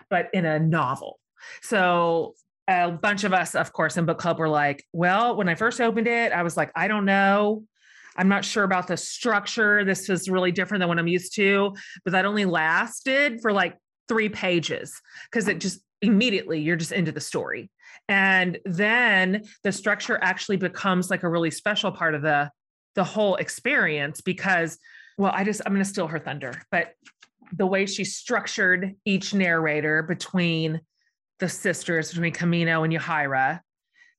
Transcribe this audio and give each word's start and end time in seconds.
but 0.09 0.29
in 0.33 0.45
a 0.45 0.59
novel. 0.59 1.19
So 1.62 2.35
a 2.69 2.91
bunch 2.91 3.24
of 3.24 3.33
us, 3.33 3.55
of 3.55 3.72
course, 3.72 3.97
in 3.97 4.05
book 4.05 4.19
club 4.19 4.38
were 4.38 4.48
like, 4.48 4.84
well, 4.92 5.36
when 5.36 5.48
I 5.48 5.55
first 5.55 5.80
opened 5.80 6.06
it, 6.06 6.33
I 6.33 6.42
was 6.42 6.56
like, 6.56 6.70
I 6.77 6.86
don't 6.86 7.06
know. 7.06 7.64
I'm 8.16 8.28
not 8.28 8.44
sure 8.44 8.64
about 8.64 8.88
the 8.88 8.97
structure. 8.97 9.84
This 9.84 10.11
is 10.11 10.28
really 10.28 10.52
different 10.52 10.80
than 10.80 10.89
what 10.89 10.98
I'm 10.98 11.08
used 11.08 11.34
to. 11.36 11.74
But 12.05 12.12
that 12.12 12.27
only 12.27 12.44
lasted 12.44 13.41
for 13.41 13.52
like 13.52 13.77
three 14.08 14.28
pages 14.28 15.00
because 15.30 15.48
it 15.48 15.61
just 15.61 15.80
immediately 16.02 16.61
you're 16.61 16.77
just 16.77 16.92
into 16.92 17.12
the 17.12 17.20
story. 17.20 17.70
And 18.08 18.58
then 18.64 19.44
the 19.64 19.72
structure 19.72 20.19
actually 20.20 20.56
becomes 20.56 21.11
like 21.11 21.22
a 21.22 21.28
really 21.28 21.50
special 21.50 21.91
part 21.91 22.14
of 22.14 22.22
the 22.22 22.50
the 22.94 23.05
whole 23.05 23.36
experience 23.36 24.20
because 24.20 24.78
well, 25.16 25.33
I 25.34 25.44
just 25.44 25.62
I'm 25.64 25.72
going 25.72 25.84
to 25.84 25.89
steal 25.89 26.06
her 26.08 26.19
thunder, 26.19 26.62
but 26.70 26.94
the 27.52 27.66
way 27.66 27.86
she 27.86 28.05
structured 28.05 28.94
each 29.05 29.33
narrator 29.33 30.02
between 30.02 30.80
the 31.39 31.48
sisters 31.48 32.11
between 32.11 32.33
Camino 32.33 32.83
and 32.83 32.92
Yahaira 32.92 33.61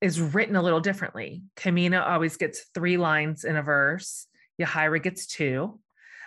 is 0.00 0.20
written 0.20 0.56
a 0.56 0.62
little 0.62 0.80
differently. 0.80 1.42
Camino 1.56 2.02
always 2.02 2.36
gets 2.36 2.66
three 2.74 2.96
lines 2.96 3.44
in 3.44 3.56
a 3.56 3.62
verse, 3.62 4.26
Yahaira 4.60 5.02
gets 5.02 5.26
two. 5.26 5.78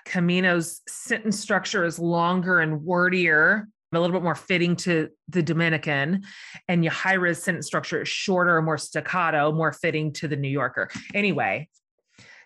Camino's 0.06 0.82
sentence 0.88 1.40
structure 1.40 1.86
is 1.86 1.98
longer 1.98 2.60
and 2.60 2.82
wordier, 2.82 3.68
a 3.94 4.00
little 4.00 4.16
bit 4.16 4.24
more 4.24 4.36
fitting 4.36 4.76
to 4.76 5.10
the 5.30 5.42
Dominican. 5.42 6.24
And 6.68 6.84
Yahaira's 6.84 7.42
sentence 7.42 7.68
structure 7.68 8.02
is 8.02 8.10
shorter, 8.10 8.62
more 8.62 8.78
staccato, 8.78 9.52
more 9.52 9.72
fitting 9.72 10.12
to 10.14 10.28
the 10.28 10.36
New 10.36 10.50
Yorker. 10.50 10.90
Anyway, 11.14 11.70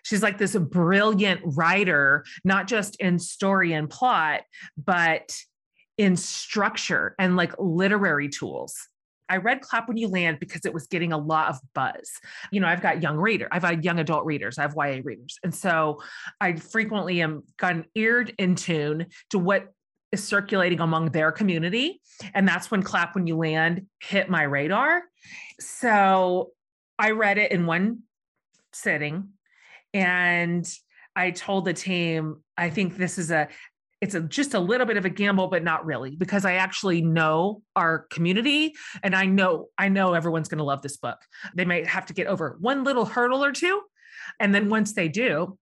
she's 0.04 0.22
like 0.22 0.38
this 0.38 0.54
brilliant 0.56 1.40
writer, 1.44 2.24
not 2.44 2.68
just 2.68 2.96
in 2.96 3.18
story 3.18 3.72
and 3.72 3.90
plot, 3.90 4.42
but 4.76 5.36
in 5.98 6.16
structure 6.16 7.14
and 7.18 7.36
like 7.36 7.52
literary 7.58 8.28
tools. 8.28 8.74
I 9.28 9.36
read 9.36 9.60
Clap 9.60 9.88
When 9.88 9.96
You 9.96 10.08
Land 10.08 10.38
because 10.40 10.64
it 10.64 10.72
was 10.72 10.86
getting 10.86 11.12
a 11.12 11.18
lot 11.18 11.50
of 11.50 11.58
buzz. 11.74 12.10
You 12.50 12.60
know, 12.60 12.66
I've 12.66 12.80
got 12.80 13.02
young 13.02 13.16
reader, 13.18 13.48
I've 13.52 13.62
got 13.62 13.84
young 13.84 13.98
adult 13.98 14.24
readers, 14.24 14.58
I 14.58 14.62
have 14.62 14.74
YA 14.74 15.00
readers. 15.04 15.38
And 15.44 15.54
so 15.54 16.00
I 16.40 16.54
frequently 16.54 17.20
am 17.20 17.42
gotten 17.58 17.84
eared 17.94 18.32
in 18.38 18.54
tune 18.54 19.06
to 19.30 19.38
what 19.38 19.66
is 20.12 20.26
circulating 20.26 20.80
among 20.80 21.10
their 21.10 21.30
community. 21.30 22.00
And 22.32 22.48
that's 22.48 22.70
when 22.70 22.82
Clap 22.82 23.14
When 23.14 23.26
You 23.26 23.36
Land 23.36 23.86
hit 24.00 24.30
my 24.30 24.44
radar. 24.44 25.02
So 25.60 26.52
I 26.98 27.10
read 27.10 27.36
it 27.36 27.52
in 27.52 27.66
one 27.66 28.04
sitting 28.72 29.30
and 29.92 30.66
I 31.14 31.32
told 31.32 31.64
the 31.64 31.74
team, 31.74 32.42
I 32.56 32.70
think 32.70 32.96
this 32.96 33.18
is 33.18 33.30
a 33.30 33.48
it's 34.00 34.14
a, 34.14 34.20
just 34.20 34.54
a 34.54 34.60
little 34.60 34.86
bit 34.86 34.96
of 34.96 35.04
a 35.04 35.10
gamble 35.10 35.48
but 35.48 35.64
not 35.64 35.84
really 35.84 36.16
because 36.16 36.44
i 36.44 36.54
actually 36.54 37.02
know 37.02 37.62
our 37.76 38.06
community 38.10 38.74
and 39.02 39.14
i 39.14 39.24
know 39.26 39.66
i 39.78 39.88
know 39.88 40.14
everyone's 40.14 40.48
going 40.48 40.58
to 40.58 40.64
love 40.64 40.82
this 40.82 40.96
book. 40.96 41.18
They 41.54 41.64
might 41.64 41.86
have 41.86 42.06
to 42.06 42.14
get 42.14 42.26
over 42.26 42.56
one 42.60 42.84
little 42.84 43.04
hurdle 43.04 43.44
or 43.44 43.52
two 43.52 43.82
and 44.40 44.54
then 44.54 44.68
once 44.68 44.92
they 44.92 45.08
do 45.08 45.58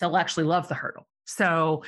they'll 0.00 0.16
actually 0.16 0.44
love 0.44 0.68
the 0.68 0.74
hurdle. 0.74 1.06
So 1.24 1.84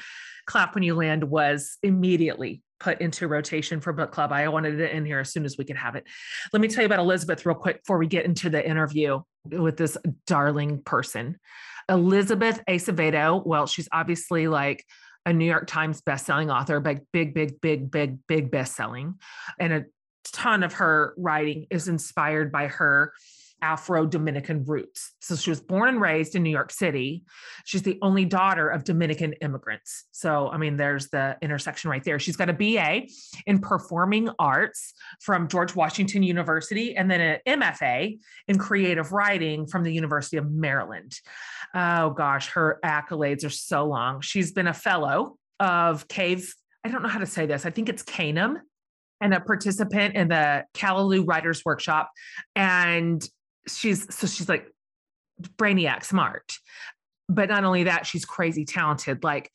clap 0.46 0.74
when 0.74 0.84
you 0.84 0.94
land 0.94 1.24
was 1.24 1.76
immediately 1.82 2.62
put 2.78 3.00
into 3.00 3.26
rotation 3.26 3.80
for 3.80 3.92
book 3.92 4.12
club. 4.12 4.32
I 4.32 4.48
wanted 4.48 4.80
it 4.80 4.92
in 4.92 5.04
here 5.04 5.18
as 5.20 5.32
soon 5.32 5.44
as 5.44 5.56
we 5.58 5.64
could 5.64 5.76
have 5.76 5.96
it. 5.96 6.04
Let 6.52 6.60
me 6.60 6.68
tell 6.68 6.82
you 6.82 6.86
about 6.86 6.98
elizabeth 6.98 7.44
real 7.46 7.56
quick 7.56 7.82
before 7.82 7.98
we 7.98 8.06
get 8.06 8.24
into 8.24 8.50
the 8.50 8.66
interview 8.66 9.20
with 9.50 9.76
this 9.76 9.96
darling 10.26 10.82
person. 10.82 11.38
Elizabeth 11.88 12.62
acevedo 12.68 13.44
well 13.46 13.66
she's 13.66 13.88
obviously 13.92 14.48
like 14.48 14.84
a 15.26 15.32
New 15.32 15.44
York 15.44 15.66
Times 15.66 16.00
bestselling 16.00 16.54
author, 16.54 16.80
but 16.80 17.00
big, 17.12 17.34
big, 17.34 17.60
big, 17.60 17.90
big, 17.90 18.18
big 18.28 18.50
bestselling. 18.50 19.14
And 19.58 19.72
a 19.72 19.84
ton 20.32 20.62
of 20.62 20.74
her 20.74 21.14
writing 21.18 21.66
is 21.70 21.88
inspired 21.88 22.52
by 22.52 22.68
her 22.68 23.12
Afro 23.62 24.06
Dominican 24.06 24.64
roots. 24.64 25.12
So 25.20 25.36
she 25.36 25.50
was 25.50 25.60
born 25.60 25.88
and 25.88 26.00
raised 26.00 26.34
in 26.34 26.42
New 26.42 26.50
York 26.50 26.70
City. 26.70 27.24
She's 27.64 27.82
the 27.82 27.98
only 28.02 28.24
daughter 28.24 28.68
of 28.68 28.84
Dominican 28.84 29.32
immigrants. 29.34 30.04
So, 30.12 30.48
I 30.48 30.56
mean, 30.58 30.76
there's 30.76 31.08
the 31.08 31.36
intersection 31.42 31.90
right 31.90 32.04
there. 32.04 32.18
She's 32.18 32.36
got 32.36 32.50
a 32.50 32.52
BA 32.52 33.06
in 33.46 33.60
performing 33.60 34.28
arts 34.38 34.94
from 35.20 35.48
George 35.48 35.74
Washington 35.74 36.22
University 36.22 36.96
and 36.96 37.10
then 37.10 37.20
an 37.20 37.60
MFA 37.60 38.18
in 38.48 38.58
creative 38.58 39.12
writing 39.12 39.66
from 39.66 39.82
the 39.82 39.92
University 39.92 40.36
of 40.36 40.50
Maryland. 40.50 41.18
Oh 41.74 42.10
gosh, 42.10 42.48
her 42.48 42.78
accolades 42.84 43.44
are 43.44 43.50
so 43.50 43.86
long. 43.86 44.20
She's 44.20 44.52
been 44.52 44.66
a 44.66 44.74
fellow 44.74 45.38
of 45.58 46.06
Cave. 46.08 46.54
I 46.84 46.90
don't 46.90 47.02
know 47.02 47.08
how 47.08 47.18
to 47.18 47.26
say 47.26 47.46
this. 47.46 47.66
I 47.66 47.70
think 47.70 47.88
it's 47.88 48.02
CANEM 48.02 48.58
and 49.20 49.34
a 49.34 49.40
participant 49.40 50.14
in 50.14 50.28
the 50.28 50.64
Callaloo 50.74 51.26
Writers 51.26 51.64
Workshop. 51.64 52.10
And 52.54 53.26
she's 53.66 54.14
so 54.14 54.26
she's 54.26 54.48
like 54.48 54.72
brainiac 55.56 56.04
smart. 56.04 56.58
But 57.28 57.48
not 57.48 57.64
only 57.64 57.84
that, 57.84 58.06
she's 58.06 58.24
crazy 58.24 58.64
talented. 58.64 59.24
Like 59.24 59.50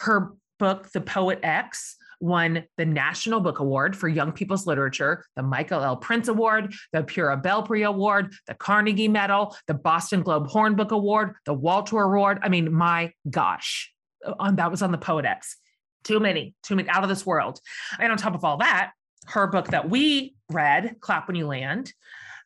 her 0.00 0.32
book, 0.58 0.90
The 0.92 1.00
Poet 1.00 1.40
X, 1.42 1.96
won 2.20 2.64
the 2.76 2.84
National 2.84 3.40
Book 3.40 3.58
Award 3.58 3.96
for 3.96 4.08
Young 4.08 4.32
People's 4.32 4.66
Literature, 4.66 5.24
the 5.36 5.42
Michael 5.42 5.82
L. 5.82 6.00
Printz 6.00 6.28
Award, 6.28 6.74
the 6.92 7.02
Pura 7.02 7.36
Belpre 7.36 7.86
Award, 7.86 8.32
the 8.46 8.54
Carnegie 8.54 9.08
Medal, 9.08 9.54
the 9.66 9.74
Boston 9.74 10.22
Globe 10.22 10.46
Horn 10.46 10.74
Book 10.74 10.92
Award, 10.92 11.34
the 11.44 11.54
Walter 11.54 12.00
Award. 12.00 12.38
I 12.42 12.48
mean, 12.48 12.72
my 12.72 13.12
gosh, 13.28 13.92
on 14.38 14.56
that 14.56 14.70
was 14.70 14.82
on 14.82 14.92
the 14.92 14.98
Poet 14.98 15.24
X. 15.24 15.56
Too 16.04 16.20
many, 16.20 16.54
too 16.62 16.76
many 16.76 16.88
out 16.88 17.02
of 17.02 17.08
this 17.08 17.26
world. 17.26 17.60
And 17.98 18.12
on 18.12 18.18
top 18.18 18.34
of 18.34 18.44
all 18.44 18.58
that, 18.58 18.92
her 19.26 19.46
book 19.46 19.68
that 19.68 19.90
we 19.90 20.36
read, 20.50 20.96
Clap 21.00 21.26
When 21.26 21.36
You 21.36 21.46
Land, 21.46 21.92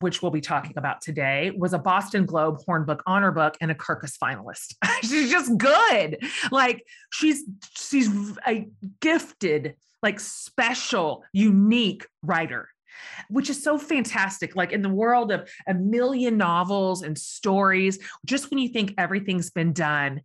which 0.01 0.23
we'll 0.23 0.31
be 0.31 0.41
talking 0.41 0.73
about 0.77 1.01
today, 1.01 1.53
was 1.57 1.73
a 1.73 1.79
Boston 1.79 2.27
Globe 2.27 2.59
Horn 2.67 2.85
Book 2.85 3.03
Honor 3.07 3.31
Book 3.31 3.57
and 3.61 3.71
a 3.71 3.75
Kirkus 3.75 4.19
finalist. 4.19 4.75
she's 5.03 5.31
just 5.31 5.57
good. 5.57 6.19
Like 6.51 6.85
she's 7.13 7.45
she's 7.77 8.09
a 8.47 8.67
gifted, 9.01 9.77
like 10.03 10.19
special, 10.21 11.25
unique 11.33 12.07
writer 12.23 12.69
which 13.29 13.49
is 13.49 13.63
so 13.63 13.79
fantastic. 13.79 14.57
Like 14.57 14.73
in 14.73 14.83
the 14.83 14.89
world 14.89 15.33
of 15.33 15.49
a 15.67 15.75
million 15.75 16.37
novels 16.37 17.03
and 17.03 17.17
stories, 17.17 17.99
just 18.27 18.51
when 18.51 18.59
you 18.59 18.69
think 18.69 18.95
everything's 18.99 19.51
been 19.51 19.73
done, 19.73 20.21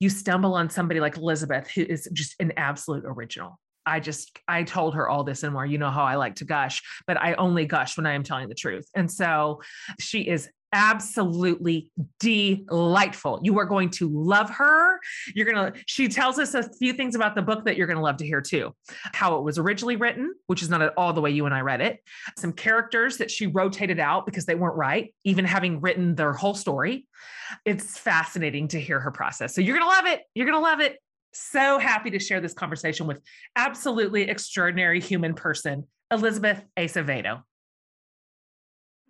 you 0.00 0.10
stumble 0.10 0.54
on 0.54 0.70
somebody 0.70 1.00
like 1.00 1.16
Elizabeth, 1.16 1.68
who 1.70 1.82
is 1.82 2.08
just 2.12 2.34
an 2.40 2.52
absolute 2.56 3.04
original. 3.06 3.58
I 3.88 4.00
just, 4.00 4.38
I 4.46 4.62
told 4.62 4.94
her 4.94 5.08
all 5.08 5.24
this 5.24 5.42
and 5.42 5.52
more. 5.52 5.64
You 5.66 5.78
know 5.78 5.90
how 5.90 6.04
I 6.04 6.16
like 6.16 6.36
to 6.36 6.44
gush, 6.44 6.82
but 7.06 7.20
I 7.20 7.34
only 7.34 7.64
gush 7.64 7.96
when 7.96 8.06
I 8.06 8.12
am 8.12 8.22
telling 8.22 8.48
the 8.48 8.54
truth. 8.54 8.86
And 8.94 9.10
so 9.10 9.62
she 9.98 10.20
is 10.20 10.48
absolutely 10.72 11.90
delightful. 12.20 13.40
You 13.42 13.58
are 13.58 13.64
going 13.64 13.88
to 13.92 14.08
love 14.08 14.50
her. 14.50 15.00
You're 15.34 15.50
going 15.50 15.72
to, 15.72 15.80
she 15.86 16.08
tells 16.08 16.38
us 16.38 16.52
a 16.52 16.68
few 16.74 16.92
things 16.92 17.14
about 17.14 17.34
the 17.34 17.40
book 17.40 17.64
that 17.64 17.78
you're 17.78 17.86
going 17.86 17.96
to 17.96 18.02
love 18.02 18.18
to 18.18 18.26
hear 18.26 18.42
too. 18.42 18.74
How 19.14 19.38
it 19.38 19.44
was 19.44 19.56
originally 19.56 19.96
written, 19.96 20.34
which 20.46 20.62
is 20.62 20.68
not 20.68 20.82
at 20.82 20.92
all 20.98 21.14
the 21.14 21.22
way 21.22 21.30
you 21.30 21.46
and 21.46 21.54
I 21.54 21.62
read 21.62 21.80
it. 21.80 22.00
Some 22.36 22.52
characters 22.52 23.16
that 23.16 23.30
she 23.30 23.46
rotated 23.46 23.98
out 23.98 24.26
because 24.26 24.44
they 24.44 24.54
weren't 24.54 24.76
right, 24.76 25.14
even 25.24 25.46
having 25.46 25.80
written 25.80 26.14
their 26.14 26.34
whole 26.34 26.54
story. 26.54 27.06
It's 27.64 27.96
fascinating 27.96 28.68
to 28.68 28.80
hear 28.80 29.00
her 29.00 29.10
process. 29.10 29.54
So 29.54 29.62
you're 29.62 29.78
going 29.78 29.90
to 29.90 29.96
love 29.96 30.06
it. 30.06 30.22
You're 30.34 30.46
going 30.46 30.58
to 30.58 30.68
love 30.68 30.80
it. 30.80 30.98
So 31.32 31.78
happy 31.78 32.10
to 32.10 32.18
share 32.18 32.40
this 32.40 32.54
conversation 32.54 33.06
with 33.06 33.20
absolutely 33.56 34.22
extraordinary 34.22 35.00
human 35.00 35.34
person, 35.34 35.86
Elizabeth 36.10 36.64
Acevedo 36.76 37.42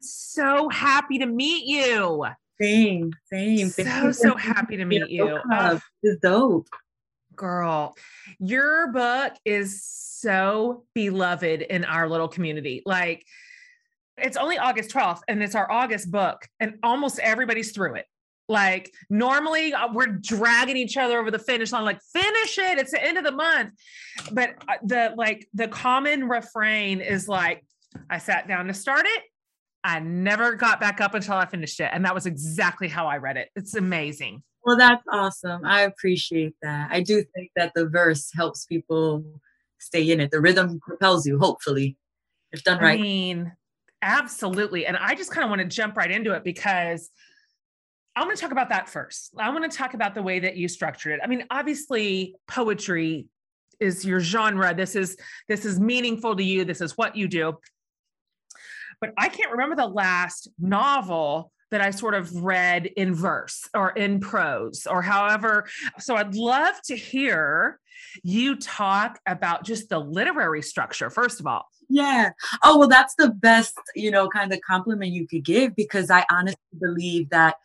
so 0.00 0.69
happy 0.69 1.19
to 1.19 1.26
meet 1.26 1.65
you. 1.67 2.26
Same, 2.61 3.12
same. 3.32 3.69
So, 3.69 4.12
so 4.12 4.37
happy 4.37 4.76
to 4.76 4.85
meet 4.85 5.09
you. 5.09 5.38
Oh, 5.53 5.81
it's 6.03 6.20
dope. 6.20 6.69
Girl, 7.37 7.94
your 8.41 8.91
book 8.93 9.35
is 9.44 9.85
so 9.85 10.85
beloved 10.94 11.62
in 11.62 11.85
our 11.85 12.09
little 12.09 12.26
community. 12.26 12.82
Like, 12.85 13.25
it's 14.17 14.37
only 14.37 14.59
August 14.59 14.91
12th 14.91 15.21
and 15.29 15.41
it's 15.41 15.55
our 15.55 15.71
August 15.71 16.11
book, 16.11 16.49
and 16.59 16.75
almost 16.82 17.21
everybody's 17.21 17.71
through 17.71 17.94
it. 17.94 18.06
Like, 18.49 18.93
normally 19.11 19.75
uh, 19.75 19.89
we're 19.93 20.06
dragging 20.06 20.77
each 20.77 20.97
other 20.97 21.19
over 21.19 21.31
the 21.31 21.39
finish 21.39 21.71
line, 21.73 21.85
like, 21.85 22.00
finish 22.12 22.59
it. 22.59 22.79
It's 22.79 22.93
the 22.93 23.05
end 23.05 23.19
of 23.19 23.25
the 23.25 23.33
month. 23.33 23.73
But 24.33 24.50
uh, 24.67 24.75
the 24.83 25.15
like, 25.17 25.47
the 25.53 25.69
common 25.69 26.29
refrain 26.29 27.00
is 27.00 27.29
like, 27.29 27.65
I 28.09 28.19
sat 28.19 28.49
down 28.49 28.67
to 28.67 28.75
start 28.75 29.05
it 29.06 29.23
I 29.85 30.00
never 30.00 30.55
got 30.55 30.81
back 30.81 31.00
up 31.00 31.15
until 31.15 31.35
I 31.35 31.47
finished 31.47 31.81
it. 31.81 31.91
And 31.93 32.05
that 32.05 32.15
was 32.15 32.27
exactly 32.27 32.89
how 32.89 33.06
I 33.06 33.19
read 33.19 33.37
it. 33.37 33.49
It's 33.55 33.75
amazing. 33.75 34.43
Well, 34.65 34.77
that's 34.77 35.03
awesome. 35.11 35.65
I 35.65 35.83
appreciate 35.83 36.55
that. 36.62 36.89
I 36.91 37.00
do 37.00 37.25
think 37.35 37.50
that 37.56 37.73
the 37.75 37.89
verse 37.89 38.31
helps 38.35 38.67
people 38.67 39.25
stay 39.79 40.11
in 40.11 40.21
it. 40.21 40.31
The 40.31 40.41
rhythm 40.41 40.81
propels 40.81 41.27
you, 41.27 41.39
hopefully, 41.39 41.97
if 42.53 42.65
done 42.65 42.83
right. 42.83 42.99
I 42.99 43.03
mean, 43.03 43.53
absolutely. 44.03 44.85
And 44.85 44.97
I 44.97 45.15
just 45.15 45.31
kind 45.31 45.45
of 45.45 45.49
want 45.49 45.62
to 45.62 45.69
jump 45.69 45.97
right 45.97 46.11
into 46.11 46.33
it 46.33 46.45
because 46.45 47.09
I 48.19 48.25
want 48.25 48.37
to 48.37 48.41
talk 48.41 48.53
about 48.53 48.69
that 48.70 48.88
first. 48.88 49.32
I 49.38 49.50
want 49.50 49.70
to 49.70 49.76
talk 49.76 49.94
about 49.94 50.15
the 50.15 50.23
way 50.23 50.41
that 50.41 50.56
you 50.56 50.69
structured 50.69 51.12
it. 51.15 51.20
I 51.23 51.26
mean, 51.26 51.44
obviously, 51.50 52.35
poetry 52.49 53.26
is 53.81 54.05
your 54.05 54.20
genre. 54.20 54.75
This 54.75 54.97
is 54.97 55.17
this 55.49 55.65
is 55.65 55.79
meaningful 55.79 56.35
to 56.37 56.43
you. 56.43 56.65
This 56.65 56.81
is 56.81 56.97
what 56.97 57.17
you 57.17 57.29
do 57.29 57.56
but 59.00 59.12
I 59.17 59.29
can't 59.29 59.53
remember 59.53 59.76
the 59.76 59.87
last 59.87 60.49
novel 60.59 61.53
that 61.70 61.81
I 61.81 61.91
sort 61.91 62.15
of 62.15 62.35
read 62.35 62.87
in 62.87 63.15
verse 63.15 63.69
or 63.75 63.91
in 63.91 64.21
prose 64.21 64.87
or 64.87 65.03
however. 65.03 65.69
So 65.99 66.17
I'd 66.17 66.35
love 66.35 66.81
to 66.87 66.97
hear 66.97 67.79
you 68.23 68.56
talk 68.56 69.21
about 69.26 69.64
just 69.64 69.91
the 69.91 69.99
literary 69.99 70.62
structure, 70.62 71.11
first 71.11 71.41
of 71.41 71.47
all. 71.47 71.67
Yeah. 71.91 72.31
Oh, 72.62 72.79
well, 72.79 72.88
that's 72.88 73.14
the 73.17 73.31
best, 73.31 73.75
you 73.94 74.11
know, 74.11 74.29
kind 74.29 74.53
of 74.53 74.61
compliment 74.67 75.12
you 75.12 75.26
could 75.26 75.44
give 75.44 75.76
because 75.76 76.11
I 76.11 76.25
honestly 76.31 76.61
believe 76.79 77.29
that 77.31 77.56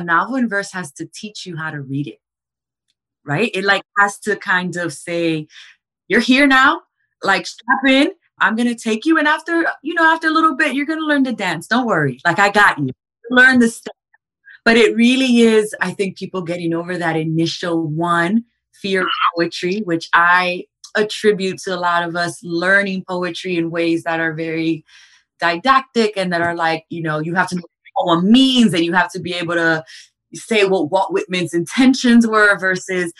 a 0.00 0.04
novel 0.04 0.36
in 0.36 0.48
verse 0.48 0.72
has 0.72 0.92
to 0.92 1.06
teach 1.06 1.46
you 1.46 1.56
how 1.56 1.70
to 1.70 1.80
read 1.80 2.06
it. 2.06 2.20
Right? 3.24 3.50
It 3.54 3.64
like 3.64 3.82
has 3.98 4.18
to 4.20 4.36
kind 4.36 4.76
of 4.76 4.92
say, 4.92 5.48
you're 6.08 6.20
here 6.20 6.46
now, 6.46 6.82
like 7.22 7.46
strap 7.46 7.84
in 7.86 8.12
I'm 8.38 8.54
gonna 8.54 8.74
take 8.74 9.04
you, 9.04 9.18
and 9.18 9.26
after 9.26 9.66
you 9.82 9.94
know, 9.94 10.04
after 10.04 10.28
a 10.28 10.30
little 10.30 10.54
bit, 10.56 10.74
you're 10.74 10.86
gonna 10.86 11.00
learn 11.00 11.24
to 11.24 11.32
dance. 11.32 11.66
Don't 11.66 11.86
worry, 11.86 12.20
like 12.24 12.38
I 12.38 12.50
got 12.50 12.78
you. 12.78 12.90
Learn 13.30 13.58
the 13.58 13.68
stuff. 13.68 13.94
But 14.64 14.76
it 14.76 14.94
really 14.96 15.40
is, 15.40 15.74
I 15.80 15.92
think, 15.92 16.18
people 16.18 16.42
getting 16.42 16.74
over 16.74 16.98
that 16.98 17.16
initial 17.16 17.86
one 17.86 18.44
fear 18.74 19.02
of 19.02 19.08
poetry, 19.34 19.80
which 19.84 20.08
I 20.12 20.64
attribute 20.96 21.58
to 21.60 21.74
a 21.74 21.78
lot 21.78 22.02
of 22.02 22.16
us 22.16 22.40
learning 22.42 23.04
poetry 23.08 23.56
in 23.56 23.70
ways 23.70 24.02
that 24.04 24.20
are 24.20 24.34
very 24.34 24.84
didactic 25.40 26.16
and 26.16 26.32
that 26.32 26.42
are 26.42 26.54
like, 26.54 26.84
you 26.90 27.02
know, 27.02 27.20
you 27.20 27.34
have 27.34 27.48
to 27.50 27.56
know 27.56 27.62
poem 27.98 28.30
means 28.30 28.74
and 28.74 28.84
you 28.84 28.92
have 28.92 29.10
to 29.12 29.20
be 29.20 29.34
able 29.34 29.54
to 29.54 29.84
say 30.34 30.64
what 30.64 30.90
Walt 30.90 31.12
Whitman's 31.12 31.54
intentions 31.54 32.26
were 32.26 32.58
versus 32.58 33.12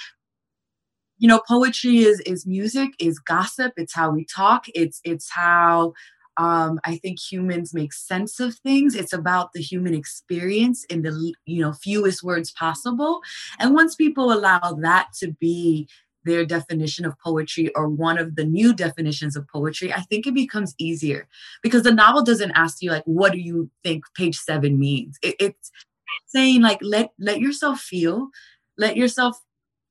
you 1.19 1.29
know 1.29 1.41
poetry 1.47 1.99
is 1.99 2.21
is 2.21 2.47
music 2.47 2.91
is 2.99 3.19
gossip. 3.19 3.73
It's 3.77 3.95
how 3.95 4.11
we 4.11 4.25
talk. 4.25 4.67
It's 4.75 5.01
it's 5.05 5.31
how 5.31 5.95
um, 6.39 6.79
i 6.85 6.99
think 6.99 7.19
humans 7.19 7.73
make 7.73 7.93
sense 7.93 8.41
of 8.41 8.55
things. 8.57 8.95
It's 8.95 9.13
about 9.13 9.53
the 9.53 9.63
human 9.63 9.95
experience 9.95 10.85
in 10.85 11.03
the 11.03 11.35
you 11.47 11.63
know 11.63 11.73
fewest 11.73 12.23
words 12.23 12.53
possible. 12.53 13.21
And 13.59 13.75
once 13.75 13.95
people 13.95 14.33
allow 14.33 14.77
that 14.83 15.09
to 15.21 15.33
be 15.41 15.89
their 16.27 16.45
definition 16.45 17.07
of 17.07 17.19
poetry 17.19 17.75
or 17.75 17.89
one 17.89 18.19
of 18.19 18.37
the 18.37 18.45
new 18.45 18.75
definitions 18.75 19.37
of 19.37 19.49
poetry 19.49 19.93
i 19.93 20.01
think 20.03 20.27
it 20.27 20.35
becomes 20.35 20.75
easier. 20.79 21.27
Because 21.63 21.83
the 21.83 21.93
novel 21.93 22.23
doesn't 22.23 22.53
ask 22.53 22.83
you 22.83 22.91
like 22.91 23.05
what 23.05 23.33
do 23.33 23.39
you 23.39 23.71
think 23.83 24.05
page 24.15 24.37
seven 24.39 24.79
means? 24.79 25.19
It, 25.23 25.37
it's 25.41 25.71
saying 26.27 26.61
like 26.63 26.79
let 26.83 27.13
let 27.19 27.41
yourself 27.41 27.81
feel 27.81 28.29
let 28.77 28.97
yourself 28.97 29.41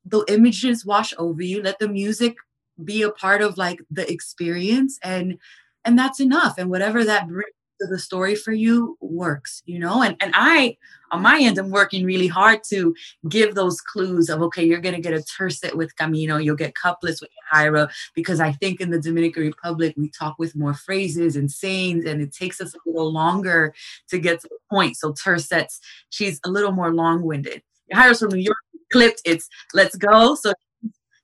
the 0.06 0.24
images 0.28 0.86
wash 0.86 1.14
over 1.18 1.42
you 1.42 1.64
let 1.64 1.80
the 1.80 1.88
music 1.88 2.36
be 2.84 3.02
a 3.02 3.12
part 3.12 3.42
of 3.42 3.58
like 3.58 3.80
the 3.90 4.10
experience 4.12 5.00
and 5.02 5.38
and 5.86 5.98
that's 5.98 6.20
enough. 6.20 6.56
And 6.58 6.70
whatever 6.70 7.06
that 7.06 7.28
brings 7.28 7.55
the 7.80 8.00
story 8.00 8.36
for 8.36 8.54
you 8.54 8.98
works 9.02 9.62
you 9.66 9.80
know? 9.80 10.02
And 10.02 10.16
and 10.20 10.32
i 10.36 10.78
on 11.12 11.22
my 11.22 11.40
end 11.40 11.58
i'm 11.58 11.70
working 11.70 12.06
really 12.06 12.28
hard 12.28 12.62
to 12.70 12.96
give 13.30 13.56
those 13.56 13.80
clues 13.82 14.30
of 14.30 14.42
okay 14.42 14.64
you're 14.64 14.82
to 14.82 15.00
get 15.00 15.14
a 15.14 15.24
tercet 15.24 15.76
with 15.76 15.96
camino 15.96 16.38
you'll 16.38 16.56
get 16.56 16.74
couplets 16.76 17.22
with 17.22 17.30
Yahaira 17.54 17.90
because 18.16 18.40
i 18.40 18.52
think 18.52 18.82
in 18.82 18.90
the 18.90 19.00
dominican 19.00 19.44
republic 19.44 19.94
we 19.98 20.10
talk 20.10 20.36
with 20.40 20.56
more 20.56 20.74
phrases 20.74 21.36
and 21.36 21.52
sayings 21.52 22.06
and 22.06 22.22
it 22.22 22.34
takes 22.34 22.60
us 22.60 22.74
a 22.74 22.78
little 22.86 23.12
longer 23.12 23.74
to 24.10 24.20
get 24.20 24.42
to 24.42 24.48
the 24.48 24.58
point. 24.70 24.98
So 24.98 25.14
tercets 25.14 25.80
she's 26.10 26.40
a 26.46 26.50
little 26.50 26.72
more 26.72 26.94
long-winded. 26.94 27.62
Yahaira's 27.94 28.20
from 28.20 28.30
new 28.30 28.40
york 28.42 28.58
clipped, 28.92 29.22
it's 29.26 29.48
let's 29.74 29.96
go. 29.96 30.36
So 30.36 30.54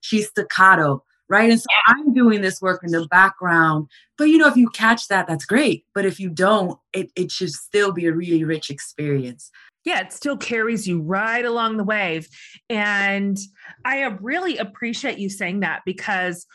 she's 0.01 0.29
staccato, 0.29 1.03
right? 1.31 1.49
And 1.49 1.59
so 1.59 1.67
I'm 1.87 2.13
doing 2.13 2.41
this 2.41 2.61
work 2.61 2.83
in 2.83 2.91
the 2.91 3.07
background. 3.07 3.87
But 4.17 4.25
you 4.25 4.37
know, 4.37 4.47
if 4.47 4.57
you 4.57 4.69
catch 4.69 5.07
that, 5.07 5.27
that's 5.27 5.45
great. 5.45 5.85
But 5.95 6.05
if 6.05 6.19
you 6.19 6.29
don't, 6.29 6.77
it, 6.93 7.09
it 7.15 7.31
should 7.31 7.51
still 7.51 7.93
be 7.93 8.05
a 8.05 8.13
really 8.13 8.43
rich 8.43 8.69
experience. 8.69 9.49
Yeah, 9.85 10.01
it 10.01 10.13
still 10.13 10.37
carries 10.37 10.87
you 10.87 11.01
right 11.01 11.43
along 11.43 11.77
the 11.77 11.83
wave. 11.83 12.27
And 12.69 13.37
I 13.85 14.03
really 14.03 14.57
appreciate 14.57 15.17
you 15.17 15.29
saying 15.29 15.61
that 15.61 15.81
because 15.85 16.45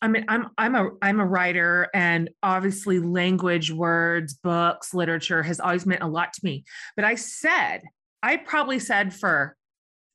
I 0.00 0.06
mean, 0.06 0.24
I'm 0.28 0.50
I'm 0.56 0.76
a 0.76 0.90
I'm 1.02 1.18
a 1.18 1.26
writer, 1.26 1.88
and 1.92 2.30
obviously, 2.40 3.00
language, 3.00 3.72
words, 3.72 4.32
books, 4.32 4.94
literature 4.94 5.42
has 5.42 5.58
always 5.58 5.86
meant 5.86 6.04
a 6.04 6.06
lot 6.06 6.32
to 6.34 6.40
me. 6.44 6.62
But 6.94 7.04
I 7.04 7.16
said, 7.16 7.82
I 8.22 8.36
probably 8.36 8.78
said 8.78 9.12
for 9.12 9.56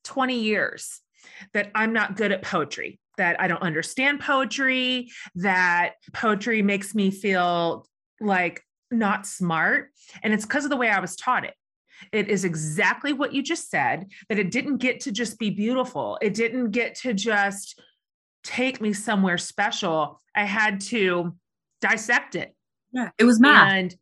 20 0.04 0.38
years 0.38 1.02
that 1.52 1.70
I'm 1.74 1.92
not 1.92 2.16
good 2.16 2.32
at 2.32 2.40
poetry, 2.40 2.98
that 3.16 3.40
I 3.40 3.48
don't 3.48 3.62
understand 3.62 4.20
poetry, 4.20 5.10
that 5.36 5.94
poetry 6.12 6.62
makes 6.62 6.94
me 6.94 7.10
feel 7.10 7.86
like 8.20 8.62
not 8.90 9.26
smart. 9.26 9.90
And 10.22 10.32
it's 10.32 10.44
because 10.44 10.64
of 10.64 10.70
the 10.70 10.76
way 10.76 10.88
I 10.88 11.00
was 11.00 11.16
taught 11.16 11.44
it. 11.44 11.54
It 12.12 12.28
is 12.28 12.44
exactly 12.44 13.12
what 13.12 13.32
you 13.32 13.42
just 13.42 13.70
said 13.70 14.06
that 14.28 14.38
it 14.38 14.50
didn't 14.50 14.78
get 14.78 15.00
to 15.00 15.12
just 15.12 15.38
be 15.38 15.50
beautiful. 15.50 16.18
It 16.20 16.34
didn't 16.34 16.70
get 16.70 16.96
to 16.96 17.14
just 17.14 17.80
take 18.42 18.80
me 18.80 18.92
somewhere 18.92 19.38
special. 19.38 20.20
I 20.36 20.44
had 20.44 20.80
to 20.82 21.34
dissect 21.80 22.34
it. 22.34 22.54
Yeah, 22.92 23.10
it 23.18 23.24
was 23.24 23.40
math. 23.40 23.72
And 23.72 23.94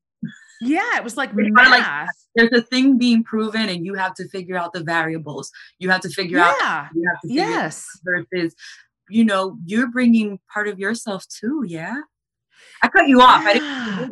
yeah, 0.61 0.97
it 0.97 1.05
was 1.05 1.17
like 1.17 1.33
math. 1.35 1.71
Like, 1.71 2.09
there's 2.35 2.53
a 2.53 2.63
thing 2.63 2.97
being 2.97 3.25
proven, 3.25 3.69
and 3.69 3.85
you 3.85 3.95
have 3.95 4.15
to 4.15 4.29
figure 4.29 4.57
out 4.57 4.73
the 4.73 4.83
variables. 4.83 5.51
You 5.79 5.91
have 5.91 6.01
to 6.01 6.09
figure 6.09 6.39
yeah. 6.39 6.55
out. 6.61 6.87
You 6.95 7.09
have 7.09 7.21
to 7.21 7.33
yes. 7.33 7.87
versus, 8.05 8.55
you 9.13 9.25
know, 9.25 9.59
you're 9.65 9.91
bringing 9.91 10.39
part 10.53 10.69
of 10.69 10.79
yourself 10.79 11.27
too. 11.29 11.65
Yeah. 11.67 11.97
I 12.83 12.89
cut 12.89 13.07
you 13.07 13.21
off. 13.21 13.45
Yeah. 13.45 14.09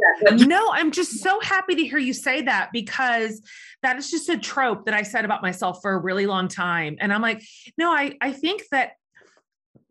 no, 0.46 0.70
I'm 0.72 0.90
just 0.90 1.20
so 1.20 1.40
happy 1.40 1.74
to 1.74 1.84
hear 1.84 1.98
you 1.98 2.12
say 2.12 2.42
that 2.42 2.70
because 2.72 3.40
that 3.82 3.96
is 3.96 4.10
just 4.10 4.28
a 4.28 4.38
trope 4.38 4.84
that 4.84 4.94
I 4.94 5.02
said 5.02 5.24
about 5.24 5.42
myself 5.42 5.80
for 5.82 5.92
a 5.92 5.98
really 5.98 6.26
long 6.26 6.46
time. 6.46 6.96
And 7.00 7.12
I'm 7.12 7.22
like, 7.22 7.42
no, 7.78 7.90
I, 7.90 8.16
I 8.20 8.32
think 8.32 8.62
that 8.70 8.92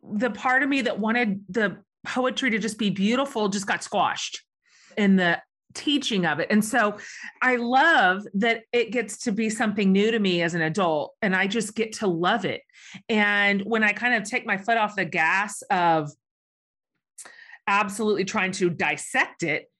the 0.03 0.29
part 0.29 0.63
of 0.63 0.69
me 0.69 0.81
that 0.81 0.99
wanted 0.99 1.41
the 1.49 1.77
poetry 2.05 2.51
to 2.51 2.59
just 2.59 2.77
be 2.77 2.89
beautiful 2.89 3.49
just 3.49 3.67
got 3.67 3.83
squashed 3.83 4.43
in 4.97 5.15
the 5.15 5.41
teaching 5.73 6.25
of 6.25 6.39
it. 6.39 6.47
And 6.49 6.65
so 6.65 6.97
I 7.41 7.57
love 7.57 8.23
that 8.33 8.63
it 8.73 8.91
gets 8.91 9.19
to 9.19 9.31
be 9.31 9.49
something 9.49 9.91
new 9.91 10.09
to 10.11 10.19
me 10.19 10.41
as 10.41 10.55
an 10.55 10.61
adult 10.61 11.13
and 11.21 11.35
I 11.35 11.47
just 11.47 11.75
get 11.75 11.93
to 11.93 12.07
love 12.07 12.43
it. 12.43 12.61
And 13.07 13.61
when 13.61 13.83
I 13.83 13.93
kind 13.93 14.15
of 14.15 14.23
take 14.27 14.45
my 14.45 14.57
foot 14.57 14.77
off 14.77 14.95
the 14.95 15.05
gas 15.05 15.61
of 15.69 16.09
absolutely 17.67 18.25
trying 18.25 18.51
to 18.53 18.69
dissect 18.71 19.43
it, 19.43 19.71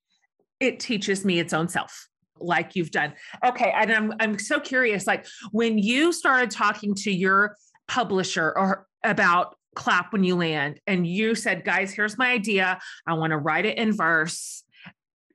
it 0.60 0.80
teaches 0.80 1.26
me 1.26 1.40
its 1.40 1.54
own 1.54 1.68
self. 1.68 2.08
like 2.42 2.76
you've 2.76 2.92
done. 2.92 3.14
Okay. 3.46 3.72
And 3.76 3.92
I'm 3.92 4.14
I'm 4.20 4.40
so 4.40 4.60
curious, 4.60 5.08
like 5.08 5.26
when 5.52 5.78
you 5.78 6.12
started 6.14 6.52
talking 6.52 6.96
to 6.96 7.12
your 7.12 7.56
publisher 7.88 8.54
or 8.56 8.88
about 9.04 9.56
clap 9.76 10.12
when 10.12 10.24
you 10.24 10.36
land 10.36 10.80
and 10.88 11.08
you 11.08 11.36
said, 11.36 11.64
guys, 11.64 11.92
here's 11.92 12.18
my 12.18 12.32
idea. 12.32 12.80
I 13.08 13.14
want 13.14 13.32
to 13.32 13.38
write 13.38 13.66
it 13.66 13.78
in 13.78 13.96
verse. 13.96 14.64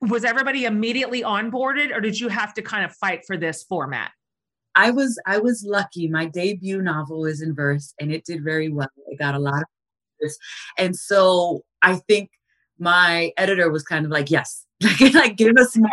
Was 0.01 0.25
everybody 0.25 0.65
immediately 0.65 1.23
onboarded 1.23 1.95
or 1.95 2.01
did 2.01 2.19
you 2.19 2.29
have 2.29 2.53
to 2.55 2.63
kind 2.63 2.85
of 2.85 2.95
fight 2.95 3.23
for 3.27 3.37
this 3.37 3.63
format? 3.63 4.13
I 4.75 4.91
was 4.91 5.19
I 5.27 5.39
was 5.39 5.65
lucky. 5.67 6.09
My 6.09 6.27
debut 6.27 6.83
novel 6.83 7.27
is 7.27 7.41
in 7.41 7.55
verse 7.55 7.95
and 8.01 8.13
it 8.13 8.25
did 8.25 8.43
very 8.43 8.69
well. 8.69 8.91
It 9.07 9.19
got 9.19 9.35
a 9.35 9.39
lot 9.39 9.63
of. 9.63 10.31
And 10.79 10.97
so 10.97 11.65
I 11.83 11.97
think 11.97 12.31
my 12.79 13.33
editor 13.37 13.71
was 13.71 13.83
kind 13.83 14.05
of 14.05 14.11
like, 14.11 14.31
yes, 14.31 14.67
like 15.15 15.37
give 15.37 15.57
us 15.57 15.77
more. 15.77 15.91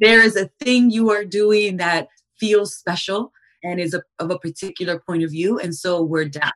There 0.00 0.22
is 0.22 0.36
a 0.36 0.50
thing 0.60 0.90
you 0.90 1.10
are 1.10 1.24
doing 1.24 1.78
that 1.78 2.08
feels 2.38 2.74
special 2.74 3.32
and 3.62 3.80
is 3.80 3.94
a, 3.94 4.02
of 4.18 4.30
a 4.30 4.38
particular 4.38 4.98
point 4.98 5.22
of 5.22 5.30
view. 5.30 5.58
And 5.58 5.74
so 5.74 6.02
we're 6.02 6.26
down. 6.26 6.52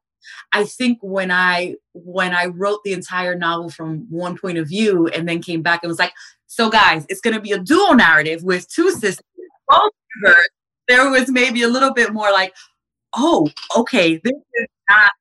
I 0.53 0.65
think 0.65 0.99
when 1.01 1.31
I 1.31 1.77
when 1.95 2.35
I 2.35 2.47
wrote 2.47 2.81
the 2.85 2.93
entire 2.93 3.35
novel 3.35 3.71
from 3.71 4.07
one 4.11 4.37
point 4.37 4.59
of 4.59 4.69
view 4.69 5.07
and 5.09 5.27
then 5.27 5.41
came 5.41 5.63
back 5.63 5.81
and 5.83 5.89
was 5.89 5.99
like, 5.99 6.13
so 6.49 6.69
guys, 6.69 7.07
it's 7.09 7.21
gonna 7.21 7.41
be 7.41 7.53
a 7.53 7.59
dual 7.59 7.95
narrative 7.95 8.43
with 8.43 8.69
two 8.69 8.91
sisters, 8.91 9.21
both 9.69 9.93
there 10.89 11.11
was 11.11 11.31
maybe 11.31 11.63
a 11.63 11.69
little 11.69 11.93
bit 11.93 12.13
more 12.13 12.33
like, 12.33 12.55
oh, 13.15 13.49
okay, 13.77 14.17
this 14.25 14.33
is 14.55 14.67
not, 14.91 15.13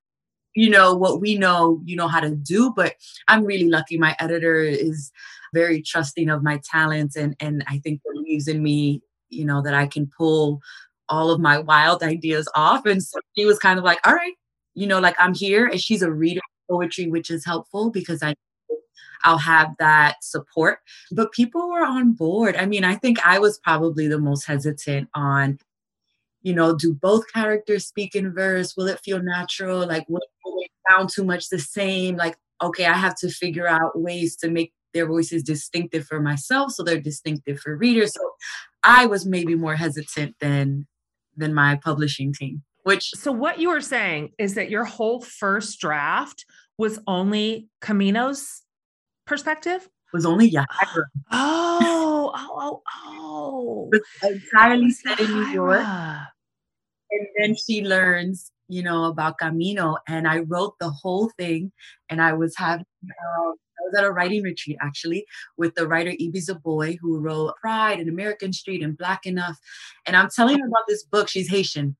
you 0.55 0.69
know, 0.69 0.95
what 0.95 1.21
we 1.21 1.37
know 1.37 1.81
you 1.85 1.95
know 1.95 2.07
how 2.07 2.21
to 2.21 2.31
do. 2.31 2.73
But 2.75 2.95
I'm 3.27 3.43
really 3.43 3.69
lucky. 3.69 3.97
My 3.97 4.15
editor 4.19 4.61
is 4.61 5.11
very 5.53 5.81
trusting 5.81 6.29
of 6.29 6.43
my 6.43 6.59
talents 6.63 7.15
and 7.15 7.35
and 7.39 7.63
I 7.67 7.79
think 7.79 8.01
believes 8.13 8.47
in 8.47 8.63
me, 8.63 9.01
you 9.29 9.45
know, 9.45 9.61
that 9.61 9.73
I 9.73 9.87
can 9.87 10.09
pull 10.17 10.61
all 11.09 11.31
of 11.31 11.39
my 11.39 11.59
wild 11.59 12.03
ideas 12.03 12.49
off. 12.55 12.85
And 12.85 13.03
so 13.03 13.19
she 13.37 13.45
was 13.45 13.59
kind 13.59 13.79
of 13.79 13.85
like, 13.85 13.99
all 14.05 14.13
right, 14.15 14.33
you 14.73 14.87
know, 14.87 14.99
like 14.99 15.15
I'm 15.19 15.33
here. 15.33 15.67
And 15.67 15.79
she's 15.81 16.01
a 16.01 16.11
reader 16.11 16.39
of 16.39 16.75
poetry, 16.75 17.07
which 17.07 17.29
is 17.29 17.45
helpful 17.45 17.91
because 17.91 18.23
I 18.23 18.35
I'll 19.23 19.37
have 19.37 19.75
that 19.79 20.23
support. 20.23 20.79
But 21.11 21.31
people 21.31 21.69
were 21.69 21.85
on 21.85 22.13
board. 22.13 22.55
I 22.55 22.65
mean, 22.65 22.83
I 22.83 22.95
think 22.95 23.25
I 23.25 23.39
was 23.39 23.59
probably 23.59 24.07
the 24.07 24.19
most 24.19 24.45
hesitant 24.45 25.09
on, 25.13 25.59
you 26.41 26.53
know, 26.53 26.75
do 26.75 26.93
both 26.93 27.31
characters 27.33 27.85
speak 27.85 28.15
in 28.15 28.33
verse? 28.33 28.75
Will 28.75 28.87
it 28.87 28.99
feel 28.99 29.21
natural? 29.21 29.87
Like, 29.87 30.07
will 30.09 30.21
it 30.43 30.71
sound 30.89 31.09
too 31.09 31.23
much 31.23 31.49
the 31.49 31.59
same? 31.59 32.15
Like, 32.15 32.37
okay, 32.61 32.85
I 32.85 32.93
have 32.93 33.15
to 33.17 33.29
figure 33.29 33.67
out 33.67 33.99
ways 33.99 34.35
to 34.37 34.49
make 34.49 34.73
their 34.93 35.05
voices 35.05 35.43
distinctive 35.43 36.05
for 36.05 36.19
myself 36.19 36.71
so 36.71 36.83
they're 36.83 36.99
distinctive 36.99 37.59
for 37.59 37.75
readers. 37.75 38.13
So 38.13 38.31
I 38.83 39.05
was 39.05 39.25
maybe 39.25 39.55
more 39.55 39.75
hesitant 39.75 40.35
than 40.39 40.87
than 41.35 41.53
my 41.53 41.79
publishing 41.83 42.33
team. 42.33 42.63
Which 42.83 43.11
so 43.15 43.31
what 43.31 43.59
you 43.59 43.69
were 43.69 43.81
saying 43.81 44.31
is 44.39 44.55
that 44.55 44.69
your 44.69 44.85
whole 44.85 45.21
first 45.21 45.79
draft 45.79 46.45
was 46.77 46.99
only 47.05 47.67
Camino's 47.81 48.63
perspective? 49.27 49.87
Was 50.13 50.25
only 50.25 50.49
Yahaira. 50.49 51.03
Oh, 51.31 52.31
oh, 52.33 52.81
oh, 52.95 53.91
oh. 53.91 53.91
entirely 54.23 54.89
set 54.89 55.19
in 55.19 55.29
New 55.29 55.47
York. 55.47 55.85
And 57.11 57.27
then 57.37 57.55
she 57.55 57.83
learns, 57.83 58.51
you 58.67 58.83
know, 58.83 59.05
about 59.05 59.37
Camino. 59.37 59.97
And 60.07 60.27
I 60.27 60.39
wrote 60.39 60.75
the 60.79 60.89
whole 60.89 61.29
thing. 61.37 61.71
And 62.09 62.21
I 62.21 62.33
was 62.33 62.55
having, 62.57 62.85
uh, 63.03 63.49
I 63.49 63.81
was 63.83 63.95
at 63.97 64.05
a 64.05 64.11
writing 64.11 64.43
retreat 64.43 64.77
actually 64.81 65.25
with 65.57 65.75
the 65.75 65.87
writer 65.87 66.11
Ibi 66.11 66.39
Zoboi, 66.39 66.97
who 67.01 67.19
wrote 67.19 67.55
Pride 67.61 67.99
and 67.99 68.09
American 68.09 68.53
Street 68.53 68.81
and 68.81 68.97
Black 68.97 69.25
Enough. 69.25 69.57
And 70.05 70.15
I'm 70.15 70.29
telling 70.29 70.59
her 70.59 70.67
about 70.67 70.87
this 70.87 71.03
book. 71.03 71.27
She's 71.27 71.49
Haitian. 71.49 71.95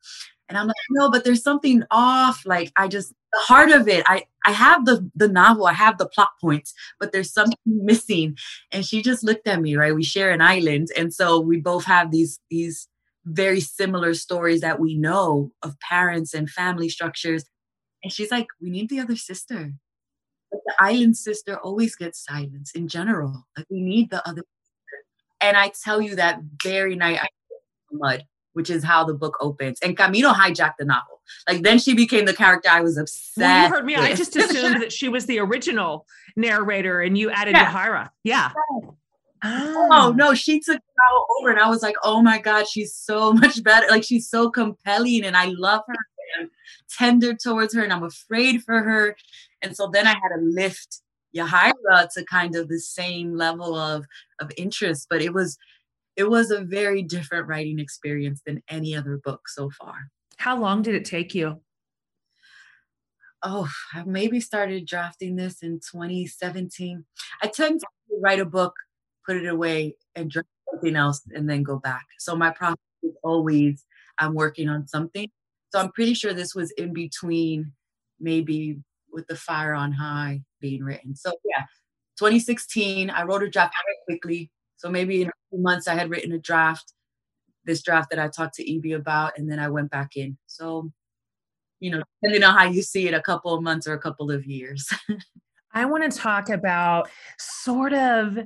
And 0.50 0.58
I'm 0.58 0.68
like, 0.68 0.75
no, 0.92 1.12
but 1.12 1.24
there's 1.24 1.44
something 1.44 1.84
off. 1.92 2.46
Like 2.46 2.72
I 2.77 2.88
just 2.88 3.13
the 3.34 3.39
heart 3.39 3.72
of 3.72 3.88
it. 3.88 4.04
I 4.08 4.24
I 4.46 4.51
have 4.51 4.86
the 4.86 5.10
the 5.16 5.27
novel, 5.27 5.68
I 5.68 5.74
have 5.74 5.98
the 5.98 6.08
plot 6.08 6.30
points, 6.39 6.74
but 7.00 7.12
there's 7.12 7.34
something 7.34 7.58
missing. 7.66 8.38
And 8.72 8.86
she 8.86 9.01
just 9.01 9.24
looked 9.24 9.48
at 9.48 9.62
me, 9.62 9.75
right? 9.75 9.94
We 9.96 10.04
share 10.04 10.32
an 10.32 10.42
island. 10.42 10.89
And 10.98 11.13
so 11.13 11.39
we 11.39 11.60
both 11.60 11.86
have 11.86 12.12
these 12.12 12.39
these 12.50 12.88
very 13.25 13.60
similar 13.60 14.13
stories 14.13 14.62
that 14.62 14.80
we 14.80 14.96
know 14.96 15.51
of 15.63 15.80
parents 15.82 16.34
and 16.34 16.50
family 16.50 16.88
structures. 16.88 17.44
And 18.04 18.13
she's 18.13 18.32
like, 18.32 18.48
we 18.62 18.70
need 18.70 18.89
the 18.89 19.01
other 19.01 19.18
sister. 19.18 19.74
But 20.50 20.62
the 20.66 20.75
island 20.80 21.18
sister 21.18 21.58
always 21.58 21.96
gets 21.96 22.24
silence 22.24 22.72
in 22.74 22.88
general. 22.88 23.46
Like 23.58 23.68
we 23.70 23.82
need 23.82 24.12
the 24.12 24.25
other 24.25 24.44
sister. 24.44 24.98
And 25.42 25.58
I 25.58 25.74
tell 25.84 26.01
you 26.01 26.16
that 26.16 26.39
very 26.63 26.96
night 26.96 27.20
I 27.22 27.27
mud 27.92 28.24
which 28.58 28.72
is 28.72 28.84
how 28.84 29.04
the 29.04 29.14
book 29.14 29.38
opens. 29.40 29.78
And 29.84 29.96
Camino 29.96 30.32
hijacked 30.32 30.78
the 30.80 30.86
novel. 30.86 31.22
Like 31.48 31.62
then 31.62 31.78
she 31.78 31.94
became 31.94 32.26
the 32.26 32.34
character 32.34 32.70
I 32.70 32.82
was 32.82 32.98
obsessed. 32.98 33.38
Well, 33.38 33.64
you 33.64 33.70
heard 33.70 33.86
me. 33.86 33.96
With. 33.96 34.04
I 34.04 34.14
just 34.16 34.36
assumed 34.36 34.82
that 34.82 34.92
she 35.00 35.10
was 35.10 35.28
the 35.28 35.38
original 35.40 36.08
narrator, 36.36 37.02
and 37.02 37.16
you 37.16 37.30
added 37.30 37.56
yeah. 37.56 37.72
Yahaira. 37.72 38.10
Yeah. 38.24 38.52
Oh. 39.44 39.88
oh 39.92 40.14
no, 40.18 40.34
she 40.34 40.60
took 40.60 40.78
it 40.78 40.84
all 41.12 41.28
over, 41.40 41.52
and 41.52 41.60
I 41.60 41.70
was 41.70 41.84
like, 41.84 41.96
oh 42.04 42.24
my 42.24 42.40
god, 42.40 42.68
she's 42.68 42.96
so 42.96 43.32
much 43.44 43.64
better. 43.64 43.86
Like 43.90 44.04
she's 44.04 44.28
so 44.28 44.50
compelling, 44.50 45.24
and 45.24 45.38
I 45.38 45.46
love 45.46 45.84
her. 45.88 45.96
I'm 46.40 46.50
tender 46.98 47.36
towards 47.36 47.76
her, 47.76 47.84
and 47.84 47.94
I'm 47.94 48.04
afraid 48.04 48.64
for 48.64 48.82
her. 48.82 49.16
And 49.62 49.76
so 49.76 49.88
then 49.94 50.08
I 50.08 50.14
had 50.14 50.36
to 50.36 50.42
lift 50.42 51.02
Yahaira 51.36 52.10
to 52.16 52.26
kind 52.26 52.56
of 52.56 52.70
the 52.70 52.80
same 52.80 53.36
level 53.36 53.76
of 53.76 54.06
of 54.40 54.52
interest, 54.58 55.06
but 55.12 55.22
it 55.22 55.34
was 55.34 55.60
it 56.18 56.30
was 56.30 56.52
a 56.52 56.62
very 56.62 57.04
different 57.04 57.48
writing 57.48 57.80
experience 57.80 58.42
than 58.46 58.64
any 58.68 58.96
other 58.96 59.20
book 59.24 59.48
so 59.48 59.70
far. 59.70 60.10
How 60.38 60.60
long 60.60 60.82
did 60.82 60.96
it 60.96 61.06
take 61.06 61.34
you? 61.36 61.62
Oh, 63.44 63.70
I 63.94 64.04
maybe 64.04 64.40
started 64.40 64.88
drafting 64.88 65.36
this 65.36 65.62
in 65.62 65.80
2017. 65.80 67.06
I 67.42 67.48
tend 67.48 67.80
to 67.80 67.88
write 68.20 68.40
a 68.40 68.46
book, 68.46 68.74
put 69.26 69.38
it 69.38 69.48
away, 69.48 69.96
and 70.16 70.30
draft 70.30 70.48
something 70.72 70.96
else, 70.96 71.22
and 71.34 71.48
then 71.48 71.62
go 71.62 71.78
back. 71.78 72.06
So 72.18 72.36
my 72.36 72.50
process 72.50 72.78
is 73.04 73.14
always 73.24 73.86
I'm 74.18 74.34
working 74.34 74.70
on 74.70 74.88
something. 74.88 75.30
So 75.72 75.80
I'm 75.80 75.92
pretty 75.92 76.16
sure 76.16 76.34
this 76.34 76.56
was 76.56 76.72
in 76.72 76.94
between, 76.94 77.74
maybe 78.20 78.80
with 79.12 79.28
the 79.28 79.36
fire 79.36 79.74
on 79.74 79.92
high 79.92 80.42
being 80.60 80.84
written. 80.84 81.16
So 81.16 81.34
yeah, 81.46 81.66
2016, 82.18 83.12
I 83.12 83.24
wrote 83.24 83.44
a 83.44 83.50
draft 83.50 83.76
very 83.86 83.98
quickly, 84.18 84.52
so 84.77 84.89
maybe 84.89 85.24
in 85.24 85.27
a 85.27 85.31
few 85.50 85.60
months, 85.60 85.88
I 85.88 85.96
had 85.96 86.10
written 86.10 86.31
a 86.31 86.38
draft, 86.38 86.93
this 87.65 87.81
draft 87.81 88.12
that 88.12 88.19
I 88.19 88.27
talked 88.27 88.55
to 88.55 88.72
Ibi 88.72 88.93
about, 88.93 89.38
and 89.38 89.51
then 89.51 89.60
I 89.60 89.67
went 89.69 89.89
back 89.91 90.15
in. 90.15 90.38
So, 90.46 90.91
you 91.79 91.91
know, 91.91 92.03
depending 92.22 92.43
on 92.43 92.55
how 92.55 92.65
you 92.65 92.84
see 92.84 93.07
it, 93.07 93.13
a 93.13 93.22
couple 93.22 93.53
of 93.53 93.63
months 93.63 93.88
or 93.88 93.93
a 93.93 94.00
couple 94.00 94.31
of 94.31 94.46
years. 94.46 94.88
I 95.74 95.86
want 95.86 96.10
to 96.10 96.17
talk 96.17 96.50
about 96.50 97.10
sort 97.38 97.93
of 97.93 98.38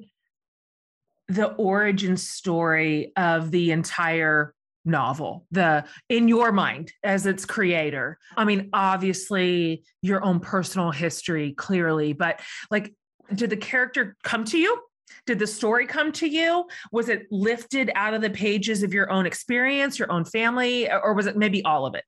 the 1.28 1.54
origin 1.54 2.18
story 2.18 3.14
of 3.16 3.52
the 3.52 3.72
entire 3.72 4.54
novel 4.84 5.46
the 5.52 5.86
in 6.10 6.28
your 6.28 6.52
mind 6.52 6.92
as 7.04 7.28
its 7.28 7.46
creator 7.46 8.18
i 8.36 8.44
mean 8.44 8.68
obviously 8.74 9.84
your 10.02 10.24
own 10.24 10.40
personal 10.40 10.90
history 10.90 11.54
clearly 11.54 12.14
but 12.14 12.40
like 12.72 12.92
did 13.36 13.52
the 13.52 13.58
character 13.58 14.18
come 14.24 14.44
to 14.44 14.58
you 14.58 14.82
did 15.26 15.40
the 15.40 15.48
story 15.48 15.86
come 15.88 16.12
to 16.14 16.28
you? 16.28 16.66
Was 16.92 17.10
it 17.10 17.28
lifted 17.32 17.92
out 17.96 18.14
of 18.14 18.22
the 18.22 18.30
pages 18.30 18.84
of 18.84 18.94
your 18.94 19.12
own 19.12 19.26
experience, 19.26 20.00
your 20.00 20.12
own 20.12 20.26
family, 20.26 20.92
or 20.92 21.14
was 21.14 21.26
it 21.26 21.38
maybe 21.38 21.64
all 21.64 21.86
of 21.86 21.96
it? 21.96 22.04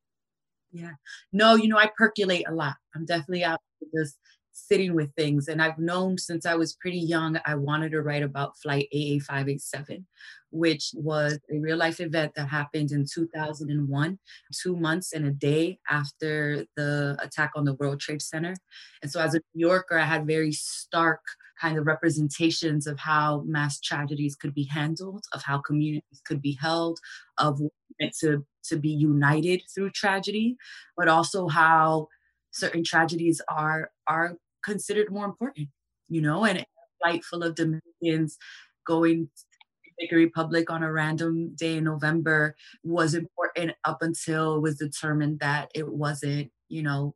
Yeah. 0.71 0.93
No, 1.31 1.55
you 1.55 1.67
know, 1.67 1.77
I 1.77 1.91
percolate 1.97 2.45
a 2.47 2.53
lot. 2.53 2.75
I'm 2.95 3.05
definitely 3.05 3.43
out 3.43 3.59
just 3.95 4.17
sitting 4.53 4.95
with 4.95 5.13
things. 5.15 5.47
And 5.47 5.61
I've 5.61 5.77
known 5.77 6.17
since 6.17 6.45
I 6.45 6.55
was 6.55 6.73
pretty 6.75 6.99
young, 6.99 7.39
I 7.45 7.55
wanted 7.55 7.91
to 7.91 8.01
write 8.01 8.23
about 8.23 8.57
Flight 8.57 8.87
AA 8.93 9.19
587, 9.19 10.05
which 10.51 10.91
was 10.93 11.39
a 11.51 11.59
real 11.59 11.77
life 11.77 11.99
event 11.99 12.33
that 12.35 12.47
happened 12.47 12.91
in 12.91 13.05
2001, 13.11 14.19
two 14.61 14.75
months 14.77 15.11
and 15.13 15.25
a 15.25 15.31
day 15.31 15.79
after 15.89 16.65
the 16.77 17.17
attack 17.21 17.51
on 17.55 17.65
the 17.65 17.73
World 17.73 17.99
Trade 17.99 18.21
Center. 18.21 18.53
And 19.01 19.11
so, 19.11 19.19
as 19.19 19.35
a 19.35 19.41
New 19.53 19.67
Yorker, 19.67 19.97
I 19.97 20.05
had 20.05 20.27
very 20.27 20.51
stark 20.53 21.21
kind 21.59 21.77
of 21.77 21.87
representations 21.87 22.87
of 22.87 22.99
how 22.99 23.43
mass 23.45 23.79
tragedies 23.79 24.35
could 24.35 24.53
be 24.53 24.65
handled, 24.65 25.23
of 25.33 25.43
how 25.43 25.59
communities 25.59 26.21
could 26.25 26.41
be 26.41 26.57
held, 26.61 26.99
of 27.37 27.59
to 28.19 28.45
to 28.65 28.77
be 28.77 28.89
united 28.89 29.61
through 29.73 29.89
tragedy, 29.91 30.57
but 30.97 31.07
also 31.07 31.47
how 31.47 32.07
certain 32.53 32.83
tragedies 32.83 33.41
are 33.49 33.91
are 34.07 34.37
considered 34.63 35.11
more 35.11 35.25
important, 35.25 35.69
you 36.07 36.21
know, 36.21 36.45
and 36.45 36.59
a 36.59 36.65
flight 37.01 37.23
full 37.25 37.43
of 37.43 37.55
Dominicans 37.55 38.37
going 38.85 39.29
to 39.35 39.43
Dominican 39.97 40.17
Republic 40.17 40.71
on 40.71 40.83
a 40.83 40.91
random 40.91 41.55
day 41.55 41.77
in 41.77 41.83
November 41.83 42.55
was 42.83 43.13
important 43.13 43.73
up 43.83 44.01
until 44.01 44.55
it 44.55 44.61
was 44.61 44.77
determined 44.77 45.39
that 45.39 45.69
it 45.75 45.87
wasn't, 45.87 46.51
you 46.69 46.83
know, 46.83 47.15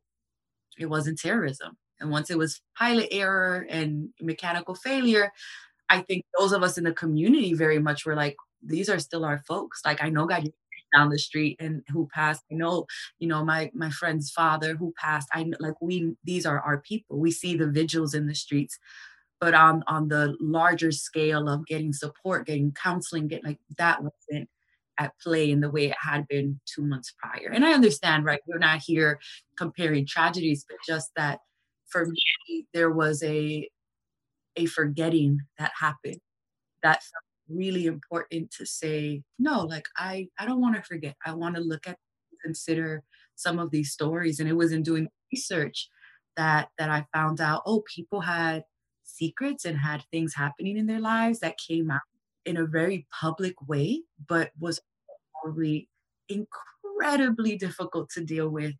it 0.78 0.86
wasn't 0.86 1.18
terrorism. 1.18 1.76
And 2.00 2.10
once 2.10 2.30
it 2.30 2.38
was 2.38 2.60
pilot 2.76 3.08
error 3.10 3.66
and 3.68 4.10
mechanical 4.20 4.74
failure, 4.74 5.32
I 5.88 6.02
think 6.02 6.24
those 6.38 6.52
of 6.52 6.62
us 6.62 6.78
in 6.78 6.84
the 6.84 6.92
community 6.92 7.54
very 7.54 7.78
much 7.78 8.06
were 8.06 8.14
like, 8.14 8.36
these 8.62 8.88
are 8.88 8.98
still 8.98 9.24
our 9.24 9.38
folks. 9.48 9.82
Like 9.84 10.02
I 10.02 10.10
know 10.10 10.26
God 10.26 10.48
down 10.94 11.10
the 11.10 11.18
street 11.18 11.56
and 11.60 11.82
who 11.92 12.08
passed. 12.14 12.42
I 12.50 12.54
know, 12.56 12.86
you 13.18 13.28
know, 13.28 13.44
my 13.44 13.70
my 13.74 13.90
friend's 13.90 14.30
father 14.30 14.76
who 14.76 14.92
passed. 15.00 15.28
I 15.32 15.46
like 15.60 15.80
we 15.80 16.14
these 16.24 16.46
are 16.46 16.60
our 16.60 16.78
people. 16.78 17.18
We 17.18 17.30
see 17.30 17.56
the 17.56 17.68
vigils 17.68 18.14
in 18.14 18.26
the 18.26 18.34
streets, 18.34 18.78
but 19.40 19.54
on 19.54 19.82
on 19.86 20.08
the 20.08 20.36
larger 20.40 20.92
scale 20.92 21.48
of 21.48 21.66
getting 21.66 21.92
support, 21.92 22.46
getting 22.46 22.72
counseling, 22.72 23.28
getting 23.28 23.46
like 23.46 23.60
that 23.78 24.00
wasn't 24.02 24.48
at 24.98 25.12
play 25.22 25.50
in 25.50 25.60
the 25.60 25.70
way 25.70 25.86
it 25.86 25.96
had 26.00 26.26
been 26.28 26.60
two 26.66 26.82
months 26.82 27.14
prior. 27.18 27.50
And 27.52 27.64
I 27.64 27.72
understand, 27.72 28.24
right? 28.24 28.40
We're 28.46 28.58
not 28.58 28.80
here 28.84 29.20
comparing 29.56 30.06
tragedies, 30.06 30.64
but 30.68 30.78
just 30.86 31.10
that 31.16 31.40
for 31.88 32.06
me, 32.06 32.66
there 32.74 32.90
was 32.90 33.22
a 33.22 33.68
a 34.56 34.66
forgetting 34.66 35.40
that 35.58 35.72
happened 35.78 36.20
that 36.82 37.02
really 37.48 37.86
important 37.86 38.50
to 38.50 38.66
say 38.66 39.22
no 39.38 39.60
like 39.62 39.86
i 39.96 40.28
i 40.38 40.44
don't 40.44 40.60
want 40.60 40.76
to 40.76 40.82
forget. 40.82 41.16
I 41.24 41.32
want 41.34 41.56
to 41.56 41.62
look 41.62 41.86
at 41.86 41.96
consider 42.42 43.02
some 43.34 43.58
of 43.58 43.70
these 43.70 43.92
stories. 43.92 44.40
And 44.40 44.48
it 44.48 44.54
was 44.54 44.72
in 44.72 44.82
doing 44.82 45.08
research 45.32 45.88
that 46.36 46.68
that 46.78 46.88
i 46.88 47.04
found 47.12 47.40
out 47.40 47.62
oh 47.66 47.82
people 47.94 48.20
had 48.20 48.62
secrets 49.02 49.64
and 49.64 49.78
had 49.78 50.04
things 50.10 50.34
happening 50.34 50.76
in 50.76 50.86
their 50.86 51.00
lives 51.00 51.40
that 51.40 51.58
came 51.58 51.90
out 51.90 52.00
in 52.44 52.56
a 52.56 52.64
very 52.64 53.06
public 53.20 53.54
way 53.66 54.02
but 54.28 54.52
was 54.58 54.80
probably 55.42 55.88
incredibly 56.28 57.56
difficult 57.56 58.08
to 58.10 58.24
deal 58.24 58.48
with 58.48 58.74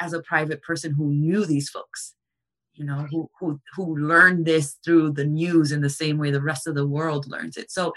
as 0.00 0.12
a 0.12 0.22
private 0.22 0.62
person 0.62 0.94
who 0.94 1.12
knew 1.12 1.44
these 1.44 1.68
folks 1.68 2.14
you 2.78 2.84
know 2.84 3.06
who 3.10 3.28
who 3.38 3.60
who 3.74 3.96
learned 3.96 4.46
this 4.46 4.76
through 4.84 5.10
the 5.10 5.24
news 5.24 5.72
in 5.72 5.80
the 5.80 5.90
same 5.90 6.16
way 6.16 6.30
the 6.30 6.40
rest 6.40 6.66
of 6.66 6.74
the 6.74 6.86
world 6.86 7.28
learns 7.28 7.56
it 7.56 7.70
so 7.70 7.92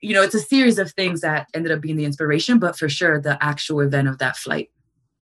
you 0.00 0.14
know 0.14 0.22
it's 0.22 0.34
a 0.34 0.40
series 0.40 0.78
of 0.78 0.90
things 0.92 1.20
that 1.20 1.48
ended 1.54 1.72
up 1.72 1.80
being 1.80 1.96
the 1.96 2.04
inspiration 2.04 2.58
but 2.58 2.78
for 2.78 2.88
sure 2.88 3.20
the 3.20 3.42
actual 3.42 3.80
event 3.80 4.08
of 4.08 4.18
that 4.18 4.36
flight 4.36 4.70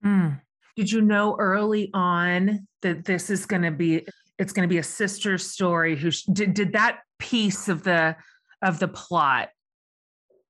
mm. 0.05 0.41
did 0.77 0.91
you 0.91 1.01
know 1.01 1.37
early 1.39 1.91
on 1.93 2.67
that 2.81 3.05
this 3.05 3.29
is 3.31 3.45
going 3.47 3.63
to 3.63 3.71
be 3.71 4.07
it's 4.39 4.53
going 4.53 4.67
to 4.67 4.73
be 4.73 4.79
a 4.79 4.83
sister 4.83 5.39
story 5.39 5.95
who 5.95 6.11
did, 6.33 6.55
did 6.55 6.73
that 6.73 7.01
piece 7.19 7.69
of 7.69 7.85
the 7.85 8.17
of 8.63 8.79
the 8.79 8.89
plot 8.89 9.51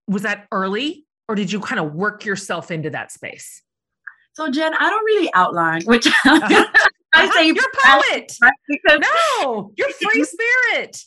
was 0.07 0.23
that 0.23 0.47
early 0.52 1.07
or 1.29 1.35
did 1.35 1.50
you 1.50 1.61
kind 1.61 1.81
of 1.81 1.93
work 1.93 2.25
yourself 2.25 2.71
into 2.71 2.91
that 2.91 3.11
space 3.11 3.62
so 4.35 4.50
Jen, 4.50 4.73
I 4.75 4.88
don't 4.88 5.05
really 5.05 5.31
outline, 5.35 5.83
which 5.85 6.07
uh-huh. 6.25 6.67
I 7.12 7.31
say 7.31 7.47
you're 7.47 7.57
poet. 7.85 8.33
Because 8.69 9.00
no, 9.42 9.73
you're 9.76 9.90
free 9.90 10.25
spirit. 10.25 10.99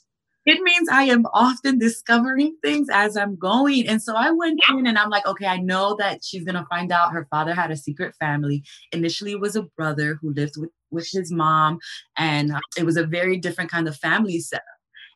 It 0.46 0.62
means 0.62 0.88
I 0.90 1.04
am 1.04 1.26
often 1.34 1.80
discovering 1.80 2.56
things 2.64 2.88
as 2.92 3.18
I'm 3.18 3.36
going. 3.36 3.88
And 3.88 4.00
so 4.00 4.16
I 4.16 4.30
went 4.30 4.60
in 4.70 4.86
and 4.86 4.98
I'm 4.98 5.10
like, 5.10 5.26
okay, 5.26 5.48
I 5.48 5.58
know 5.58 5.96
that 5.98 6.24
she's 6.24 6.44
going 6.44 6.56
to 6.56 6.68
find 6.70 6.92
out 6.92 7.14
her 7.14 7.28
father 7.32 7.56
had 7.56 7.72
a 7.72 7.76
secret 7.76 8.14
family. 8.20 8.64
Initially, 8.92 9.32
it 9.32 9.40
was 9.40 9.56
a 9.56 9.64
brother 9.76 10.20
who 10.22 10.34
lived 10.34 10.54
with, 10.58 10.70
with 10.92 11.10
his 11.12 11.32
mom, 11.32 11.80
and 12.16 12.52
uh, 12.52 12.60
it 12.78 12.86
was 12.86 12.96
a 12.96 13.08
very 13.08 13.38
different 13.38 13.72
kind 13.72 13.88
of 13.88 13.98
family 13.98 14.40
setup. 14.40 14.64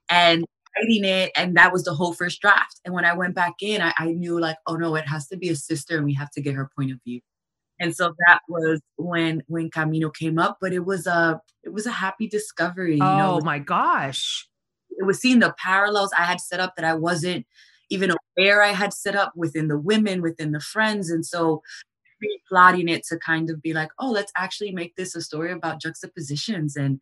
And 0.10 0.46
writing 0.76 1.06
it, 1.06 1.32
and 1.36 1.56
that 1.58 1.72
was 1.72 1.84
the 1.84 1.94
whole 1.94 2.14
first 2.14 2.42
draft. 2.42 2.80
And 2.84 2.96
when 2.96 3.06
I 3.06 3.14
went 3.14 3.36
back 3.36 3.54
in, 3.62 3.84
I, 3.84 3.94
I 4.00 4.08
knew, 4.14 4.40
like, 4.40 4.58
oh 4.66 4.76
no, 4.78 4.96
it 4.96 5.08
has 5.08 5.28
to 5.28 5.38
be 5.38 5.50
a 5.50 5.56
sister, 5.56 5.98
and 5.98 6.06
we 6.06 6.16
have 6.16 6.32
to 6.32 6.42
get 6.42 6.56
her 6.56 6.72
point 6.76 6.92
of 6.92 6.98
view 7.06 7.22
and 7.80 7.96
so 7.96 8.14
that 8.28 8.40
was 8.48 8.82
when 8.98 9.44
when 9.48 9.70
Camino 9.70 10.10
came 10.10 10.38
up. 10.38 10.58
But 10.62 10.74
it 10.74 10.86
was 10.86 11.08
a 11.08 11.42
it 11.64 11.74
was 11.74 11.86
a 11.86 11.92
happy 11.92 12.28
discovery. 12.28 12.96
You 12.96 13.04
oh 13.04 13.18
know? 13.18 13.42
my 13.44 13.60
gosh! 13.60 14.48
It 14.92 15.06
was 15.06 15.20
seeing 15.20 15.40
the 15.40 15.56
parallels 15.58 16.12
I 16.18 16.24
had 16.24 16.42
set 16.42 16.60
up 16.60 16.76
that 16.76 16.86
I 16.86 16.94
wasn't 16.94 17.46
even 17.90 18.12
aware 18.38 18.62
I 18.62 18.72
had 18.72 18.94
set 18.94 19.16
up 19.16 19.34
within 19.36 19.68
the 19.68 19.78
women, 19.78 20.22
within 20.22 20.52
the 20.52 20.60
friends, 20.60 21.10
and 21.10 21.26
so 21.26 21.62
plotting 22.50 22.90
it 22.90 23.04
to 23.06 23.18
kind 23.18 23.50
of 23.50 23.62
be 23.62 23.74
like, 23.74 23.90
oh, 23.98 24.12
let's 24.12 24.32
actually 24.36 24.72
make 24.72 24.96
this 24.96 25.16
a 25.16 25.22
story 25.22 25.54
about 25.54 25.82
juxtapositions 25.82 26.76
and 26.76 27.00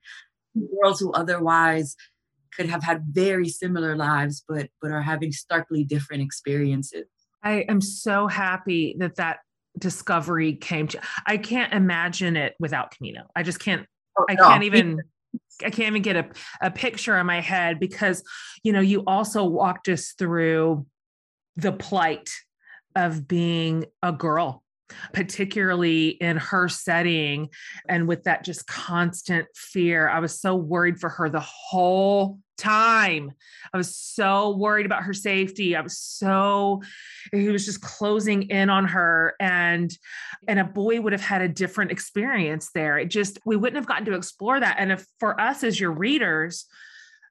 girls 0.82 0.99
who 0.99 1.12
otherwise 1.13 1.95
could 2.56 2.67
have 2.67 2.84
had 2.84 3.04
very 3.12 3.49
similar 3.49 3.95
lives, 3.95 4.43
but 4.47 4.69
but 4.82 4.91
are 4.91 5.02
having 5.02 5.32
starkly 5.32 5.84
different 5.84 6.23
experiences. 6.23 7.06
I 7.43 7.65
am 7.69 7.82
so 7.82 8.28
happy 8.28 8.95
that 8.99 9.15
that 9.15 9.39
discovery 9.78 10.54
came 10.54 10.88
to 10.88 11.00
i 11.26 11.38
can't 11.38 11.74
imagine 11.74 12.36
it 12.36 12.56
without 12.60 12.92
camino. 12.92 13.24
I 13.36 13.44
just 13.44 13.60
can't 13.60 13.86
oh, 14.18 14.26
i 14.30 14.36
can't 14.36 14.63
even 14.63 15.02
i 15.63 15.70
can't 15.70 15.90
even 15.90 16.02
get 16.02 16.16
a, 16.16 16.30
a 16.62 16.72
picture 16.72 17.18
in 17.18 17.26
my 17.26 17.42
head 17.42 17.80
because 17.80 18.24
you 18.63 18.74
know 18.74 18.82
you 18.82 19.04
also 19.06 19.44
walked 19.46 19.88
us 19.90 20.13
through 20.18 20.86
the 21.56 21.72
plight 21.72 22.30
of 22.96 23.28
being 23.28 23.86
a 24.02 24.12
girl 24.12 24.63
particularly 25.13 26.10
in 26.10 26.38
her 26.38 26.70
setting 26.70 27.50
and 27.90 28.08
with 28.08 28.24
that 28.24 28.44
just 28.44 28.68
constant 28.68 29.48
fear. 29.56 30.08
I 30.08 30.20
was 30.20 30.40
so 30.40 30.56
worried 30.56 31.00
for 31.00 31.10
her 31.10 31.30
the 31.30 31.42
whole 31.42 32.40
time. 32.58 33.32
I 33.74 33.78
was 33.78 33.96
so 33.96 34.56
worried 34.58 34.86
about 34.86 35.04
her 35.04 35.13
safety. 35.13 35.76
I 35.76 35.82
was 35.82 35.98
so 35.98 36.82
he 37.32 37.50
was 37.50 37.65
just 37.65 37.82
closing 37.82 38.43
in 38.43 38.70
on 38.70 38.86
her 38.86 39.36
and 39.39 39.96
and 40.48 40.60
a 40.60 40.63
boy 40.63 41.00
would 41.00 41.13
have 41.13 41.22
had 41.22 41.41
a 41.41 41.48
different 41.48 41.91
experience 41.91 42.72
there. 42.74 42.98
It 42.98 43.10
just 43.10 43.39
we 43.46 43.56
wouldn't 43.56 43.78
have 43.78 43.88
gotten 43.88 44.06
to 44.06 44.15
explore 44.15 44.60
that 44.60 44.78
and 44.80 44.91
if 44.91 45.06
for 45.20 45.39
us 45.39 45.63
as 45.63 45.80
your 45.80 45.91
readers 45.91 46.65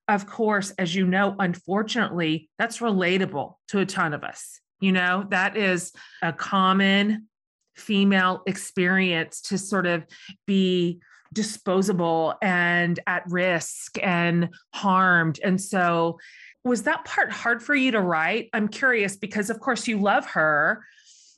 of 0.09 0.27
course 0.27 0.71
as 0.79 0.95
you 0.95 1.07
know 1.07 1.35
unfortunately 1.39 2.49
that's 2.59 2.79
relatable 2.79 3.55
to 3.69 3.81
a 3.81 3.87
ton 3.87 4.15
of 4.15 4.25
us. 4.25 4.61
You 4.81 4.93
know, 4.93 5.27
that 5.31 5.57
is 5.57 5.93
a 6.23 6.33
common 6.33 7.29
female 7.77 8.43
experience 8.47 9.41
to 9.43 9.59
sort 9.59 9.87
of 9.87 10.05
be 10.47 11.01
disposable 11.37 12.35
and 12.41 12.99
at 13.07 13.23
risk 13.29 13.99
and 14.03 14.49
harmed. 14.73 15.39
And 15.45 15.61
so, 15.61 16.19
was 16.65 16.83
that 16.85 17.05
part 17.05 17.31
hard 17.31 17.63
for 17.63 17.77
you 17.77 17.93
to 17.93 18.01
write? 18.01 18.49
I'm 18.53 18.67
curious 18.67 19.17
because, 19.17 19.51
of 19.51 19.61
course, 19.61 19.87
you 19.87 20.01
love 20.01 20.27
her, 20.31 20.83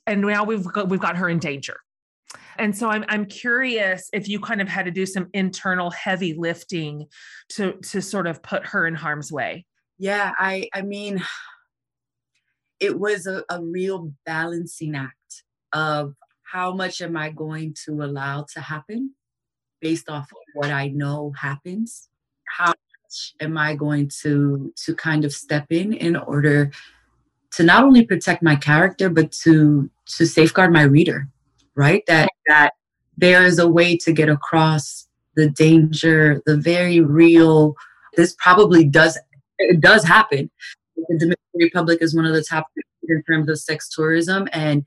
and 0.07 0.21
now 0.21 0.45
we've 0.45 0.63
got, 0.63 0.89
we've 0.89 0.99
got 0.99 1.17
her 1.17 1.29
in 1.29 1.37
danger. 1.37 1.77
And 2.57 2.75
so 2.75 2.89
I'm 2.89 3.05
I'm 3.07 3.25
curious 3.25 4.09
if 4.11 4.27
you 4.27 4.39
kind 4.39 4.61
of 4.61 4.67
had 4.67 4.85
to 4.85 4.91
do 4.91 5.05
some 5.05 5.27
internal 5.33 5.91
heavy 5.91 6.33
lifting 6.33 7.07
to 7.49 7.73
to 7.91 8.01
sort 8.01 8.27
of 8.27 8.41
put 8.41 8.65
her 8.67 8.87
in 8.87 8.95
harm's 8.95 9.31
way. 9.31 9.65
Yeah, 9.97 10.31
I 10.37 10.69
I 10.73 10.81
mean 10.81 11.21
it 12.79 12.97
was 12.97 13.27
a, 13.27 13.43
a 13.49 13.61
real 13.61 14.13
balancing 14.25 14.95
act 14.95 15.43
of 15.73 16.15
how 16.43 16.73
much 16.73 17.01
am 17.01 17.15
I 17.15 17.29
going 17.29 17.75
to 17.85 18.01
allow 18.03 18.45
to 18.53 18.61
happen 18.61 19.13
based 19.81 20.09
off 20.09 20.31
of 20.31 20.37
what 20.53 20.71
I 20.71 20.87
know 20.87 21.33
happens. 21.39 22.09
How 22.45 22.67
much 22.67 23.33
am 23.39 23.57
I 23.57 23.75
going 23.75 24.09
to 24.21 24.73
to 24.85 24.95
kind 24.95 25.25
of 25.25 25.33
step 25.33 25.67
in 25.69 25.93
in 25.93 26.15
order 26.15 26.71
to 27.51 27.63
not 27.63 27.83
only 27.83 28.05
protect 28.05 28.43
my 28.43 28.55
character 28.55 29.09
but 29.09 29.31
to 29.43 29.89
to 30.17 30.25
safeguard 30.25 30.71
my 30.71 30.83
reader, 30.83 31.27
right? 31.75 32.03
That 32.07 32.29
that 32.47 32.73
there 33.17 33.45
is 33.45 33.59
a 33.59 33.67
way 33.67 33.97
to 33.97 34.13
get 34.13 34.29
across 34.29 35.07
the 35.35 35.49
danger, 35.49 36.41
the 36.45 36.57
very 36.57 36.99
real. 36.99 37.75
This 38.15 38.35
probably 38.39 38.83
does 38.83 39.17
it 39.59 39.81
does 39.81 40.03
happen. 40.03 40.49
The 40.95 41.17
Dominican 41.17 41.37
Republic 41.53 41.99
is 42.01 42.15
one 42.15 42.25
of 42.25 42.33
the 42.33 42.43
top 42.43 42.67
in 43.07 43.23
terms 43.23 43.49
of 43.49 43.59
sex 43.59 43.89
tourism, 43.89 44.47
and 44.53 44.85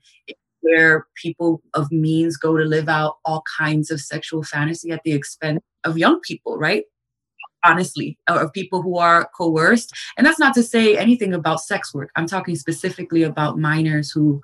where 0.63 1.07
people 1.15 1.61
of 1.73 1.91
means 1.91 2.37
go 2.37 2.57
to 2.57 2.63
live 2.63 2.89
out 2.89 3.17
all 3.25 3.43
kinds 3.57 3.91
of 3.91 4.01
sexual 4.01 4.43
fantasy 4.43 4.91
at 4.91 5.03
the 5.03 5.11
expense 5.11 5.61
of 5.83 5.97
young 5.97 6.19
people, 6.21 6.57
right? 6.57 6.85
Honestly, 7.63 8.17
or 8.29 8.49
people 8.49 8.81
who 8.81 8.97
are 8.97 9.29
coerced. 9.37 9.93
And 10.17 10.25
that's 10.25 10.39
not 10.39 10.53
to 10.55 10.63
say 10.63 10.97
anything 10.97 11.33
about 11.33 11.61
sex 11.61 11.93
work. 11.93 12.09
I'm 12.15 12.27
talking 12.27 12.55
specifically 12.55 13.23
about 13.23 13.57
minors 13.57 14.11
who 14.11 14.41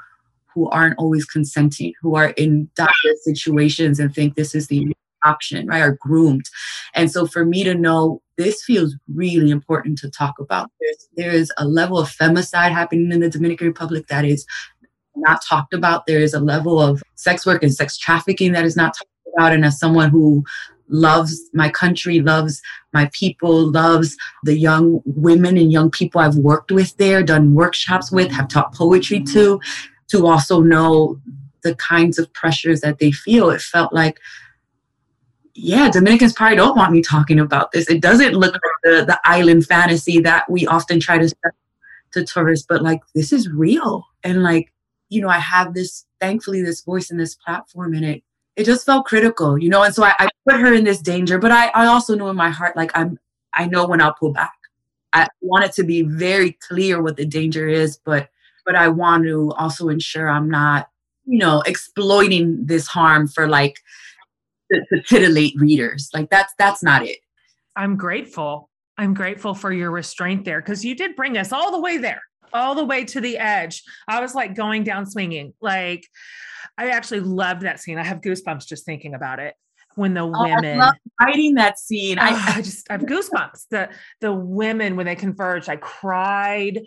who 0.53 0.69
aren't 0.69 0.97
always 0.97 1.25
consenting, 1.25 1.93
who 2.01 2.15
are 2.15 2.29
in 2.29 2.69
dire 2.75 2.87
situations 3.23 3.99
and 3.99 4.13
think 4.13 4.35
this 4.35 4.55
is 4.55 4.67
the 4.67 4.93
option, 5.23 5.67
right? 5.67 5.81
Are 5.81 5.97
groomed. 6.01 6.45
And 6.95 7.11
so 7.11 7.27
for 7.27 7.45
me 7.45 7.63
to 7.63 7.75
know 7.75 8.21
this 8.37 8.63
feels 8.63 8.95
really 9.13 9.51
important 9.51 9.97
to 9.99 10.09
talk 10.09 10.39
about. 10.39 10.71
There's, 10.79 11.07
there 11.17 11.31
is 11.31 11.51
a 11.57 11.67
level 11.67 11.99
of 11.99 12.09
femicide 12.09 12.71
happening 12.71 13.11
in 13.11 13.19
the 13.19 13.29
Dominican 13.29 13.67
Republic 13.67 14.07
that 14.07 14.23
is 14.23 14.45
not 15.15 15.41
talked 15.47 15.73
about. 15.73 16.05
There 16.05 16.19
is 16.19 16.33
a 16.33 16.39
level 16.39 16.79
of 16.79 17.01
sex 17.15 17.45
work 17.45 17.63
and 17.63 17.73
sex 17.73 17.97
trafficking 17.97 18.51
that 18.53 18.65
is 18.65 18.75
not 18.75 18.93
talked 18.93 19.09
about. 19.35 19.53
And 19.53 19.65
as 19.65 19.79
someone 19.79 20.09
who 20.09 20.43
loves 20.87 21.39
my 21.53 21.69
country, 21.69 22.19
loves 22.19 22.61
my 22.93 23.09
people, 23.13 23.71
loves 23.71 24.17
the 24.43 24.57
young 24.57 25.01
women 25.05 25.57
and 25.57 25.71
young 25.71 25.91
people 25.91 26.21
I've 26.21 26.37
worked 26.37 26.71
with 26.71 26.97
there, 26.97 27.23
done 27.23 27.53
workshops 27.53 28.11
with, 28.11 28.31
have 28.31 28.47
taught 28.47 28.73
poetry 28.73 29.21
to, 29.23 29.59
to 30.07 30.27
also 30.27 30.61
know 30.61 31.19
the 31.61 31.75
kinds 31.75 32.17
of 32.17 32.31
pressures 32.33 32.81
that 32.81 32.99
they 32.99 33.11
feel. 33.11 33.49
It 33.49 33.61
felt 33.61 33.93
like 33.93 34.19
yeah, 35.61 35.89
Dominicans 35.89 36.33
probably 36.33 36.55
don't 36.55 36.77
want 36.77 36.93
me 36.93 37.01
talking 37.01 37.39
about 37.39 37.71
this. 37.71 37.89
It 37.89 38.01
doesn't 38.01 38.33
look 38.33 38.53
like 38.53 38.61
the, 38.83 39.05
the 39.05 39.19
island 39.25 39.65
fantasy 39.65 40.19
that 40.21 40.49
we 40.49 40.65
often 40.65 40.99
try 40.99 41.17
to 41.17 41.27
sell 41.27 41.51
to 42.13 42.23
tourists, 42.23 42.65
but 42.67 42.81
like 42.81 43.01
this 43.13 43.33
is 43.33 43.49
real. 43.49 44.05
And 44.23 44.41
like, 44.41 44.71
you 45.09 45.21
know, 45.21 45.29
I 45.29 45.39
have 45.39 45.73
this, 45.73 46.05
thankfully, 46.21 46.61
this 46.61 46.81
voice 46.81 47.11
and 47.11 47.19
this 47.19 47.35
platform 47.35 47.93
and 47.93 48.05
it 48.05 48.23
it 48.55 48.65
just 48.65 48.85
felt 48.85 49.05
critical, 49.05 49.57
you 49.57 49.69
know. 49.69 49.83
And 49.83 49.95
so 49.95 50.03
I, 50.03 50.13
I 50.19 50.27
put 50.45 50.59
her 50.59 50.73
in 50.73 50.83
this 50.83 51.01
danger, 51.01 51.39
but 51.39 51.49
I, 51.49 51.69
I 51.69 51.85
also 51.85 52.13
knew 52.13 52.27
in 52.27 52.35
my 52.35 52.49
heart, 52.49 52.75
like 52.75 52.91
I'm 52.93 53.17
I 53.53 53.67
know 53.67 53.87
when 53.87 54.01
I'll 54.01 54.13
pull 54.13 54.33
back. 54.33 54.53
I 55.13 55.27
want 55.41 55.65
it 55.65 55.71
to 55.73 55.83
be 55.83 56.03
very 56.03 56.57
clear 56.67 57.01
what 57.01 57.17
the 57.17 57.25
danger 57.25 57.67
is, 57.67 57.97
but 58.03 58.29
but 58.65 58.75
I 58.75 58.89
want 58.89 59.23
to 59.23 59.51
also 59.57 59.89
ensure 59.89 60.29
I'm 60.29 60.49
not, 60.49 60.89
you 61.25 61.39
know, 61.39 61.61
exploiting 61.65 62.65
this 62.65 62.85
harm 62.85 63.27
for 63.27 63.47
like 63.47 63.79
to, 64.71 64.81
to 64.93 65.01
titillate 65.01 65.53
readers. 65.57 66.09
Like 66.13 66.29
that's 66.29 66.53
that's 66.57 66.83
not 66.83 67.03
it. 67.03 67.19
I'm 67.75 67.95
grateful. 67.95 68.69
I'm 68.97 69.13
grateful 69.13 69.53
for 69.53 69.71
your 69.71 69.91
restraint 69.91 70.43
there 70.43 70.59
because 70.59 70.83
you 70.83 70.95
did 70.95 71.15
bring 71.15 71.37
us 71.37 71.53
all 71.53 71.71
the 71.71 71.79
way 71.79 71.97
there, 71.97 72.21
all 72.53 72.75
the 72.75 72.85
way 72.85 73.05
to 73.05 73.21
the 73.21 73.37
edge. 73.37 73.83
I 74.07 74.21
was 74.21 74.35
like 74.35 74.55
going 74.55 74.83
down 74.83 75.05
swinging. 75.05 75.53
Like 75.61 76.07
I 76.77 76.89
actually 76.89 77.21
loved 77.21 77.61
that 77.61 77.79
scene. 77.79 77.97
I 77.97 78.03
have 78.03 78.21
goosebumps 78.21 78.67
just 78.67 78.85
thinking 78.85 79.13
about 79.13 79.39
it 79.39 79.55
when 79.95 80.13
the 80.13 80.21
oh, 80.21 80.31
women 80.31 80.79
I 80.79 80.93
writing 81.21 81.55
that 81.55 81.79
scene. 81.79 82.19
I, 82.19 82.29
I 82.55 82.61
just 82.61 82.89
I 82.89 82.93
have 82.93 83.01
goosebumps. 83.03 83.65
The 83.69 83.89
the 84.21 84.33
women 84.33 84.95
when 84.95 85.05
they 85.05 85.15
converged, 85.15 85.69
I 85.69 85.75
cried. 85.75 86.81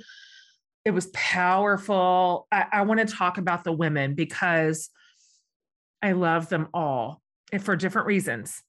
It 0.85 0.90
was 0.90 1.07
powerful. 1.14 2.48
I, 2.51 2.66
I 2.72 2.83
want 2.83 3.01
to 3.01 3.07
talk 3.07 3.38
about 3.38 3.62
the 3.62 3.72
women 3.72 4.14
because 4.14 4.90
I 6.03 6.12
love 6.12 6.48
them 6.48 6.68
all 6.75 7.22
for 7.61 7.77
different 7.77 8.09
reasons. 8.09 8.62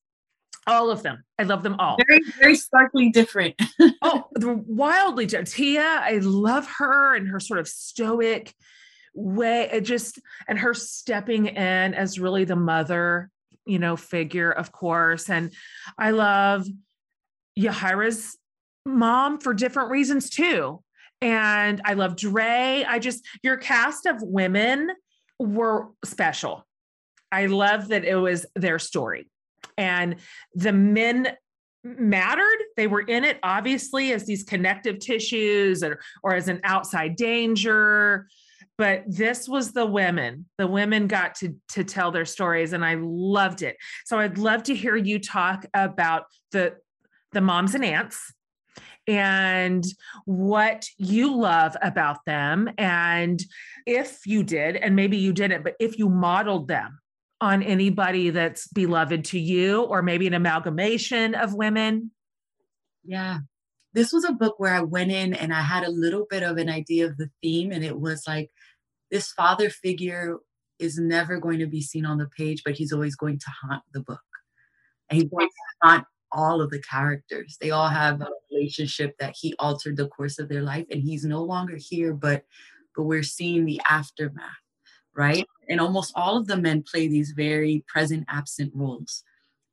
All 0.67 0.89
of 0.89 1.03
them. 1.03 1.23
I 1.37 1.43
love 1.43 1.63
them 1.63 1.75
all. 1.79 1.97
Very, 2.07 2.21
very 2.39 2.55
starkly 2.55 3.09
different. 3.09 3.55
oh, 4.01 4.29
wildly 4.37 5.25
different. 5.25 5.49
Tia, 5.49 6.01
I 6.03 6.19
love 6.21 6.67
her 6.77 7.15
and 7.15 7.27
her 7.27 7.39
sort 7.39 7.59
of 7.59 7.67
stoic 7.67 8.53
way. 9.13 9.69
It 9.71 9.81
just, 9.81 10.19
and 10.47 10.57
her 10.59 10.73
stepping 10.73 11.47
in 11.47 11.93
as 11.93 12.19
really 12.19 12.45
the 12.45 12.55
mother, 12.55 13.29
you 13.65 13.79
know, 13.79 13.95
figure, 13.95 14.51
of 14.51 14.71
course. 14.71 15.29
And 15.29 15.53
I 15.97 16.11
love 16.11 16.65
Yahaira's 17.59 18.37
mom 18.85 19.39
for 19.39 19.53
different 19.53 19.91
reasons 19.91 20.29
too. 20.29 20.81
And 21.21 21.81
I 21.85 21.93
love 21.93 22.17
Dre. 22.17 22.85
I 22.87 22.99
just, 22.99 23.25
your 23.43 23.57
cast 23.57 24.05
of 24.05 24.21
women 24.21 24.91
were 25.39 25.89
special. 26.03 26.65
I 27.31 27.47
love 27.47 27.89
that 27.89 28.05
it 28.05 28.15
was 28.15 28.45
their 28.55 28.77
story. 28.77 29.29
And 29.77 30.17
the 30.55 30.73
men 30.73 31.35
mattered. 31.83 32.63
They 32.77 32.87
were 32.87 33.01
in 33.01 33.23
it, 33.23 33.39
obviously, 33.43 34.13
as 34.13 34.25
these 34.25 34.43
connective 34.43 34.99
tissues 34.99 35.83
or, 35.83 35.99
or 36.23 36.35
as 36.35 36.47
an 36.47 36.61
outside 36.63 37.15
danger. 37.15 38.27
But 38.77 39.03
this 39.07 39.47
was 39.47 39.71
the 39.71 39.85
women. 39.85 40.45
The 40.57 40.67
women 40.67 41.07
got 41.07 41.35
to, 41.35 41.55
to 41.69 41.83
tell 41.83 42.11
their 42.11 42.25
stories, 42.25 42.73
and 42.73 42.83
I 42.83 42.95
loved 42.99 43.61
it. 43.61 43.77
So 44.05 44.17
I'd 44.17 44.37
love 44.37 44.63
to 44.63 44.75
hear 44.75 44.95
you 44.95 45.19
talk 45.19 45.65
about 45.73 46.25
the, 46.51 46.75
the 47.33 47.41
moms 47.41 47.75
and 47.75 47.85
aunts 47.85 48.33
and 49.05 49.85
what 50.25 50.87
you 50.97 51.35
love 51.35 51.75
about 51.81 52.25
them. 52.25 52.69
And 52.77 53.39
if 53.85 54.25
you 54.25 54.43
did, 54.43 54.75
and 54.75 54.95
maybe 54.95 55.17
you 55.17 55.33
didn't, 55.33 55.63
but 55.63 55.75
if 55.79 55.99
you 55.99 56.09
modeled 56.09 56.67
them 56.67 56.99
on 57.43 57.61
anybody 57.61 58.29
that's 58.29 58.67
beloved 58.67 59.25
to 59.25 59.39
you 59.39 59.83
or 59.83 60.01
maybe 60.01 60.25
an 60.27 60.33
amalgamation 60.33 61.35
of 61.35 61.53
women? 61.53 62.11
Yeah. 63.03 63.39
This 63.93 64.11
was 64.11 64.23
a 64.23 64.31
book 64.31 64.55
where 64.57 64.73
I 64.73 64.81
went 64.81 65.11
in 65.11 65.33
and 65.33 65.53
I 65.53 65.61
had 65.61 65.83
a 65.83 65.91
little 65.91 66.25
bit 66.29 66.41
of 66.41 66.57
an 66.57 66.69
idea 66.69 67.05
of 67.05 67.17
the 67.17 67.29
theme, 67.41 67.71
and 67.71 67.83
it 67.83 67.99
was 67.99 68.23
like 68.27 68.49
this 69.11 69.31
father 69.31 69.69
figure 69.69 70.37
is 70.79 70.97
never 70.97 71.39
going 71.39 71.59
to 71.59 71.67
be 71.67 71.81
seen 71.81 72.05
on 72.05 72.17
the 72.17 72.27
page, 72.35 72.63
but 72.65 72.73
he's 72.73 72.91
always 72.91 73.15
going 73.15 73.37
to 73.37 73.51
haunt 73.61 73.83
the 73.93 74.01
book. 74.01 74.19
And 75.09 75.21
he's 75.21 75.29
going 75.29 75.47
to 75.47 75.87
haunt 75.87 76.05
all 76.31 76.61
of 76.61 76.71
the 76.71 76.81
characters. 76.81 77.57
They 77.61 77.69
all 77.69 77.89
have 77.89 78.21
a 78.21 78.29
relationship 78.51 79.15
that 79.19 79.35
he 79.39 79.53
altered 79.59 79.97
the 79.97 80.07
course 80.07 80.39
of 80.39 80.49
their 80.49 80.63
life, 80.63 80.85
and 80.89 81.03
he's 81.03 81.25
no 81.25 81.43
longer 81.43 81.77
here, 81.77 82.13
but 82.13 82.45
but 82.95 83.03
we're 83.03 83.23
seeing 83.23 83.65
the 83.65 83.81
aftermath 83.89 84.62
right? 85.15 85.45
And 85.69 85.79
almost 85.79 86.13
all 86.15 86.37
of 86.37 86.47
the 86.47 86.57
men 86.57 86.83
play 86.83 87.07
these 87.07 87.31
very 87.31 87.83
present 87.87 88.25
absent 88.29 88.71
roles. 88.75 89.23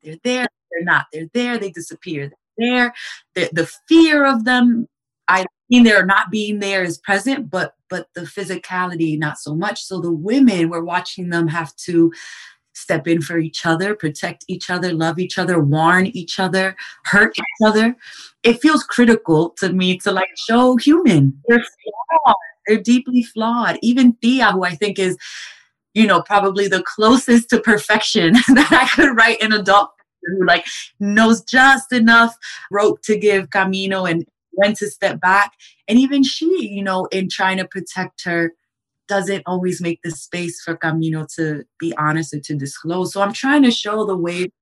They're 0.02 0.16
there, 0.24 0.46
they're 0.70 0.84
not. 0.84 1.06
They're 1.12 1.30
there, 1.34 1.58
they 1.58 1.70
disappear. 1.70 2.30
They're 2.58 2.70
there. 2.70 2.94
The, 3.34 3.50
the 3.52 3.70
fear 3.88 4.24
of 4.24 4.44
them, 4.44 4.88
I 5.28 5.46
mean, 5.68 5.84
they're 5.84 6.06
not 6.06 6.30
being 6.30 6.58
there 6.58 6.82
is 6.82 6.98
present, 6.98 7.50
but 7.50 7.74
but 7.88 8.08
the 8.14 8.22
physicality 8.22 9.18
not 9.18 9.38
so 9.38 9.54
much. 9.54 9.82
So 9.82 10.00
the 10.00 10.12
women, 10.12 10.68
we're 10.68 10.84
watching 10.84 11.30
them 11.30 11.48
have 11.48 11.74
to 11.76 12.12
step 12.72 13.06
in 13.06 13.20
for 13.20 13.38
each 13.38 13.66
other, 13.66 13.94
protect 13.94 14.44
each 14.48 14.70
other, 14.70 14.92
love 14.92 15.18
each 15.18 15.38
other, 15.38 15.60
warn 15.60 16.06
each 16.06 16.38
other, 16.38 16.76
hurt 17.04 17.36
each 17.36 17.66
other. 17.66 17.96
It 18.42 18.60
feels 18.60 18.84
critical 18.84 19.50
to 19.58 19.72
me 19.72 19.98
to 19.98 20.12
like 20.12 20.28
show 20.36 20.76
human. 20.76 21.40
They're 21.48 21.58
flawed. 21.58 22.36
They're 22.66 22.80
deeply 22.80 23.22
flawed. 23.22 23.78
Even 23.82 24.16
Tia, 24.22 24.52
who 24.52 24.64
I 24.64 24.74
think 24.74 24.98
is, 24.98 25.16
you 25.94 26.06
know, 26.06 26.22
probably 26.22 26.68
the 26.68 26.82
closest 26.82 27.50
to 27.50 27.60
perfection 27.60 28.32
that 28.54 28.68
I 28.70 28.88
could 28.94 29.16
write 29.16 29.42
an 29.42 29.52
adult 29.52 29.90
who 30.22 30.44
like 30.44 30.66
knows 30.98 31.42
just 31.42 31.92
enough 31.92 32.36
rope 32.70 33.02
to 33.02 33.18
give 33.18 33.50
Camino 33.50 34.04
and 34.04 34.26
when 34.52 34.74
to 34.74 34.88
step 34.88 35.20
back. 35.20 35.52
And 35.88 35.98
even 35.98 36.22
she, 36.22 36.68
you 36.68 36.82
know, 36.82 37.06
in 37.06 37.28
trying 37.30 37.56
to 37.56 37.66
protect 37.66 38.24
her, 38.24 38.52
doesn't 39.10 39.42
always 39.44 39.80
make 39.82 40.00
the 40.04 40.10
space 40.12 40.62
for 40.62 40.76
Camino 40.76 41.26
to 41.34 41.64
be 41.80 41.92
honest 41.98 42.32
or 42.32 42.38
to 42.38 42.54
disclose. 42.54 43.12
So 43.12 43.20
I'm 43.20 43.32
trying 43.32 43.64
to 43.64 43.70
show 43.72 44.06
the 44.06 44.16
way 44.16 44.52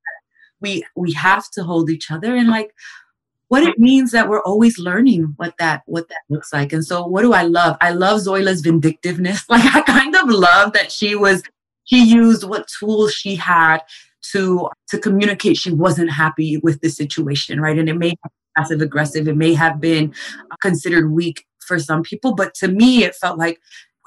we 0.60 0.84
we 0.96 1.12
have 1.12 1.50
to 1.50 1.62
hold 1.62 1.90
each 1.90 2.10
other 2.10 2.34
and 2.34 2.48
like 2.48 2.72
what 3.48 3.62
it 3.62 3.78
means 3.78 4.12
that 4.12 4.28
we're 4.28 4.42
always 4.42 4.78
learning 4.78 5.34
what 5.36 5.54
that 5.58 5.82
what 5.86 6.08
that 6.08 6.20
looks 6.28 6.52
like. 6.52 6.72
And 6.72 6.84
so 6.84 7.06
what 7.06 7.22
do 7.22 7.32
I 7.32 7.42
love? 7.42 7.76
I 7.80 7.90
love 7.90 8.20
Zoila's 8.20 8.60
vindictiveness. 8.60 9.44
Like 9.48 9.74
I 9.74 9.80
kind 9.82 10.14
of 10.14 10.28
love 10.28 10.74
that 10.74 10.92
she 10.92 11.14
was 11.14 11.42
she 11.84 12.04
used 12.04 12.44
what 12.44 12.68
tools 12.78 13.14
she 13.14 13.34
had 13.34 13.78
to 14.32 14.68
to 14.90 14.98
communicate 14.98 15.56
she 15.56 15.72
wasn't 15.72 16.10
happy 16.10 16.58
with 16.58 16.80
the 16.80 16.90
situation, 16.90 17.60
right? 17.60 17.78
And 17.78 17.88
it 17.88 17.94
may 17.94 18.08
have 18.08 18.18
been 18.22 18.62
passive 18.62 18.82
aggressive, 18.82 19.26
it 19.26 19.36
may 19.36 19.54
have 19.54 19.80
been 19.80 20.14
uh, 20.50 20.56
considered 20.60 21.10
weak 21.10 21.46
for 21.66 21.78
some 21.78 22.02
people, 22.02 22.34
but 22.34 22.54
to 22.54 22.68
me 22.68 23.04
it 23.04 23.14
felt 23.14 23.38
like 23.38 23.58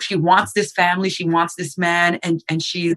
she 0.02 0.16
wants 0.16 0.54
this 0.54 0.72
family, 0.72 1.10
she 1.10 1.28
wants 1.28 1.56
this 1.56 1.78
man, 1.78 2.20
and 2.24 2.44
and 2.48 2.62
she 2.62 2.96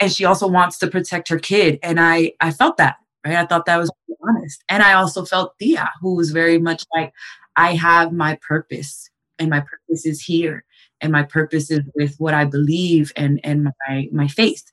and 0.00 0.12
she 0.12 0.24
also 0.24 0.46
wants 0.46 0.78
to 0.78 0.86
protect 0.88 1.28
her 1.28 1.38
kid. 1.38 1.78
And 1.82 1.98
I 1.98 2.32
I 2.40 2.50
felt 2.50 2.76
that 2.76 2.96
right? 3.24 3.36
I 3.36 3.46
thought 3.46 3.66
that 3.66 3.78
was 3.78 3.90
honest. 4.26 4.62
And 4.68 4.82
I 4.82 4.94
also 4.94 5.24
felt 5.24 5.58
Tia, 5.58 5.90
who 6.00 6.14
was 6.14 6.30
very 6.30 6.58
much 6.58 6.84
like, 6.94 7.12
I 7.56 7.74
have 7.74 8.12
my 8.12 8.38
purpose, 8.46 9.10
and 9.38 9.50
my 9.50 9.60
purpose 9.60 10.06
is 10.06 10.20
here, 10.20 10.64
and 11.00 11.12
my 11.12 11.22
purpose 11.22 11.70
is 11.70 11.80
with 11.94 12.16
what 12.18 12.34
I 12.34 12.44
believe 12.44 13.12
and 13.16 13.40
and 13.44 13.64
my 13.86 14.08
my 14.12 14.26
faith, 14.26 14.64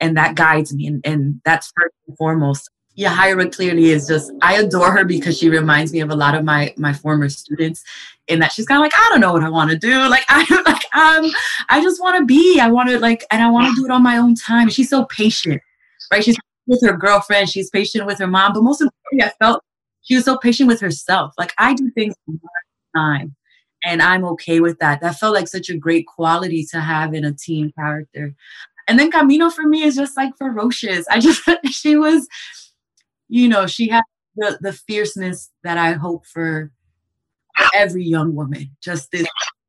and 0.00 0.16
that 0.16 0.34
guides 0.34 0.74
me, 0.74 0.86
and 0.86 1.00
and 1.04 1.40
that's 1.44 1.72
first 1.74 1.94
and 2.06 2.16
foremost. 2.18 2.68
Yahaira 2.98 3.54
clearly 3.54 3.90
is 3.90 4.06
just 4.06 4.30
I 4.42 4.56
adore 4.56 4.90
her 4.92 5.04
because 5.04 5.38
she 5.38 5.48
reminds 5.48 5.92
me 5.92 6.00
of 6.00 6.10
a 6.10 6.14
lot 6.14 6.34
of 6.34 6.44
my 6.44 6.74
my 6.76 6.92
former 6.92 7.30
students 7.30 7.82
in 8.28 8.40
that 8.40 8.52
she's 8.52 8.66
kind 8.66 8.78
of 8.78 8.82
like 8.82 8.92
I 8.94 9.08
don't 9.10 9.20
know 9.20 9.32
what 9.32 9.42
I 9.42 9.48
want 9.48 9.70
to 9.70 9.78
do 9.78 9.96
like 10.08 10.24
I 10.28 10.44
like 10.66 10.94
um 10.94 11.32
I 11.70 11.80
just 11.82 12.02
want 12.02 12.18
to 12.18 12.26
be 12.26 12.60
I 12.60 12.68
want 12.68 12.90
to 12.90 12.98
like 12.98 13.24
and 13.30 13.42
I 13.42 13.48
want 13.48 13.68
to 13.68 13.80
do 13.80 13.86
it 13.86 13.90
on 13.90 14.02
my 14.02 14.18
own 14.18 14.34
time 14.34 14.68
she's 14.68 14.90
so 14.90 15.04
patient 15.06 15.62
right 16.12 16.22
she's 16.22 16.36
with 16.70 16.82
her 16.86 16.96
girlfriend, 16.96 17.50
she's 17.50 17.68
patient 17.68 18.06
with 18.06 18.18
her 18.18 18.26
mom, 18.26 18.52
but 18.54 18.62
most 18.62 18.80
importantly, 18.80 19.24
I 19.24 19.44
felt 19.44 19.62
she 20.02 20.14
was 20.14 20.24
so 20.24 20.38
patient 20.38 20.68
with 20.68 20.80
herself. 20.80 21.34
Like 21.36 21.52
I 21.58 21.74
do 21.74 21.90
things 21.90 22.14
one 22.24 22.40
time 22.96 23.36
and 23.84 24.00
I'm 24.00 24.24
okay 24.24 24.60
with 24.60 24.78
that. 24.78 25.00
That 25.00 25.18
felt 25.18 25.34
like 25.34 25.48
such 25.48 25.68
a 25.68 25.76
great 25.76 26.06
quality 26.06 26.64
to 26.70 26.80
have 26.80 27.14
in 27.14 27.24
a 27.24 27.32
teen 27.32 27.72
character. 27.72 28.34
And 28.88 28.98
then 28.98 29.10
Camino 29.10 29.50
for 29.50 29.66
me 29.66 29.82
is 29.82 29.96
just 29.96 30.16
like 30.16 30.36
ferocious. 30.38 31.06
I 31.10 31.20
just 31.20 31.42
she 31.66 31.96
was, 31.96 32.26
you 33.28 33.48
know, 33.48 33.66
she 33.66 33.88
had 33.88 34.02
the 34.36 34.58
the 34.60 34.72
fierceness 34.72 35.50
that 35.64 35.78
I 35.78 35.92
hope 35.92 36.26
for 36.26 36.72
every 37.74 38.04
young 38.04 38.34
woman. 38.34 38.76
Just 38.82 39.10
this 39.10 39.26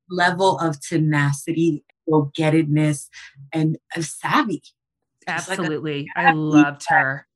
level 0.09 0.59
of 0.59 0.79
tenacity, 0.81 1.83
go-gettedness, 2.09 3.09
and 3.53 3.77
of 3.95 4.05
savvy. 4.05 4.61
Absolutely. 5.31 6.07
Like 6.15 6.27
I 6.27 6.31
loved 6.33 6.83
her. 6.89 7.27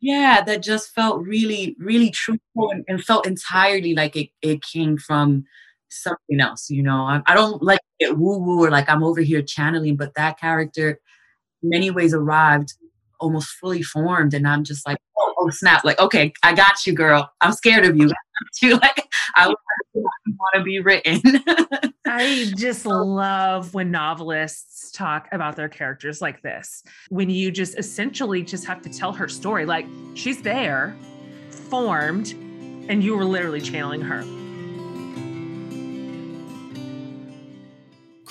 Yeah, 0.00 0.42
that 0.42 0.62
just 0.62 0.92
felt 0.94 1.22
really, 1.22 1.76
really 1.78 2.10
truthful 2.10 2.70
and, 2.70 2.84
and, 2.88 3.04
felt 3.04 3.24
entirely 3.24 3.94
like 3.94 4.16
it, 4.16 4.30
it 4.42 4.60
came 4.60 4.98
from 4.98 5.44
something 5.90 6.40
else, 6.40 6.70
you 6.70 6.82
know. 6.82 7.02
I, 7.02 7.22
I 7.26 7.34
don't 7.34 7.62
like 7.62 7.78
it 8.00 8.18
woo 8.18 8.38
woo 8.38 8.64
or 8.64 8.70
like 8.70 8.90
I'm 8.90 9.04
over 9.04 9.20
here 9.20 9.42
channeling, 9.42 9.96
but 9.96 10.14
that 10.14 10.40
character 10.40 10.98
many 11.62 11.90
ways 11.90 12.12
arrived 12.12 12.74
almost 13.20 13.50
fully 13.60 13.82
formed 13.82 14.34
and 14.34 14.46
i'm 14.46 14.64
just 14.64 14.86
like 14.86 14.98
oh, 15.18 15.34
oh 15.38 15.50
snap 15.50 15.84
like 15.84 15.98
okay 16.00 16.32
i 16.42 16.52
got 16.52 16.84
you 16.86 16.92
girl 16.92 17.30
i'm 17.40 17.52
scared 17.52 17.84
of 17.84 17.96
you 17.96 18.10
you 18.62 18.76
like 18.76 19.08
i 19.36 19.46
want 19.48 20.54
to 20.54 20.62
be 20.62 20.80
written 20.80 21.20
i 22.06 22.50
just 22.56 22.86
love 22.86 23.74
when 23.74 23.90
novelists 23.90 24.90
talk 24.90 25.28
about 25.32 25.56
their 25.56 25.68
characters 25.68 26.20
like 26.20 26.42
this 26.42 26.82
when 27.08 27.30
you 27.30 27.50
just 27.50 27.78
essentially 27.78 28.42
just 28.42 28.64
have 28.64 28.82
to 28.82 28.88
tell 28.88 29.12
her 29.12 29.28
story 29.28 29.64
like 29.64 29.86
she's 30.14 30.42
there 30.42 30.96
formed 31.50 32.32
and 32.88 33.02
you 33.04 33.16
were 33.16 33.24
literally 33.24 33.60
channeling 33.60 34.00
her 34.00 34.22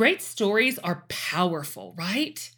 Great 0.01 0.21
stories 0.23 0.79
are 0.79 1.05
powerful, 1.09 1.93
right? 1.95 2.49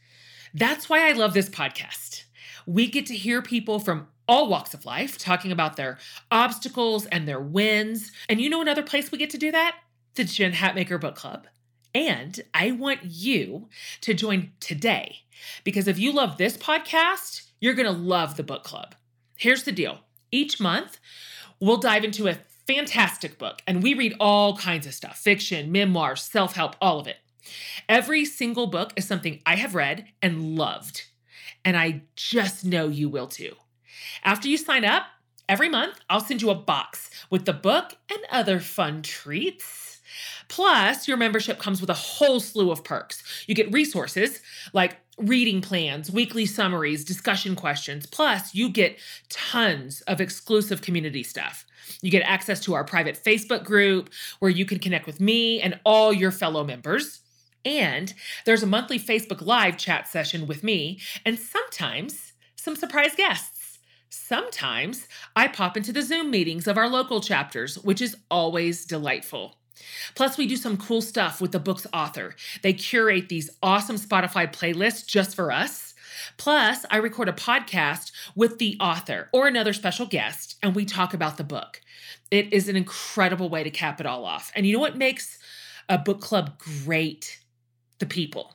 That's 0.54 0.88
why 0.88 1.10
I 1.10 1.12
love 1.14 1.34
this 1.34 1.50
podcast. 1.50 2.24
We 2.66 2.88
get 2.88 3.08
to 3.08 3.16
hear 3.16 3.42
people 3.42 3.80
from 3.80 4.08
all 4.28 4.48
walks 4.48 4.74
of 4.74 4.86
life 4.86 5.18
talking 5.18 5.52
about 5.52 5.76
their 5.76 5.98
obstacles 6.32 7.06
and 7.08 7.28
their 7.28 7.40
wins. 7.40 8.12
And 8.30 8.40
you 8.40 8.50
know 8.50 8.62
another 8.62 8.84
place 8.84 9.12
we 9.12 9.18
get 9.18 9.30
to 9.32 9.38
do 9.38 9.52
that? 9.52 9.78
The 10.16 10.24
Jen 10.24 10.54
Hatmaker 10.54 11.00
Book 11.00 11.16
Club. 11.16 11.48
And 11.96 12.42
I 12.54 12.72
want 12.72 13.02
you 13.04 13.70
to 14.02 14.14
join 14.14 14.52
today 14.60 15.18
because 15.64 15.88
if 15.88 16.00
you 16.00 16.12
love 16.12 16.38
this 16.38 16.58
podcast, 16.58 17.44
you're 17.60 17.76
going 17.76 17.86
to 17.86 17.92
love 17.92 18.36
the 18.36 18.44
book 18.44 18.64
club. 18.64 18.96
Here's 19.38 19.64
the 19.64 19.72
deal 19.72 20.00
each 20.32 20.60
month, 20.60 21.00
we'll 21.60 21.78
dive 21.78 22.04
into 22.04 22.28
a 22.28 22.38
fantastic 22.66 23.38
book 23.38 23.62
and 23.68 23.84
we 23.84 23.94
read 23.94 24.16
all 24.20 24.58
kinds 24.58 24.88
of 24.88 24.94
stuff 24.94 25.18
fiction, 25.18 25.72
memoirs, 25.72 26.24
self 26.24 26.56
help, 26.56 26.76
all 26.82 27.00
of 27.00 27.08
it. 27.08 27.18
Every 27.88 28.26
single 28.26 28.68
book 28.68 28.94
is 28.96 29.06
something 29.06 29.42
I 29.46 29.56
have 29.58 29.76
read 29.76 30.06
and 30.22 30.56
loved, 30.56 31.06
and 31.66 31.76
I 31.78 32.04
just 32.16 32.66
know 32.66 32.88
you 32.88 33.10
will 33.10 33.28
too. 33.28 33.56
After 34.24 34.48
you 34.48 34.58
sign 34.58 34.86
up, 34.86 35.04
every 35.48 35.70
month 35.70 36.00
I'll 36.10 36.20
send 36.22 36.42
you 36.42 36.50
a 36.50 36.56
box 36.56 37.10
with 37.30 37.46
the 37.46 37.54
book 37.54 37.96
and 38.12 38.20
other 38.30 38.60
fun 38.60 39.02
treats. 39.02 40.02
Plus, 40.48 41.08
your 41.08 41.18
membership 41.18 41.60
comes 41.60 41.82
with 41.82 41.90
a 41.90 41.96
whole 41.96 42.40
slew 42.40 42.72
of 42.72 42.84
perks. 42.84 43.24
You 43.48 43.56
get 43.56 43.72
resources 43.72 44.42
like 44.74 44.98
reading 45.18 45.62
plans, 45.62 46.12
weekly 46.12 46.46
summaries, 46.46 47.06
discussion 47.06 47.56
questions. 47.56 48.06
Plus, 48.06 48.54
you 48.54 48.70
get 48.70 49.00
tons 49.30 50.02
of 50.02 50.20
exclusive 50.20 50.82
community 50.82 51.24
stuff. 51.24 51.66
You 52.02 52.12
get 52.12 52.24
access 52.24 52.60
to 52.62 52.74
our 52.74 52.84
private 52.84 53.22
Facebook 53.22 53.64
group 53.64 54.10
where 54.40 54.52
you 54.52 54.66
can 54.66 54.80
connect 54.80 55.06
with 55.06 55.20
me 55.20 55.62
and 55.62 55.80
all 55.84 56.12
your 56.14 56.32
fellow 56.32 56.64
members. 56.64 57.22
And 57.66 58.14
there's 58.46 58.64
a 58.64 58.68
monthly 58.68 59.00
Facebook 59.00 59.46
Live 59.46 59.78
chat 59.78 60.08
session 60.08 60.48
with 60.48 60.64
me, 60.64 61.00
and 61.26 61.40
sometimes 61.40 62.34
some 62.56 62.76
surprise 62.76 63.16
guests. 63.16 63.53
Sometimes 64.16 65.08
I 65.36 65.48
pop 65.48 65.76
into 65.76 65.92
the 65.92 66.04
Zoom 66.04 66.30
meetings 66.30 66.68
of 66.68 66.78
our 66.78 66.88
local 66.88 67.20
chapters, 67.20 67.80
which 67.80 68.00
is 68.00 68.16
always 68.30 68.86
delightful. 68.86 69.58
Plus, 70.14 70.38
we 70.38 70.46
do 70.46 70.56
some 70.56 70.78
cool 70.78 71.02
stuff 71.02 71.42
with 71.42 71.52
the 71.52 71.60
book's 71.60 71.88
author. 71.92 72.36
They 72.62 72.74
curate 72.74 73.28
these 73.28 73.50
awesome 73.64 73.96
Spotify 73.96 74.54
playlists 74.54 75.08
just 75.08 75.36
for 75.36 75.52
us. 75.52 75.96
Plus, 76.38 76.86
I 76.92 76.98
record 76.98 77.28
a 77.28 77.34
podcast 77.34 78.12
with 78.36 78.60
the 78.60 78.78
author 78.80 79.30
or 79.34 79.48
another 79.48 79.74
special 79.74 80.06
guest, 80.06 80.58
and 80.62 80.76
we 80.76 80.86
talk 80.86 81.16
about 81.16 81.38
the 81.38 81.44
book. 81.44 81.82
It 82.30 82.54
is 82.54 82.70
an 82.70 82.76
incredible 82.76 83.50
way 83.50 83.64
to 83.64 83.72
cap 83.72 84.00
it 84.00 84.06
all 84.06 84.26
off. 84.26 84.52
And 84.56 84.68
you 84.68 84.74
know 84.74 84.80
what 84.80 84.96
makes 84.96 85.40
a 85.90 85.98
book 85.98 86.22
club 86.22 86.60
great? 86.60 87.40
the 88.04 88.06
people. 88.06 88.54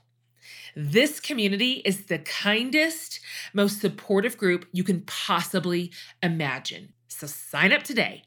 This 0.81 1.19
community 1.19 1.83
is 1.85 2.07
the 2.07 2.21
kindest, 2.21 3.19
most 3.53 3.81
supportive 3.81 4.39
group 4.39 4.65
you 4.71 4.85
can 4.85 5.01
possibly 5.01 5.91
imagine. 6.23 6.93
So 7.09 7.27
sign 7.27 7.73
up 7.73 7.83
today 7.83 8.23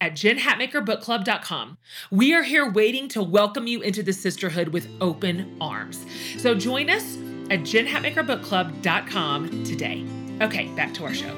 at 0.00 0.14
jenhatmakerbookclub.com. 0.14 1.78
We 2.10 2.34
are 2.34 2.42
here 2.42 2.68
waiting 2.68 3.06
to 3.10 3.22
welcome 3.22 3.68
you 3.68 3.82
into 3.82 4.02
the 4.02 4.12
sisterhood 4.12 4.70
with 4.70 4.88
open 5.00 5.56
arms. 5.60 6.04
So 6.38 6.56
join 6.56 6.90
us 6.90 7.18
at 7.52 7.60
jenhatmakerbookclub.com 7.60 9.62
today. 9.62 10.04
Okay, 10.42 10.66
back 10.74 10.92
to 10.94 11.04
our 11.04 11.14
show. 11.14 11.36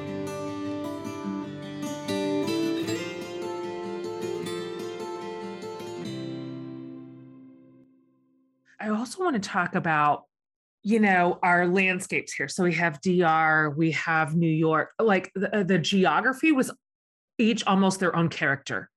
I 8.81 8.89
also 8.89 9.23
want 9.23 9.35
to 9.35 9.41
talk 9.47 9.75
about 9.75 10.28
you 10.89 10.99
know 10.99 11.39
our 11.43 11.67
landscapes 11.67 12.33
here. 12.33 12.49
So 12.49 12.65
we 12.65 12.73
have 12.75 12.99
dr 13.03 13.75
we 13.77 13.91
have 13.91 14.35
new 14.35 14.51
york 14.51 14.93
like 14.99 15.31
the, 15.35 15.55
uh, 15.55 15.63
the 15.63 15.79
geography 15.79 16.51
was 16.51 16.71
each 17.37 17.63
almost 17.67 18.01
their 18.01 18.17
own 18.17 18.31
character. 18.31 18.89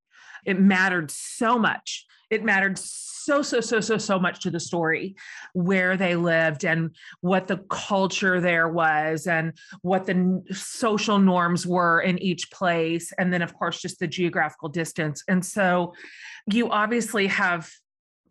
It 0.46 0.58
mattered 0.58 1.12
so 1.12 1.60
much. 1.60 2.06
It 2.30 2.46
mattered 2.46 2.80
so 2.80 3.42
so 3.42 3.60
so 3.60 3.82
so 3.82 3.98
so 3.98 4.18
much 4.18 4.40
to 4.44 4.50
the 4.50 4.60
story 4.60 5.18
where 5.54 5.98
they 5.98 6.16
lived 6.16 6.64
and 6.64 6.96
what 7.20 7.48
the 7.48 7.58
culture 7.70 8.40
there 8.40 8.70
was 8.70 9.28
and 9.28 9.52
what 9.82 10.06
the 10.06 10.42
social 10.54 11.20
norms 11.20 11.68
were 11.68 12.00
in 12.00 12.18
each 12.20 12.50
place. 12.52 13.12
And 13.18 13.34
then 13.34 13.42
of 13.42 13.54
course 13.54 13.82
just 13.82 14.00
the 14.00 14.08
geographical 14.08 14.70
distance. 14.70 15.24
And 15.28 15.46
so 15.46 15.94
you 16.50 16.70
obviously 16.70 17.28
have 17.28 17.70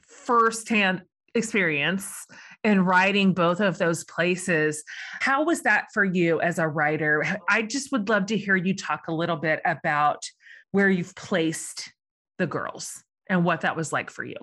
firsthand 0.01 1.03
experience 1.35 2.27
in 2.63 2.85
writing 2.85 3.33
both 3.33 3.61
of 3.61 3.79
those 3.79 4.05
places. 4.05 4.85
How 5.21 5.45
was 5.45 5.63
that 5.63 5.87
for 5.93 6.05
you 6.05 6.41
as 6.41 6.59
a 6.59 6.69
writer? 6.69 7.25
I 7.49 7.63
just 7.63 7.91
would 7.93 8.09
love 8.09 8.27
to 8.27 8.37
hear 8.37 8.57
you 8.57 8.75
talk 8.75 9.09
a 9.09 9.15
little 9.15 9.37
bit 9.37 9.61
about 9.65 10.25
where 10.73 10.89
you've 10.89 11.15
placed 11.15 11.93
the 12.39 12.47
girls 12.47 13.03
and 13.29 13.45
what 13.45 13.63
that 13.63 13.77
was 13.77 13.93
like 13.93 14.11
for 14.11 14.25
you. 14.25 14.37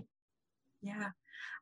Yeah. 0.82 1.10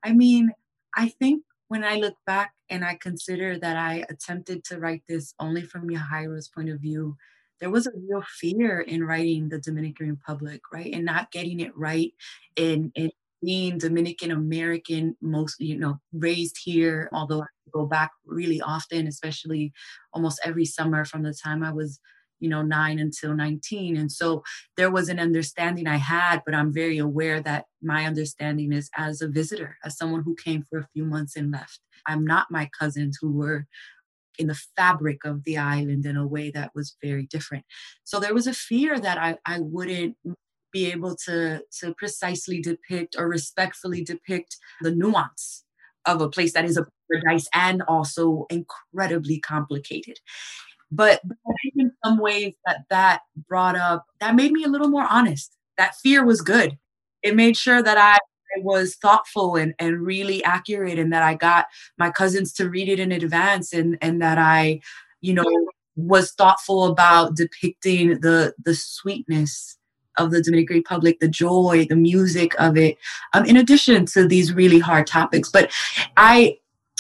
I 0.04 0.14
mean, 0.14 0.52
I 0.96 1.10
think 1.10 1.44
when 1.68 1.84
I 1.84 1.96
look 1.96 2.16
back 2.26 2.54
and 2.70 2.86
I 2.86 2.96
consider 2.96 3.58
that 3.60 3.78
I 3.78 4.06
attempted 4.10 4.64
to 4.66 4.80
write 4.80 5.04
this 5.08 5.34
only 5.40 5.64
from 5.64 5.90
Yahaira's 5.90 6.48
point 6.48 6.70
of 6.70 6.80
view, 6.80 7.18
there 7.60 7.70
was 7.70 7.88
a 7.88 7.92
real 8.08 8.24
fear 8.40 8.82
in 8.82 9.04
writing 9.04 9.50
the 9.50 9.60
Dominican 9.60 10.10
Republic, 10.10 10.62
right? 10.74 10.94
And 10.94 11.06
not 11.06 11.32
getting 11.32 11.60
it 11.60 11.76
right 11.76 12.14
in, 12.56 12.92
in 12.96 13.12
being 13.46 13.78
Dominican 13.78 14.32
American, 14.32 15.16
most, 15.22 15.60
you 15.60 15.78
know, 15.78 16.00
raised 16.12 16.58
here, 16.64 17.10
although 17.14 17.44
I 17.44 17.48
go 17.72 17.86
back 17.86 18.12
really 18.26 18.60
often, 18.60 19.08
especially 19.08 19.72
almost 20.14 20.40
every 20.44 20.66
summer 20.66 21.06
from 21.06 21.24
the 21.24 21.34
time 21.34 21.64
I 21.64 21.72
was, 21.72 22.00
you 22.40 22.50
know, 22.50 22.64
nine 22.64 22.98
until 23.00 23.36
19. 23.36 23.96
And 23.96 24.12
so 24.12 24.44
there 24.78 24.92
was 24.92 25.10
an 25.10 25.20
understanding 25.20 25.88
I 25.88 25.98
had, 25.98 26.42
but 26.46 26.56
I'm 26.56 26.74
very 26.74 26.98
aware 26.98 27.40
that 27.42 27.66
my 27.82 28.06
understanding 28.06 28.74
is 28.74 28.90
as 28.98 29.22
a 29.22 29.28
visitor, 29.28 29.78
as 29.86 29.98
someone 29.98 30.24
who 30.24 30.36
came 30.36 30.64
for 30.64 30.80
a 30.80 30.88
few 30.94 31.06
months 31.06 31.36
and 31.36 31.52
left. 31.52 31.80
I'm 32.08 32.26
not 32.26 32.52
my 32.52 32.70
cousins 32.78 33.20
who 33.22 33.32
were 33.32 33.68
in 34.38 34.48
the 34.48 34.60
fabric 34.76 35.24
of 35.24 35.44
the 35.44 35.58
island 35.58 36.06
in 36.06 36.18
a 36.18 36.28
way 36.28 36.52
that 36.52 36.72
was 36.76 36.98
very 37.02 37.26
different. 37.26 37.64
So 38.04 38.20
there 38.20 38.34
was 38.34 38.48
a 38.48 38.54
fear 38.54 39.00
that 39.00 39.18
I, 39.18 39.38
I 39.46 39.60
wouldn't 39.60 40.18
be 40.76 40.92
able 40.92 41.16
to 41.28 41.62
to 41.80 41.94
precisely 41.96 42.62
depict 42.62 43.16
or 43.18 43.28
respectfully 43.30 44.04
depict 44.04 44.58
the 44.82 44.92
nuance 44.92 45.64
of 46.06 46.22
a 46.22 46.30
place 46.30 46.54
that 46.54 46.66
is 46.66 46.78
a 46.78 46.86
paradise 47.10 47.48
and 47.54 47.82
also 47.88 48.46
incredibly 48.50 49.40
complicated. 49.40 50.18
But, 50.92 51.22
I 51.26 51.54
think 51.62 51.74
in 51.78 51.92
some 52.04 52.20
ways 52.20 52.54
that 52.66 52.80
that 52.90 53.22
brought 53.50 53.78
up 53.78 54.06
that 54.22 54.36
made 54.36 54.52
me 54.52 54.64
a 54.66 54.68
little 54.74 54.90
more 54.90 55.08
honest. 55.10 55.50
That 55.78 55.96
fear 56.04 56.26
was 56.26 56.42
good. 56.42 56.78
It 57.24 57.36
made 57.36 57.58
sure 57.58 57.82
that 57.82 57.98
i 57.98 58.18
was 58.64 58.96
thoughtful 58.96 59.58
and, 59.58 59.74
and 59.80 60.02
really 60.02 60.42
accurate 60.46 60.98
and 60.98 61.12
that 61.12 61.24
i 61.24 61.34
got 61.34 61.66
my 61.98 62.10
cousins 62.10 62.54
to 62.54 62.70
read 62.70 62.88
it 62.88 63.00
in 63.02 63.12
advance 63.12 63.74
and 63.74 63.98
and 64.02 64.22
that 64.22 64.38
i 64.38 64.80
you 65.22 65.34
know 65.34 65.44
was 65.98 66.32
thoughtful 66.34 66.86
about 66.86 67.36
depicting 67.36 68.20
the 68.22 68.54
the 68.64 68.74
sweetness 68.76 69.75
of 70.18 70.32
the 70.32 70.42
Dominican 70.42 70.78
Republic, 70.78 71.20
the 71.20 71.28
joy, 71.28 71.86
the 71.90 71.96
music 71.96 72.54
of 72.60 72.78
it, 72.78 72.98
um, 73.34 73.46
in 73.46 73.58
addition 73.58 74.06
to 74.08 74.28
these 74.28 74.54
really 74.54 74.80
hard 74.80 75.08
topics. 75.08 75.50
But 75.50 75.72
I, 76.18 76.58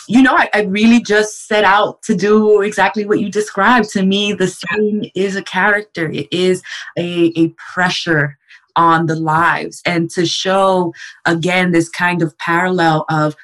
you 0.08 0.22
know, 0.22 0.36
I, 0.36 0.50
I, 0.54 0.62
really 0.64 1.02
just 1.02 1.48
set 1.48 1.64
out 1.64 2.04
to 2.04 2.16
do 2.16 2.62
exactly 2.62 3.06
what 3.06 3.20
you 3.20 3.32
described. 3.32 3.90
To 3.90 4.04
me, 4.04 4.34
the 4.34 4.48
setting 4.48 5.10
is 5.16 5.36
a 5.36 5.44
character, 5.44 6.10
it 6.12 6.28
is 6.32 6.62
a, 6.98 7.32
a 7.36 7.50
pressure 7.74 8.38
on 8.76 9.06
the 9.06 9.16
lives, 9.16 9.82
and 9.86 10.10
to 10.12 10.26
show 10.26 10.94
again 11.26 11.72
this 11.72 11.90
kind 11.90 12.22
of 12.22 12.38
parallel 12.38 13.06
of 13.10 13.36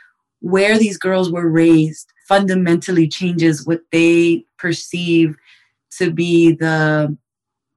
where 0.41 0.77
these 0.77 0.97
girls 0.97 1.31
were 1.31 1.49
raised 1.49 2.11
fundamentally 2.27 3.07
changes 3.07 3.65
what 3.65 3.81
they 3.91 4.43
perceive 4.57 5.35
to 5.91 6.11
be 6.11 6.53
the 6.55 7.17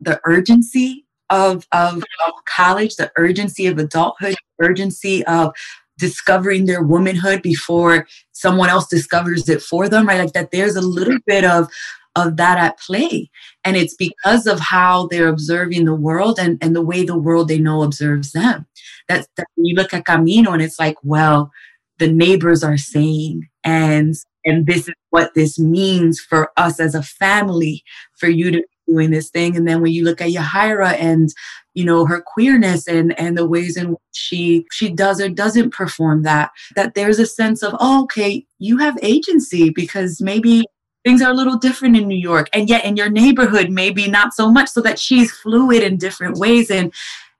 the 0.00 0.20
urgency 0.24 1.03
of, 1.30 1.66
of, 1.72 1.96
of 1.96 2.32
college, 2.46 2.96
the 2.96 3.10
urgency 3.16 3.66
of 3.66 3.78
adulthood, 3.78 4.34
urgency 4.60 5.24
of 5.26 5.54
discovering 5.98 6.66
their 6.66 6.82
womanhood 6.82 7.42
before 7.42 8.06
someone 8.32 8.68
else 8.68 8.86
discovers 8.88 9.48
it 9.48 9.62
for 9.62 9.88
them, 9.88 10.06
right? 10.06 10.20
Like 10.20 10.32
that 10.32 10.50
there's 10.50 10.76
a 10.76 10.80
little 10.80 11.18
bit 11.26 11.44
of 11.44 11.68
of 12.16 12.36
that 12.36 12.58
at 12.58 12.78
play. 12.78 13.28
And 13.64 13.76
it's 13.76 13.94
because 13.94 14.46
of 14.46 14.60
how 14.60 15.08
they're 15.08 15.28
observing 15.28 15.84
the 15.84 15.94
world 15.94 16.38
and, 16.38 16.58
and 16.62 16.74
the 16.74 16.82
way 16.82 17.04
the 17.04 17.18
world 17.18 17.48
they 17.48 17.58
know 17.58 17.82
observes 17.82 18.32
them. 18.32 18.66
That's 19.08 19.26
that 19.36 19.46
you 19.56 19.74
look 19.74 19.92
at 19.92 20.04
Camino 20.04 20.52
and 20.52 20.62
it's 20.62 20.78
like, 20.78 20.96
well, 21.02 21.50
the 21.98 22.08
neighbors 22.08 22.62
are 22.62 22.76
saying, 22.76 23.48
and 23.62 24.14
and 24.44 24.66
this 24.66 24.88
is 24.88 24.94
what 25.10 25.34
this 25.34 25.58
means 25.58 26.20
for 26.20 26.50
us 26.56 26.78
as 26.78 26.94
a 26.94 27.02
family, 27.02 27.82
for 28.16 28.28
you 28.28 28.50
to 28.50 28.64
doing 28.86 29.10
this 29.10 29.30
thing. 29.30 29.56
And 29.56 29.66
then 29.66 29.80
when 29.80 29.92
you 29.92 30.04
look 30.04 30.20
at 30.20 30.30
Yahaira 30.30 30.94
and 30.98 31.30
you 31.74 31.84
know 31.84 32.06
her 32.06 32.22
queerness 32.24 32.86
and 32.86 33.18
and 33.18 33.36
the 33.36 33.46
ways 33.46 33.76
in 33.76 33.90
which 33.90 34.00
she 34.12 34.66
she 34.70 34.90
does 34.90 35.20
or 35.20 35.28
doesn't 35.28 35.72
perform 35.72 36.22
that 36.22 36.50
that 36.76 36.94
there's 36.94 37.18
a 37.18 37.26
sense 37.26 37.62
of 37.62 37.74
oh, 37.80 38.04
okay 38.04 38.46
you 38.58 38.78
have 38.78 38.96
agency 39.02 39.70
because 39.70 40.20
maybe 40.20 40.64
things 41.04 41.20
are 41.20 41.30
a 41.30 41.34
little 41.34 41.58
different 41.58 41.96
in 41.96 42.08
New 42.08 42.16
York. 42.16 42.48
And 42.52 42.68
yet 42.68 42.84
in 42.84 42.96
your 42.96 43.10
neighborhood 43.10 43.70
maybe 43.70 44.08
not 44.08 44.34
so 44.34 44.50
much 44.50 44.68
so 44.68 44.80
that 44.82 44.98
she's 44.98 45.32
fluid 45.32 45.82
in 45.82 45.96
different 45.96 46.38
ways. 46.38 46.70
And 46.70 46.92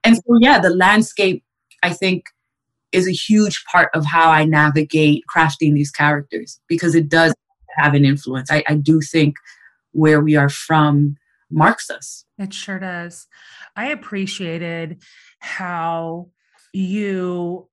and 0.03 0.17
so 0.17 0.37
yeah 0.39 0.59
the 0.59 0.69
landscape 0.69 1.43
I 1.81 1.93
think 1.93 2.25
is 2.91 3.07
a 3.07 3.11
huge 3.11 3.63
part 3.71 3.89
of 3.93 4.05
how 4.05 4.29
I 4.31 4.45
navigate 4.45 5.23
crafting 5.33 5.73
these 5.73 5.91
characters 5.91 6.59
because 6.67 6.95
it 6.95 7.09
does 7.09 7.33
have 7.77 7.93
an 7.93 8.05
influence. 8.05 8.49
I, 8.49 8.63
I 8.67 8.75
do 8.75 9.01
think 9.01 9.35
where 9.91 10.21
we 10.21 10.35
are 10.35 10.49
from 10.49 11.17
marks 11.51 11.89
us. 11.89 12.25
It 12.37 12.53
sure 12.53 12.79
does. 12.79 13.27
I 13.75 13.87
appreciated 13.87 15.03
how 15.39 16.29
you 16.73 17.69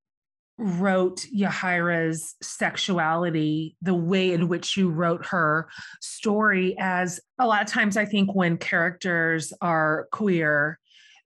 wrote 0.59 1.27
Yahaira's 1.35 2.37
sexuality, 2.43 3.77
the 3.83 3.95
way 3.95 4.33
in 4.33 4.49
which 4.49 4.77
you 4.77 4.91
wrote 4.91 5.27
her 5.27 5.69
story, 6.01 6.77
as 6.79 7.21
a 7.39 7.47
lot 7.47 7.63
of 7.63 7.69
times 7.69 7.97
I 7.97 8.05
think 8.05 8.35
when 8.35 8.59
characters 8.59 9.53
are 9.61 10.09
queer, 10.13 10.79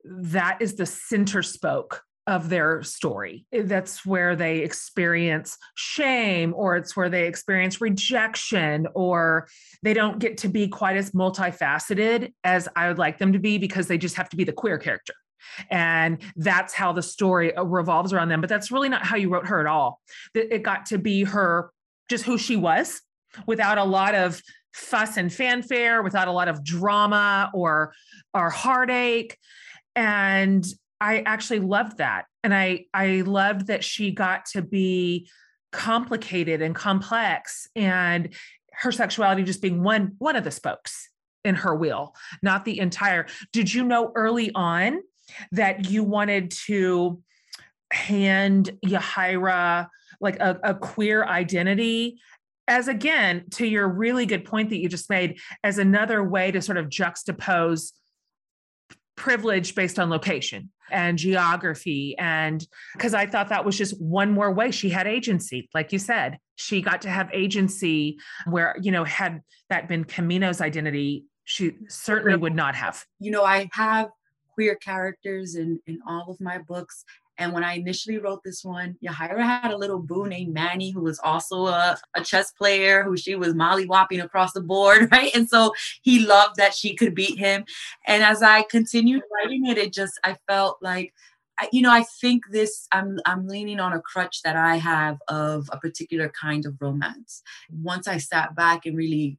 that 0.04 0.58
is 0.60 0.76
the 0.76 0.86
center 0.86 1.42
spoke 1.42 2.02
of 2.26 2.48
their 2.48 2.82
story. 2.82 3.46
That's 3.52 4.04
where 4.04 4.34
they 4.34 4.58
experience 4.58 5.56
shame, 5.76 6.52
or 6.56 6.76
it's 6.76 6.96
where 6.96 7.08
they 7.08 7.26
experience 7.26 7.80
rejection, 7.80 8.86
or 8.94 9.48
they 9.82 9.94
don't 9.94 10.18
get 10.18 10.38
to 10.38 10.48
be 10.48 10.68
quite 10.68 10.96
as 10.96 11.12
multifaceted 11.12 12.32
as 12.42 12.68
I 12.74 12.88
would 12.88 12.98
like 12.98 13.18
them 13.18 13.32
to 13.32 13.38
be 13.38 13.58
because 13.58 13.86
they 13.86 13.98
just 13.98 14.16
have 14.16 14.28
to 14.30 14.36
be 14.36 14.44
the 14.44 14.52
queer 14.52 14.78
character. 14.78 15.14
And 15.70 16.18
that's 16.34 16.74
how 16.74 16.92
the 16.92 17.02
story 17.02 17.54
uh, 17.54 17.62
revolves 17.62 18.12
around 18.12 18.28
them. 18.28 18.40
But 18.40 18.50
that's 18.50 18.70
really 18.70 18.88
not 18.88 19.04
how 19.04 19.16
you 19.16 19.28
wrote 19.28 19.46
her 19.46 19.60
at 19.60 19.66
all. 19.66 20.00
It 20.34 20.62
got 20.62 20.86
to 20.86 20.98
be 20.98 21.24
her 21.24 21.70
just 22.08 22.24
who 22.24 22.38
she 22.38 22.56
was 22.56 23.00
without 23.46 23.78
a 23.78 23.84
lot 23.84 24.14
of 24.14 24.40
fuss 24.72 25.16
and 25.16 25.32
fanfare 25.32 26.02
without 26.02 26.28
a 26.28 26.32
lot 26.32 26.48
of 26.48 26.62
drama 26.64 27.50
or 27.54 27.92
or 28.34 28.50
heartache. 28.50 29.38
And 29.94 30.66
i 31.00 31.20
actually 31.20 31.60
loved 31.60 31.98
that. 31.98 32.26
And 32.42 32.54
i 32.54 32.86
i 32.94 33.22
loved 33.22 33.68
that 33.68 33.84
she 33.84 34.10
got 34.10 34.46
to 34.46 34.62
be 34.62 35.28
complicated 35.72 36.62
and 36.62 36.74
complex 36.74 37.68
and 37.76 38.32
her 38.72 38.92
sexuality 38.92 39.42
just 39.42 39.62
being 39.62 39.82
one 39.82 40.12
one 40.18 40.36
of 40.36 40.44
the 40.44 40.50
spokes 40.50 41.10
in 41.44 41.54
her 41.54 41.74
wheel 41.74 42.14
not 42.42 42.64
the 42.64 42.78
entire. 42.78 43.26
Did 43.52 43.72
you 43.72 43.84
know 43.84 44.12
early 44.14 44.50
on 44.54 45.00
that 45.52 45.90
you 45.90 46.04
wanted 46.04 46.50
to 46.66 47.22
hand 47.92 48.70
Yahaira 48.84 49.88
like 50.20 50.38
a, 50.40 50.58
a 50.62 50.74
queer 50.74 51.24
identity? 51.24 52.20
As 52.68 52.88
again 52.88 53.44
to 53.52 53.66
your 53.66 53.88
really 53.88 54.26
good 54.26 54.44
point 54.44 54.70
that 54.70 54.78
you 54.78 54.88
just 54.88 55.08
made 55.08 55.38
as 55.62 55.78
another 55.78 56.24
way 56.24 56.50
to 56.50 56.60
sort 56.60 56.78
of 56.78 56.86
juxtapose 56.88 57.92
privilege 59.16 59.74
based 59.74 59.98
on 59.98 60.10
location 60.10 60.70
and 60.90 61.18
geography. 61.18 62.16
And 62.18 62.66
because 62.92 63.14
i 63.14 63.26
thought 63.26 63.48
that 63.48 63.64
was 63.64 63.76
just 63.76 64.00
one 64.00 64.30
more 64.30 64.52
way. 64.52 64.70
She 64.70 64.88
had 64.90 65.06
agency 65.06 65.68
like 65.74 65.92
you 65.92 65.98
said. 65.98 66.38
She 66.56 66.80
got 66.80 67.02
to 67.02 67.10
have 67.10 67.28
agency 67.32 68.18
where 68.46 68.76
you 68.80 68.90
know 68.90 69.04
had 69.04 69.42
that 69.68 69.88
been 69.88 70.04
camino's 70.04 70.60
identity 70.60 71.24
she 71.44 71.72
certainly 71.88 72.36
would 72.36 72.54
not 72.54 72.74
have. 72.74 73.04
You 73.20 73.30
know 73.30 73.44
i 73.44 73.68
have 73.72 74.08
queer 74.56 74.74
characters 74.74 75.54
in, 75.54 75.78
in 75.86 76.00
all 76.08 76.30
of 76.30 76.40
my 76.40 76.58
books. 76.58 77.04
And 77.38 77.52
when 77.52 77.64
I 77.64 77.74
initially 77.74 78.18
wrote 78.18 78.42
this 78.44 78.64
one, 78.64 78.96
Yahaira 79.04 79.42
had 79.42 79.70
a 79.70 79.76
little 79.76 79.98
boo 79.98 80.26
named 80.26 80.54
Manny, 80.54 80.90
who 80.90 81.02
was 81.02 81.18
also 81.18 81.66
a, 81.66 81.98
a 82.14 82.22
chess 82.22 82.52
player, 82.52 83.02
who 83.02 83.16
she 83.16 83.34
was 83.34 83.54
molly 83.54 83.86
mollywopping 83.86 84.22
across 84.22 84.52
the 84.52 84.60
board, 84.60 85.08
right? 85.12 85.34
And 85.34 85.48
so 85.48 85.72
he 86.02 86.20
loved 86.20 86.56
that 86.56 86.74
she 86.74 86.94
could 86.94 87.14
beat 87.14 87.38
him. 87.38 87.64
And 88.06 88.22
as 88.22 88.42
I 88.42 88.62
continued 88.62 89.22
writing 89.32 89.66
it, 89.66 89.78
it 89.78 89.92
just, 89.92 90.18
I 90.24 90.36
felt 90.48 90.78
like, 90.80 91.12
I, 91.58 91.68
you 91.72 91.82
know, 91.82 91.92
I 91.92 92.02
think 92.02 92.44
this, 92.50 92.86
I'm, 92.92 93.18
I'm 93.24 93.48
leaning 93.48 93.80
on 93.80 93.92
a 93.92 94.00
crutch 94.00 94.42
that 94.42 94.56
I 94.56 94.76
have 94.76 95.18
of 95.28 95.68
a 95.72 95.78
particular 95.78 96.28
kind 96.28 96.66
of 96.66 96.76
romance. 96.80 97.42
Once 97.70 98.06
I 98.06 98.18
sat 98.18 98.54
back 98.54 98.84
and 98.84 98.96
really 98.96 99.38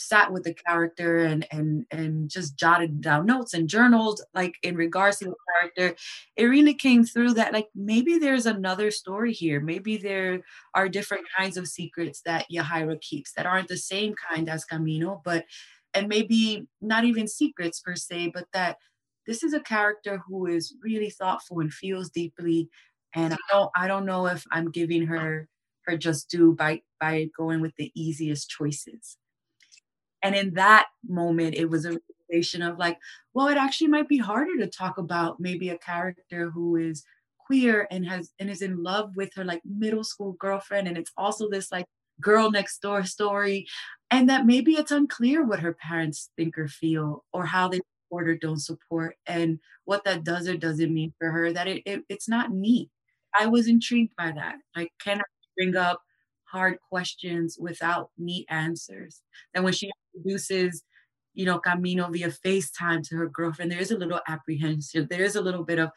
sat 0.00 0.32
with 0.32 0.44
the 0.44 0.54
character 0.54 1.18
and 1.18 1.46
and 1.50 1.86
and 1.90 2.30
just 2.30 2.56
jotted 2.56 3.00
down 3.00 3.26
notes 3.26 3.54
and 3.54 3.68
journaled 3.68 4.20
like 4.34 4.54
in 4.62 4.74
regards 4.76 5.18
to 5.18 5.26
the 5.26 5.34
character 5.60 5.96
it 6.36 6.44
really 6.44 6.74
came 6.74 7.04
through 7.04 7.34
that 7.34 7.52
like 7.52 7.68
maybe 7.74 8.18
there's 8.18 8.46
another 8.46 8.90
story 8.90 9.32
here. 9.32 9.60
Maybe 9.60 9.96
there 9.96 10.40
are 10.74 10.88
different 10.88 11.26
kinds 11.36 11.56
of 11.56 11.68
secrets 11.68 12.22
that 12.24 12.46
Yahaira 12.52 13.00
keeps 13.00 13.32
that 13.34 13.46
aren't 13.46 13.68
the 13.68 13.76
same 13.76 14.14
kind 14.30 14.48
as 14.48 14.64
Camino 14.64 15.20
but 15.24 15.44
and 15.94 16.08
maybe 16.08 16.66
not 16.80 17.04
even 17.04 17.26
secrets 17.28 17.80
per 17.80 17.96
se 17.96 18.28
but 18.34 18.46
that 18.52 18.76
this 19.26 19.42
is 19.42 19.52
a 19.54 19.60
character 19.60 20.22
who 20.26 20.46
is 20.46 20.74
really 20.82 21.10
thoughtful 21.10 21.60
and 21.60 21.72
feels 21.72 22.10
deeply 22.10 22.68
and 23.14 23.34
I 23.34 23.38
don't 23.50 23.70
I 23.76 23.86
don't 23.88 24.06
know 24.06 24.26
if 24.26 24.44
I'm 24.52 24.70
giving 24.70 25.06
her 25.06 25.48
her 25.86 25.96
just 25.96 26.30
due 26.30 26.54
by 26.54 26.82
by 27.00 27.28
going 27.36 27.60
with 27.60 27.74
the 27.76 27.90
easiest 27.94 28.48
choices 28.50 29.16
and 30.22 30.34
in 30.34 30.54
that 30.54 30.86
moment, 31.06 31.54
it 31.56 31.66
was 31.70 31.84
a 31.86 31.98
realization 32.30 32.62
of 32.62 32.78
like, 32.78 32.98
well, 33.34 33.48
it 33.48 33.56
actually 33.56 33.88
might 33.88 34.08
be 34.08 34.18
harder 34.18 34.56
to 34.58 34.66
talk 34.66 34.98
about 34.98 35.40
maybe 35.40 35.68
a 35.70 35.78
character 35.78 36.50
who 36.50 36.76
is 36.76 37.04
queer 37.46 37.86
and 37.90 38.06
has 38.06 38.30
and 38.38 38.50
is 38.50 38.62
in 38.62 38.82
love 38.82 39.10
with 39.16 39.30
her 39.34 39.44
like 39.44 39.62
middle 39.64 40.04
school 40.04 40.32
girlfriend. 40.38 40.88
And 40.88 40.96
it's 40.98 41.12
also 41.16 41.48
this 41.50 41.72
like 41.72 41.86
girl 42.20 42.50
next 42.50 42.80
door 42.82 43.04
story. 43.04 43.66
And 44.10 44.28
that 44.28 44.46
maybe 44.46 44.72
it's 44.72 44.90
unclear 44.90 45.44
what 45.44 45.60
her 45.60 45.74
parents 45.74 46.30
think 46.36 46.58
or 46.58 46.68
feel 46.68 47.24
or 47.32 47.46
how 47.46 47.68
they 47.68 47.80
support 48.06 48.28
or 48.28 48.36
don't 48.36 48.58
support 48.60 49.16
and 49.26 49.60
what 49.84 50.04
that 50.04 50.24
does 50.24 50.48
or 50.48 50.56
doesn't 50.56 50.92
mean 50.92 51.12
for 51.18 51.30
her, 51.30 51.52
that 51.52 51.68
it, 51.68 51.82
it 51.86 52.02
it's 52.08 52.28
not 52.28 52.50
neat. 52.52 52.90
I 53.38 53.46
was 53.46 53.68
intrigued 53.68 54.14
by 54.16 54.32
that. 54.32 54.56
I 54.76 54.88
bring 55.56 55.76
up 55.76 56.00
hard 56.44 56.78
questions 56.88 57.56
without 57.60 58.10
neat 58.18 58.46
answers? 58.48 59.22
And 59.54 59.64
when 59.64 59.72
she 59.72 59.90
introduces, 60.14 60.82
you 61.34 61.44
know, 61.44 61.58
Camino 61.58 62.08
via 62.10 62.28
FaceTime 62.28 63.06
to 63.08 63.16
her 63.16 63.28
girlfriend, 63.28 63.70
there 63.70 63.80
is 63.80 63.90
a 63.90 63.98
little 63.98 64.20
apprehension. 64.26 65.06
There 65.08 65.22
is 65.22 65.36
a 65.36 65.40
little 65.40 65.64
bit 65.64 65.78
of, 65.78 65.90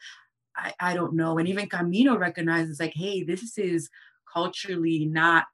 I, 0.56 0.72
I 0.80 0.94
don't 0.94 1.14
know. 1.14 1.38
And 1.38 1.48
even 1.48 1.68
Camino 1.68 2.16
recognizes, 2.16 2.78
like, 2.80 2.94
hey, 2.94 3.24
this 3.24 3.58
is 3.58 3.88
culturally 4.32 5.06
not 5.06 5.44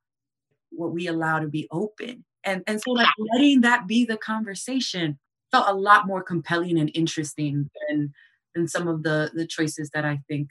what 0.70 0.92
we 0.92 1.06
allow 1.06 1.38
to 1.38 1.48
be 1.48 1.66
open. 1.70 2.24
And, 2.44 2.62
and 2.66 2.80
so, 2.80 2.92
like, 2.92 3.08
letting 3.18 3.62
that 3.62 3.86
be 3.86 4.04
the 4.04 4.16
conversation 4.16 5.18
felt 5.50 5.68
a 5.68 5.74
lot 5.74 6.06
more 6.06 6.22
compelling 6.22 6.78
and 6.78 6.90
interesting 6.94 7.70
than, 7.88 8.12
than 8.54 8.68
some 8.68 8.86
of 8.88 9.02
the, 9.02 9.30
the 9.34 9.46
choices 9.46 9.90
that 9.94 10.04
I 10.04 10.20
think 10.28 10.48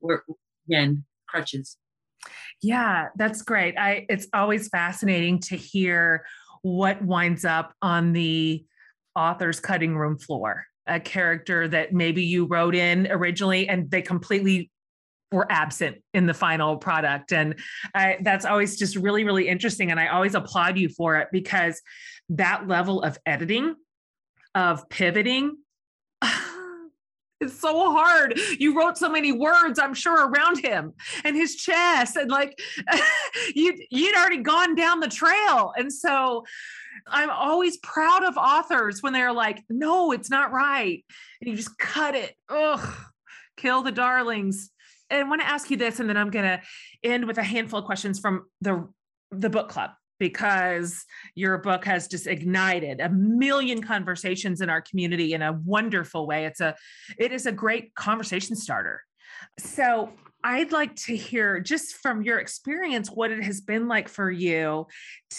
were, 0.00 0.24
again, 0.68 1.04
crutches. 1.28 1.76
Yeah, 2.62 3.08
that's 3.16 3.42
great. 3.42 3.76
I 3.78 4.06
it's 4.08 4.26
always 4.32 4.68
fascinating 4.68 5.38
to 5.40 5.56
hear 5.56 6.24
what 6.66 7.00
winds 7.00 7.44
up 7.44 7.72
on 7.80 8.12
the 8.12 8.64
author's 9.14 9.60
cutting 9.60 9.96
room 9.96 10.18
floor. 10.18 10.66
A 10.88 10.98
character 10.98 11.68
that 11.68 11.92
maybe 11.92 12.24
you 12.24 12.46
wrote 12.46 12.74
in 12.74 13.06
originally 13.08 13.68
and 13.68 13.88
they 13.88 14.02
completely 14.02 14.70
were 15.30 15.46
absent 15.48 16.02
in 16.12 16.26
the 16.26 16.34
final 16.34 16.76
product. 16.76 17.32
And 17.32 17.54
I, 17.94 18.18
that's 18.20 18.44
always 18.44 18.76
just 18.76 18.96
really, 18.96 19.22
really 19.22 19.46
interesting. 19.46 19.92
And 19.92 20.00
I 20.00 20.08
always 20.08 20.34
applaud 20.34 20.76
you 20.76 20.88
for 20.88 21.16
it 21.16 21.28
because 21.30 21.80
that 22.30 22.66
level 22.66 23.00
of 23.00 23.16
editing, 23.26 23.76
of 24.56 24.88
pivoting, 24.88 25.56
oh, 26.22 26.55
it's 27.40 27.60
so 27.60 27.92
hard. 27.92 28.38
You 28.58 28.78
wrote 28.78 28.96
so 28.96 29.08
many 29.08 29.32
words, 29.32 29.78
I'm 29.78 29.94
sure, 29.94 30.28
around 30.28 30.64
him 30.64 30.92
and 31.24 31.36
his 31.36 31.56
chess, 31.56 32.16
and 32.16 32.30
like 32.30 32.58
you 33.54 33.76
you'd 33.90 34.16
already 34.16 34.38
gone 34.38 34.74
down 34.74 35.00
the 35.00 35.08
trail. 35.08 35.72
And 35.76 35.92
so 35.92 36.44
I'm 37.06 37.30
always 37.30 37.76
proud 37.78 38.24
of 38.24 38.36
authors 38.36 39.02
when 39.02 39.12
they're 39.12 39.32
like, 39.32 39.62
no, 39.68 40.12
it's 40.12 40.30
not 40.30 40.52
right. 40.52 41.04
And 41.40 41.50
you 41.50 41.56
just 41.56 41.76
cut 41.78 42.14
it. 42.14 42.34
Ugh, 42.48 42.94
kill 43.56 43.82
the 43.82 43.92
darlings. 43.92 44.70
And 45.10 45.20
I 45.24 45.28
want 45.28 45.40
to 45.40 45.48
ask 45.48 45.70
you 45.70 45.76
this, 45.76 46.00
and 46.00 46.08
then 46.08 46.16
I'm 46.16 46.30
going 46.30 46.44
to 46.44 46.60
end 47.04 47.26
with 47.26 47.38
a 47.38 47.42
handful 47.42 47.78
of 47.78 47.84
questions 47.84 48.18
from 48.18 48.46
the 48.60 48.88
the 49.30 49.50
book 49.50 49.68
club 49.68 49.90
because 50.18 51.04
your 51.34 51.58
book 51.58 51.84
has 51.84 52.08
just 52.08 52.26
ignited 52.26 53.00
a 53.00 53.08
million 53.08 53.82
conversations 53.82 54.60
in 54.60 54.70
our 54.70 54.80
community 54.80 55.32
in 55.34 55.42
a 55.42 55.52
wonderful 55.52 56.26
way. 56.26 56.46
It's 56.46 56.60
a 56.60 56.74
it 57.18 57.32
is 57.32 57.46
a 57.46 57.52
great 57.52 57.94
conversation 57.94 58.56
starter. 58.56 59.02
So 59.58 60.10
I'd 60.44 60.72
like 60.72 60.94
to 61.06 61.16
hear 61.16 61.60
just 61.60 61.96
from 61.96 62.22
your 62.22 62.38
experience 62.38 63.10
what 63.10 63.30
it 63.30 63.42
has 63.42 63.60
been 63.60 63.88
like 63.88 64.08
for 64.08 64.30
you 64.30 64.86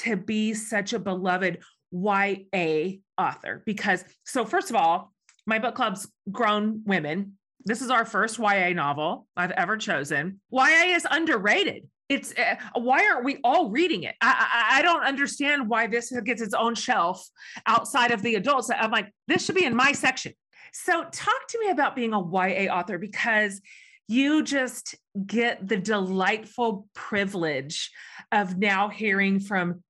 to 0.03 0.17
be 0.17 0.53
such 0.53 0.93
a 0.93 0.99
beloved 0.99 1.59
YA 1.91 2.97
author. 3.17 3.63
Because, 3.65 4.03
so 4.25 4.45
first 4.45 4.69
of 4.69 4.75
all, 4.75 5.13
my 5.45 5.59
book 5.59 5.75
club's 5.75 6.11
grown 6.29 6.83
women. 6.85 7.37
This 7.63 7.81
is 7.81 7.89
our 7.89 8.05
first 8.05 8.37
YA 8.37 8.69
novel 8.69 9.27
I've 9.35 9.51
ever 9.51 9.77
chosen. 9.77 10.41
YA 10.51 10.95
is 10.95 11.07
underrated. 11.09 11.87
It's 12.09 12.33
uh, 12.37 12.55
why 12.73 13.05
aren't 13.05 13.25
we 13.25 13.39
all 13.43 13.69
reading 13.69 14.03
it? 14.03 14.15
I, 14.21 14.69
I, 14.71 14.79
I 14.79 14.81
don't 14.81 15.03
understand 15.03 15.69
why 15.69 15.87
this 15.87 16.11
gets 16.23 16.41
its 16.41 16.53
own 16.53 16.75
shelf 16.75 17.27
outside 17.65 18.11
of 18.11 18.21
the 18.21 18.35
adults. 18.35 18.69
I'm 18.73 18.91
like, 18.91 19.11
this 19.27 19.45
should 19.45 19.55
be 19.55 19.65
in 19.65 19.75
my 19.75 19.91
section. 19.91 20.33
So, 20.71 21.03
talk 21.11 21.47
to 21.49 21.59
me 21.59 21.69
about 21.69 21.95
being 21.95 22.13
a 22.13 22.19
YA 22.19 22.73
author 22.73 22.97
because 22.97 23.61
you 24.07 24.43
just 24.43 24.95
get 25.25 25.67
the 25.67 25.77
delightful 25.77 26.87
privilege 26.93 27.91
of 28.31 28.57
now 28.57 28.87
hearing 28.89 29.39
from 29.39 29.83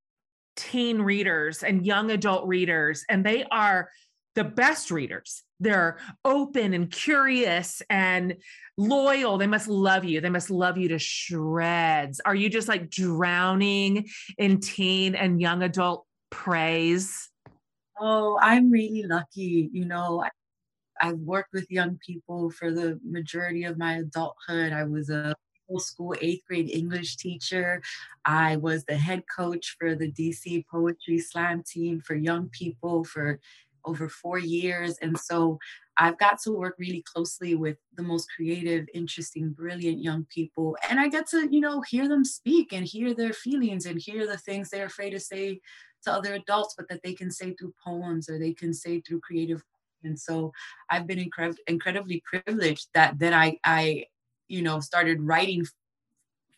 teen 0.55 1.01
readers 1.01 1.61
and 1.61 1.85
young 1.85 2.09
adult 2.09 2.47
readers, 2.47 3.05
and 3.09 3.23
they 3.23 3.43
are 3.45 3.89
the 4.35 4.43
best 4.43 4.91
readers. 4.91 5.43
They're 5.59 5.97
open 6.23 6.73
and 6.73 6.91
curious 6.91 7.81
and 7.89 8.35
loyal. 8.77 9.37
They 9.37 9.47
must 9.47 9.67
love 9.67 10.05
you. 10.05 10.21
They 10.21 10.29
must 10.29 10.49
love 10.49 10.77
you 10.77 10.89
to 10.89 10.99
shreds. 10.99 12.21
Are 12.25 12.35
you 12.35 12.49
just 12.49 12.67
like 12.67 12.89
drowning 12.89 14.07
in 14.37 14.59
teen 14.59 15.15
and 15.15 15.41
young 15.41 15.63
adult 15.63 16.05
praise? 16.29 17.29
Oh, 17.99 18.37
I'm 18.41 18.69
really 18.69 19.03
lucky. 19.03 19.69
You 19.71 19.85
know, 19.85 20.23
I've 21.01 21.19
worked 21.19 21.53
with 21.53 21.71
young 21.71 21.99
people 22.05 22.51
for 22.51 22.71
the 22.71 22.99
majority 23.03 23.63
of 23.63 23.77
my 23.77 23.97
adulthood. 23.97 24.73
I 24.73 24.83
was 24.83 25.09
a 25.09 25.35
school 25.77 26.15
eighth 26.21 26.45
grade 26.47 26.69
English 26.69 27.17
teacher. 27.17 27.81
I 28.23 28.55
was 28.55 28.85
the 28.85 28.97
head 28.97 29.23
coach 29.35 29.75
for 29.77 29.95
the 29.95 30.11
DC 30.11 30.65
Poetry 30.71 31.19
Slam 31.19 31.61
team 31.63 31.99
for 31.99 32.15
young 32.15 32.49
people 32.49 33.03
for 33.03 33.39
over 33.85 34.09
four 34.09 34.37
years. 34.37 34.97
And 35.01 35.17
so 35.17 35.59
I've 35.97 36.17
got 36.17 36.41
to 36.43 36.51
work 36.51 36.75
really 36.77 37.03
closely 37.03 37.55
with 37.55 37.77
the 37.95 38.03
most 38.03 38.27
creative, 38.35 38.87
interesting, 38.93 39.51
brilliant 39.51 40.01
young 40.01 40.25
people. 40.33 40.77
And 40.89 40.99
I 40.99 41.07
get 41.07 41.27
to, 41.29 41.47
you 41.49 41.59
know, 41.59 41.81
hear 41.81 42.07
them 42.07 42.25
speak 42.25 42.73
and 42.73 42.85
hear 42.85 43.13
their 43.13 43.33
feelings 43.33 43.85
and 43.85 43.99
hear 43.99 44.27
the 44.27 44.37
things 44.37 44.69
they're 44.69 44.85
afraid 44.85 45.11
to 45.11 45.19
say 45.19 45.59
to 46.03 46.11
other 46.11 46.33
adults, 46.35 46.75
but 46.77 46.87
that 46.89 47.01
they 47.03 47.13
can 47.13 47.31
say 47.31 47.53
through 47.53 47.73
poems 47.83 48.29
or 48.29 48.37
they 48.37 48.53
can 48.53 48.73
say 48.73 49.01
through 49.01 49.21
creative 49.21 49.63
and 50.03 50.19
so 50.19 50.51
I've 50.89 51.07
been 51.07 51.19
incre- 51.19 51.57
incredibly 51.67 52.23
privileged 52.25 52.87
that 52.93 53.19
then 53.19 53.33
I, 53.33 53.57
I, 53.63 54.05
you 54.47 54.61
know, 54.61 54.79
started 54.79 55.21
writing 55.21 55.65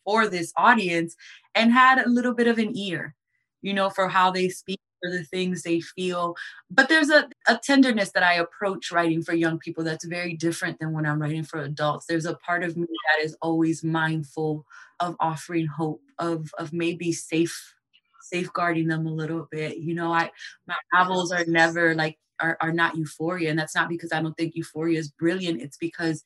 for 0.05 0.27
this 0.27 0.53
audience 0.57 1.15
and 1.55 1.71
had 1.71 1.99
a 1.99 2.09
little 2.09 2.33
bit 2.33 2.47
of 2.47 2.57
an 2.57 2.77
ear, 2.77 3.15
you 3.61 3.73
know, 3.73 3.89
for 3.89 4.07
how 4.07 4.31
they 4.31 4.49
speak, 4.49 4.79
for 5.01 5.11
the 5.11 5.23
things 5.23 5.63
they 5.63 5.79
feel. 5.81 6.35
But 6.69 6.89
there's 6.89 7.09
a, 7.09 7.29
a 7.47 7.57
tenderness 7.57 8.11
that 8.11 8.23
I 8.23 8.35
approach 8.35 8.91
writing 8.91 9.21
for 9.21 9.33
young 9.33 9.59
people 9.59 9.83
that's 9.83 10.05
very 10.05 10.35
different 10.35 10.79
than 10.79 10.93
when 10.93 11.05
I'm 11.05 11.21
writing 11.21 11.43
for 11.43 11.59
adults. 11.61 12.05
There's 12.05 12.25
a 12.25 12.35
part 12.35 12.63
of 12.63 12.77
me 12.77 12.87
that 12.87 13.25
is 13.25 13.35
always 13.41 13.83
mindful 13.83 14.65
of 14.99 15.15
offering 15.19 15.67
hope, 15.67 16.01
of 16.17 16.51
of 16.57 16.73
maybe 16.73 17.11
safe 17.11 17.75
safeguarding 18.21 18.87
them 18.87 19.07
a 19.07 19.11
little 19.13 19.47
bit. 19.51 19.77
You 19.77 19.95
know, 19.95 20.11
I 20.11 20.31
my 20.67 20.75
novels 20.93 21.31
are 21.31 21.45
never 21.45 21.95
like 21.95 22.17
are, 22.39 22.57
are 22.61 22.71
not 22.71 22.95
euphoria. 22.95 23.49
And 23.49 23.59
that's 23.59 23.75
not 23.75 23.89
because 23.89 24.11
I 24.11 24.21
don't 24.21 24.35
think 24.37 24.55
euphoria 24.55 24.99
is 24.99 25.09
brilliant. 25.09 25.61
It's 25.61 25.77
because 25.77 26.23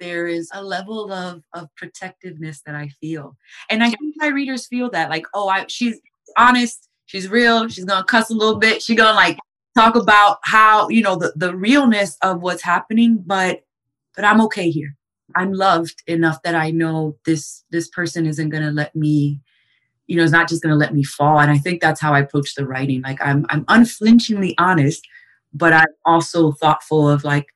there 0.00 0.26
is 0.28 0.48
a 0.54 0.62
level 0.62 1.12
of 1.12 1.42
of 1.52 1.68
protectiveness 1.76 2.62
that 2.66 2.74
I 2.74 2.88
feel. 3.00 3.36
And 3.68 3.82
I 3.82 3.90
think 3.90 4.14
my 4.16 4.28
readers 4.28 4.66
feel 4.66 4.90
that 4.90 5.10
like, 5.10 5.26
oh, 5.34 5.48
I 5.48 5.66
she's 5.68 6.00
honest, 6.36 6.87
she's 7.08 7.28
real, 7.28 7.68
she's 7.68 7.84
gonna 7.84 8.04
cuss 8.04 8.30
a 8.30 8.34
little 8.34 8.58
bit, 8.58 8.80
she's 8.80 8.96
gonna 8.96 9.16
like 9.16 9.38
talk 9.76 9.96
about 9.96 10.38
how, 10.44 10.88
you 10.88 11.02
know, 11.02 11.16
the, 11.16 11.32
the 11.34 11.56
realness 11.56 12.16
of 12.22 12.40
what's 12.40 12.62
happening, 12.62 13.22
but 13.26 13.64
but 14.14 14.24
I'm 14.24 14.40
okay 14.42 14.70
here. 14.70 14.94
I'm 15.36 15.52
loved 15.52 16.02
enough 16.06 16.42
that 16.42 16.54
I 16.54 16.70
know 16.70 17.16
this 17.26 17.64
this 17.70 17.88
person 17.88 18.26
isn't 18.26 18.50
gonna 18.50 18.70
let 18.70 18.94
me 18.94 19.40
you 20.08 20.16
know, 20.16 20.24
is 20.24 20.32
not 20.32 20.48
just 20.48 20.62
to 20.62 20.74
let 20.74 20.94
me 20.94 21.04
fall. 21.04 21.38
And 21.38 21.50
I 21.50 21.58
think 21.58 21.80
that's 21.80 22.00
how 22.00 22.14
I 22.14 22.20
approach 22.20 22.54
the 22.54 22.66
writing. 22.66 23.02
Like 23.02 23.20
I'm, 23.20 23.46
I'm 23.50 23.66
unflinchingly 23.68 24.54
honest, 24.58 25.06
but 25.52 25.72
I'm 25.74 25.86
also 26.04 26.52
thoughtful 26.52 27.08
of 27.08 27.24
like 27.24 27.48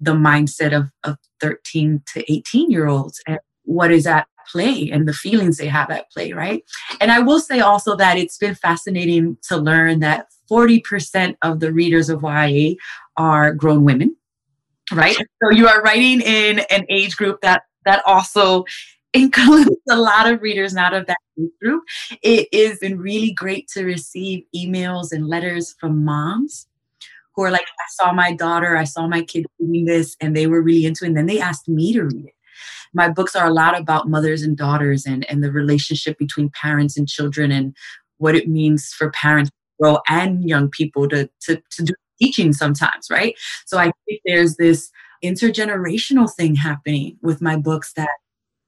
the 0.00 0.14
mindset 0.14 0.74
of, 0.74 0.90
of 1.02 1.18
13 1.40 2.02
to 2.14 2.32
18 2.32 2.70
year 2.70 2.86
olds 2.86 3.20
and 3.26 3.40
what 3.64 3.90
is 3.90 4.06
at 4.06 4.28
play 4.50 4.90
and 4.90 5.08
the 5.08 5.12
feelings 5.12 5.56
they 5.56 5.66
have 5.66 5.90
at 5.90 6.10
play, 6.10 6.32
right? 6.32 6.64
And 7.00 7.10
I 7.10 7.20
will 7.20 7.40
say 7.40 7.60
also 7.60 7.96
that 7.96 8.18
it's 8.18 8.38
been 8.38 8.54
fascinating 8.54 9.36
to 9.48 9.56
learn 9.56 10.00
that 10.00 10.26
40% 10.50 11.36
of 11.42 11.60
the 11.60 11.72
readers 11.72 12.08
of 12.08 12.22
YA 12.22 12.74
are 13.16 13.52
grown 13.52 13.84
women, 13.84 14.16
right? 14.92 15.16
So 15.16 15.50
you 15.50 15.68
are 15.68 15.82
writing 15.82 16.20
in 16.20 16.60
an 16.70 16.86
age 16.88 17.16
group 17.16 17.40
that 17.42 17.62
that 17.84 18.02
also 18.06 18.64
includes 19.14 19.70
a 19.88 19.96
lot 19.96 20.30
of 20.30 20.42
readers 20.42 20.74
not 20.74 20.92
of 20.92 21.06
that 21.06 21.16
age 21.40 21.50
group. 21.62 21.84
It 22.22 22.48
has 22.52 22.78
been 22.78 22.98
really 22.98 23.32
great 23.32 23.68
to 23.68 23.84
receive 23.84 24.44
emails 24.54 25.12
and 25.12 25.26
letters 25.26 25.74
from 25.80 26.04
moms 26.04 26.66
who 27.36 27.42
are 27.42 27.50
like, 27.50 27.62
I 27.62 27.88
saw 27.90 28.12
my 28.12 28.32
daughter, 28.32 28.76
I 28.76 28.84
saw 28.84 29.06
my 29.06 29.22
kid 29.22 29.46
reading 29.58 29.84
this, 29.84 30.16
and 30.20 30.34
they 30.34 30.46
were 30.46 30.62
really 30.62 30.86
into 30.86 31.04
it. 31.04 31.08
And 31.08 31.16
then 31.16 31.26
they 31.26 31.38
asked 31.38 31.68
me 31.68 31.92
to 31.92 32.02
read 32.02 32.26
it. 32.26 32.35
My 32.94 33.08
books 33.08 33.36
are 33.36 33.46
a 33.46 33.52
lot 33.52 33.78
about 33.78 34.08
mothers 34.08 34.42
and 34.42 34.56
daughters 34.56 35.06
and, 35.06 35.28
and 35.30 35.42
the 35.42 35.52
relationship 35.52 36.18
between 36.18 36.50
parents 36.50 36.96
and 36.96 37.08
children 37.08 37.50
and 37.50 37.74
what 38.18 38.34
it 38.34 38.48
means 38.48 38.92
for 38.92 39.10
parents 39.10 39.50
grow 39.80 39.98
and 40.08 40.48
young 40.48 40.70
people 40.70 41.08
to, 41.08 41.28
to, 41.42 41.60
to 41.70 41.84
do 41.84 41.94
teaching 42.18 42.52
sometimes, 42.52 43.10
right? 43.10 43.34
So 43.66 43.78
I 43.78 43.92
think 44.06 44.20
there's 44.24 44.56
this 44.56 44.90
intergenerational 45.22 46.32
thing 46.32 46.54
happening 46.54 47.18
with 47.22 47.42
my 47.42 47.56
books 47.56 47.92
that 47.94 48.08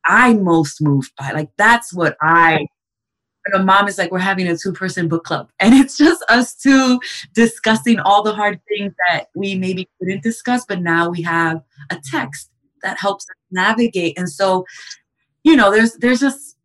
I'm 0.04 0.44
most 0.44 0.80
moved 0.82 1.12
by. 1.16 1.30
Like 1.30 1.50
that's 1.56 1.92
what 1.92 2.16
I 2.20 2.66
a 3.54 3.58
mom 3.58 3.88
is 3.88 3.98
like, 3.98 4.10
we're 4.10 4.18
having 4.18 4.46
a 4.46 4.56
two 4.56 4.72
person 4.72 5.08
book 5.08 5.24
club. 5.24 5.50
And 5.60 5.74
it's 5.74 5.96
just 5.96 6.22
us 6.28 6.54
two 6.54 7.00
discussing 7.34 7.98
all 7.98 8.22
the 8.22 8.34
hard 8.34 8.60
things 8.68 8.92
that 9.08 9.28
we 9.34 9.54
maybe 9.54 9.88
couldn't 9.98 10.22
discuss, 10.22 10.64
but 10.66 10.80
now 10.80 11.10
we 11.10 11.22
have 11.22 11.62
a 11.90 11.98
text 12.10 12.50
that 12.83 12.99
helps 12.99 13.26
navigate. 13.51 14.18
And 14.18 14.31
so, 14.31 14.64
you 15.45 15.57
know, 15.57 15.70
there's 15.70 15.95
there's 15.95 16.20
just 16.20 16.57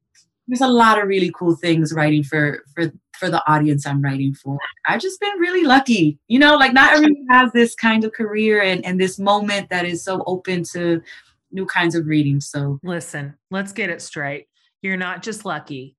there's 0.47 0.61
a 0.61 0.67
lot 0.67 1.01
of 1.01 1.07
really 1.07 1.31
cool 1.33 1.55
things 1.55 1.93
writing 1.93 2.23
for 2.23 2.63
for 2.75 2.91
for 3.13 3.29
the 3.29 3.43
audience 3.49 3.85
I'm 3.85 4.01
writing 4.01 4.33
for. 4.33 4.57
I've 4.87 5.01
just 5.01 5.19
been 5.19 5.37
really 5.39 5.63
lucky. 5.63 6.19
You 6.27 6.39
know, 6.39 6.55
like 6.55 6.73
not 6.73 6.93
everyone 6.93 7.27
has 7.29 7.51
this 7.51 7.75
kind 7.75 8.03
of 8.03 8.11
career 8.13 8.61
and, 8.61 8.83
and 8.85 8.99
this 8.99 9.19
moment 9.19 9.69
that 9.69 9.85
is 9.85 10.03
so 10.03 10.23
open 10.25 10.63
to 10.73 11.01
new 11.51 11.65
kinds 11.65 11.95
of 11.95 12.07
reading. 12.07 12.41
So 12.41 12.79
listen, 12.83 13.35
let's 13.51 13.71
get 13.71 13.89
it 13.89 14.01
straight. 14.01 14.47
You're 14.81 14.97
not 14.97 15.21
just 15.21 15.45
lucky 15.45 15.95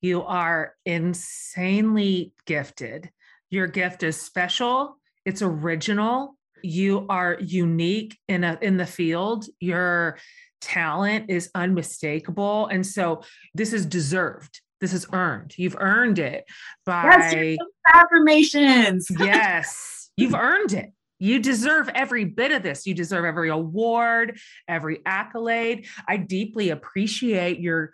you 0.00 0.22
are 0.22 0.74
insanely 0.86 2.32
gifted. 2.46 3.10
Your 3.50 3.66
gift 3.66 4.02
is 4.02 4.20
special, 4.20 4.96
it's 5.24 5.42
original. 5.42 6.36
You 6.62 7.06
are 7.08 7.36
unique 7.40 8.18
in 8.28 8.44
a, 8.44 8.58
in 8.60 8.76
the 8.76 8.86
field. 8.86 9.46
Your 9.60 10.18
talent 10.60 11.30
is 11.30 11.50
unmistakable 11.54 12.66
and 12.66 12.86
so 12.86 13.22
this 13.54 13.72
is 13.72 13.86
deserved. 13.86 14.60
This 14.80 14.92
is 14.92 15.06
earned. 15.12 15.54
You've 15.56 15.76
earned 15.78 16.18
it 16.18 16.44
by 16.86 17.56
affirmations. 17.92 19.06
yes, 19.18 20.10
you've 20.16 20.34
earned 20.34 20.72
it. 20.72 20.92
You 21.18 21.38
deserve 21.38 21.90
every 21.94 22.24
bit 22.24 22.50
of 22.50 22.62
this. 22.62 22.86
You 22.86 22.94
deserve 22.94 23.26
every 23.26 23.50
award, 23.50 24.38
every 24.66 25.00
accolade. 25.04 25.86
I 26.08 26.16
deeply 26.16 26.70
appreciate 26.70 27.60
your 27.60 27.92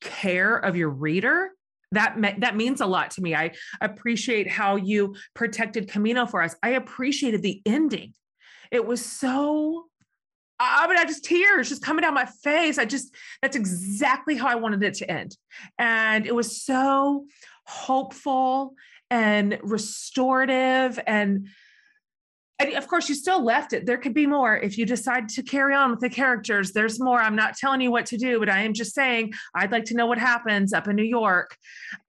care 0.00 0.56
of 0.56 0.76
your 0.76 0.90
reader 0.90 1.50
that 1.94 2.18
me- 2.18 2.34
that 2.38 2.56
means 2.56 2.80
a 2.80 2.86
lot 2.86 3.10
to 3.10 3.22
me 3.22 3.34
i 3.34 3.50
appreciate 3.80 4.48
how 4.48 4.76
you 4.76 5.14
protected 5.34 5.88
camino 5.88 6.26
for 6.26 6.42
us 6.42 6.54
i 6.62 6.70
appreciated 6.70 7.42
the 7.42 7.60
ending 7.66 8.12
it 8.70 8.84
was 8.84 9.04
so 9.04 9.86
I 10.60 10.86
mean, 10.86 10.96
I 10.96 11.04
just 11.04 11.24
tears 11.24 11.68
just 11.68 11.82
coming 11.82 12.02
down 12.02 12.14
my 12.14 12.26
face. 12.26 12.78
I 12.78 12.84
just, 12.84 13.14
that's 13.42 13.56
exactly 13.56 14.36
how 14.36 14.46
I 14.46 14.54
wanted 14.54 14.82
it 14.82 14.94
to 14.94 15.10
end. 15.10 15.36
And 15.78 16.26
it 16.26 16.34
was 16.34 16.62
so 16.64 17.26
hopeful 17.66 18.74
and 19.10 19.58
restorative. 19.62 20.98
And 21.06 21.48
and 22.58 22.74
of 22.74 22.86
course 22.86 23.08
you 23.08 23.14
still 23.14 23.44
left 23.44 23.72
it. 23.72 23.86
There 23.86 23.98
could 23.98 24.14
be 24.14 24.26
more. 24.26 24.56
If 24.56 24.78
you 24.78 24.86
decide 24.86 25.28
to 25.30 25.42
carry 25.42 25.74
on 25.74 25.90
with 25.90 26.00
the 26.00 26.10
characters 26.10 26.72
there's 26.72 27.00
more. 27.00 27.20
I'm 27.20 27.36
not 27.36 27.56
telling 27.56 27.80
you 27.80 27.90
what 27.90 28.06
to 28.06 28.16
do 28.16 28.38
but 28.38 28.48
i 28.48 28.60
am 28.60 28.74
just 28.74 28.94
saying 28.94 29.32
i'd 29.54 29.72
like 29.72 29.84
to 29.86 29.94
know 29.94 30.06
what 30.06 30.18
happens 30.18 30.72
up 30.72 30.88
in 30.88 30.96
new 30.96 31.02
york. 31.02 31.56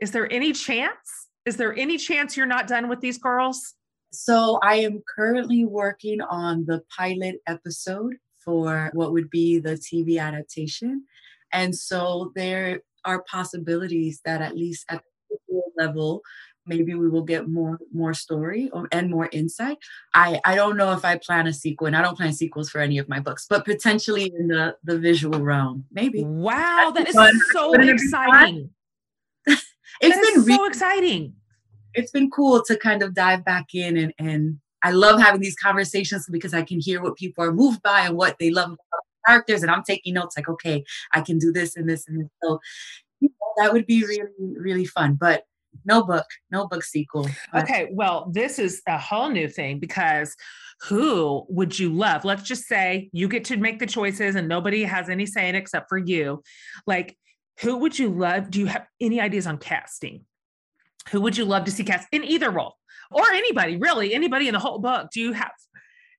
Is 0.02 0.12
there 0.12 0.32
any 0.32 0.54
chance? 0.54 1.28
Is 1.46 1.58
there 1.58 1.76
any 1.76 1.98
chance 1.98 2.36
you're 2.36 2.46
not 2.46 2.68
done 2.68 2.90
with 2.90 3.02
these 3.02 3.18
girls? 3.18 3.74
So 4.12 4.60
i 4.62 4.76
am 4.76 5.02
currently 5.16 5.66
working 5.66 6.22
on 6.22 6.66
the 6.66 6.82
pilot 6.96 7.38
episode 7.48 8.16
for 8.44 8.92
what 8.94 9.12
would 9.12 9.30
be 9.30 9.60
the 9.60 9.74
tv 9.74 10.20
adaptation. 10.20 11.06
And 11.52 11.76
so 11.76 12.32
there 12.36 12.82
are 13.06 13.24
possibilities 13.24 14.22
that 14.26 14.42
at 14.42 14.56
least 14.56 14.86
at 14.90 15.02
the 15.30 15.62
level 15.78 16.22
maybe 16.66 16.96
we 16.96 17.10
will 17.10 17.24
get 17.24 17.48
more 17.48 17.80
more 17.94 18.14
story 18.14 18.70
or, 18.72 18.88
and 18.92 19.10
more 19.10 19.30
insight. 19.32 19.78
I 20.14 20.40
i 20.46 20.56
don't 20.56 20.78
know 20.78 20.92
if 20.94 21.06
i 21.06 21.18
plan 21.18 21.48
a 21.48 21.54
sequel 21.54 21.88
and 21.88 21.96
i 21.96 22.02
don't 22.02 22.18
plan 22.18 22.34
sequels 22.34 22.70
for 22.70 22.80
any 22.80 22.98
of 22.98 23.08
my 23.10 23.20
books 23.20 23.46
but 23.50 23.66
potentially 23.66 24.32
in 24.38 24.48
the 24.48 24.76
the 24.84 24.98
visual 24.98 25.40
realm 25.40 25.86
maybe. 25.92 26.24
Wow 26.24 26.92
that 26.96 27.08
is 27.08 27.16
so 27.52 27.74
exciting. 27.74 28.70
It's 30.02 30.34
been 30.34 30.58
so 30.58 30.66
exciting. 30.66 31.36
It's 31.94 32.12
been 32.12 32.30
cool 32.30 32.62
to 32.64 32.76
kind 32.76 33.02
of 33.02 33.14
dive 33.14 33.46
back 33.46 33.74
in 33.74 33.96
and 33.98 34.14
and 34.20 34.60
i 34.84 34.92
love 34.92 35.20
having 35.20 35.40
these 35.40 35.56
conversations 35.56 36.28
because 36.30 36.54
i 36.54 36.62
can 36.62 36.80
hear 36.80 37.02
what 37.02 37.16
people 37.16 37.44
are 37.44 37.54
moved 37.54 37.82
by 37.82 38.02
and 38.02 38.18
what 38.18 38.36
they 38.40 38.52
love 38.52 38.72
about 38.72 39.04
characters 39.26 39.62
and 39.64 39.72
i'm 39.72 39.84
taking 39.84 40.14
notes 40.14 40.36
like 40.38 40.50
okay 40.50 40.84
i 41.14 41.22
can 41.22 41.38
do 41.40 41.52
this 41.52 41.76
and 41.78 41.90
this 41.90 42.08
and 42.08 42.22
this. 42.22 42.30
So 42.44 42.60
you 43.22 43.30
know, 43.30 43.64
that 43.64 43.72
would 43.72 43.86
be 43.86 44.04
really 44.04 44.30
really 44.58 44.86
fun 44.86 45.16
but 45.16 45.46
no 45.84 46.04
book, 46.04 46.26
no 46.52 46.68
book 46.68 46.84
sequel. 46.84 47.28
Okay, 47.54 47.90
well, 47.92 48.30
this 48.32 48.60
is 48.60 48.82
a 48.88 48.98
whole 48.98 49.30
new 49.30 49.48
thing 49.50 49.80
because 49.80 50.36
who 50.82 51.46
would 51.50 51.78
you 51.78 51.90
love? 51.90 52.26
Let's 52.26 52.44
just 52.44 52.66
say 52.66 53.10
you 53.12 53.28
get 53.28 53.46
to 53.46 53.58
make 53.58 53.80
the 53.80 53.86
choices 53.86 54.36
and 54.36 54.48
nobody 54.48 54.84
has 54.84 55.10
any 55.10 55.26
say 55.26 55.50
in 55.50 55.56
except 55.56 55.90
for 55.90 55.98
you. 55.98 56.44
Like, 56.86 57.18
who 57.62 57.78
would 57.78 57.98
you 57.98 58.10
love? 58.10 58.52
Do 58.52 58.60
you 58.60 58.66
have 58.66 58.86
any 59.00 59.22
ideas 59.22 59.48
on 59.48 59.58
casting? 59.58 60.26
Who 61.12 61.22
would 61.22 61.38
you 61.38 61.46
love 61.46 61.66
to 61.66 61.72
see 61.72 61.84
cast 61.84 62.08
in 62.12 62.24
either 62.24 62.50
role 62.50 62.76
or 63.12 63.24
anybody, 63.32 63.78
really, 63.78 64.14
anybody 64.14 64.48
in 64.48 64.54
the 64.54 64.60
whole 64.60 64.80
book? 64.80 65.10
Do 65.14 65.22
you 65.22 65.34
have, 65.34 65.52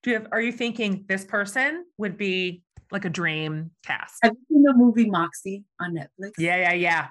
do 0.02 0.10
you 0.10 0.16
have, 0.16 0.28
are 0.32 0.40
you 0.40 0.52
thinking 0.52 1.04
this 1.08 1.24
person 1.24 1.84
would 1.98 2.16
be 2.16 2.62
like 2.90 3.04
a 3.04 3.10
dream 3.10 3.72
cast? 3.84 4.14
Have 4.22 4.32
you 4.32 4.56
seen 4.56 4.62
the 4.62 4.72
movie 4.72 5.10
Moxie 5.10 5.64
on 5.80 5.94
Netflix? 5.94 6.32
Yeah, 6.38 6.56
yeah, 6.56 6.72
yeah. 6.72 7.08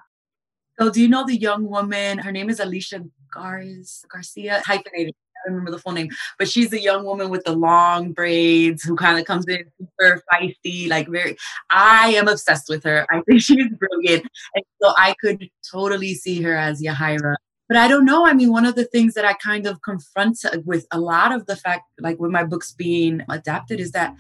So 0.80 0.90
do 0.90 1.02
you 1.02 1.08
know 1.08 1.26
the 1.26 1.38
young 1.38 1.70
woman? 1.70 2.18
Her 2.18 2.32
name 2.32 2.50
is 2.50 2.60
Alicia 2.60 3.04
Garz, 3.34 4.06
Garcia, 4.10 4.62
hyphenated. 4.66 5.16
I 5.46 5.50
remember 5.50 5.72
the 5.72 5.80
full 5.80 5.92
name, 5.92 6.10
but 6.40 6.50
she's 6.50 6.74
a 6.74 6.82
young 6.82 7.06
woman 7.06 7.30
with 7.30 7.44
the 7.44 7.52
long 7.52 8.14
braids 8.14 8.82
who 8.84 8.96
kind 8.96 9.20
of 9.20 9.26
comes 9.26 9.46
in 9.48 9.64
super 9.80 10.24
feisty, 10.34 10.90
like 10.90 11.08
very. 11.08 11.38
I 11.70 12.10
am 12.16 12.28
obsessed 12.28 12.68
with 12.68 12.84
her. 12.84 13.06
I 13.12 13.22
think 13.22 13.42
she's 13.44 13.68
brilliant, 13.78 14.26
and 14.56 14.66
so 14.82 14.94
I 14.98 15.14
could 15.22 15.48
totally 15.72 16.16
see 16.16 16.42
her 16.42 16.56
as 16.56 16.82
Yahaira. 16.82 17.36
But 17.68 17.78
I 17.78 17.88
don't 17.88 18.06
know. 18.06 18.26
I 18.26 18.34
mean, 18.34 18.52
one 18.52 18.66
of 18.66 18.76
the 18.76 18.86
things 18.86 19.14
that 19.14 19.26
I 19.26 19.34
kind 19.34 19.68
of 19.68 19.82
confront 19.84 20.40
with 20.66 20.88
a 20.92 21.00
lot 21.00 21.32
of 21.32 21.46
the 21.46 21.56
fact, 21.56 21.84
like 22.00 22.20
with 22.20 22.32
my 22.32 22.44
books 22.44 22.74
being 22.74 23.22
adapted, 23.30 23.80
is 23.80 23.92
that 23.92 24.16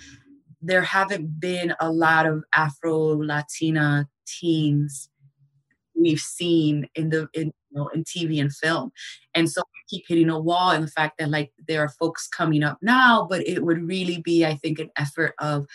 there 0.62 0.84
haven't 0.84 1.40
been 1.40 1.74
a 1.80 1.92
lot 1.92 2.28
of 2.28 2.44
Afro 2.56 3.16
Latina 3.18 4.08
teens 4.28 5.10
we've 6.00 6.20
seen 6.20 6.88
in 6.96 7.10
the 7.10 7.28
in 7.34 7.48
you 7.72 7.78
know 7.78 7.88
in 7.90 8.04
TV 8.04 8.40
and 8.40 8.54
film. 8.54 8.92
And 9.34 9.50
so 9.50 9.62
I 9.62 9.80
keep 9.90 10.06
hitting 10.08 10.30
a 10.30 10.40
wall 10.40 10.72
in 10.72 10.82
the 10.82 10.88
fact 10.88 11.18
that 11.20 11.30
like 11.30 11.52
there 11.68 11.82
are 11.82 11.90
folks 11.90 12.28
coming 12.28 12.64
up 12.64 12.78
now, 12.82 13.28
but 13.30 13.48
it 13.48 13.64
would 13.64 13.88
really 13.88 14.22
be, 14.22 14.46
I 14.46 14.56
think, 14.56 14.80
an 14.80 14.90
effort 14.98 15.34
of 15.40 15.66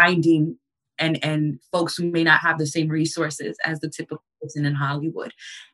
finding 0.00 0.58
and 0.98 1.22
and 1.24 1.60
folks 1.72 1.96
who 1.96 2.10
may 2.10 2.24
not 2.24 2.40
have 2.40 2.58
the 2.58 2.66
same 2.66 2.88
resources 2.88 3.56
as 3.64 3.80
the 3.80 3.88
typical 3.88 4.22
person 4.42 4.64
in 4.64 4.74
Hollywood. 4.74 5.32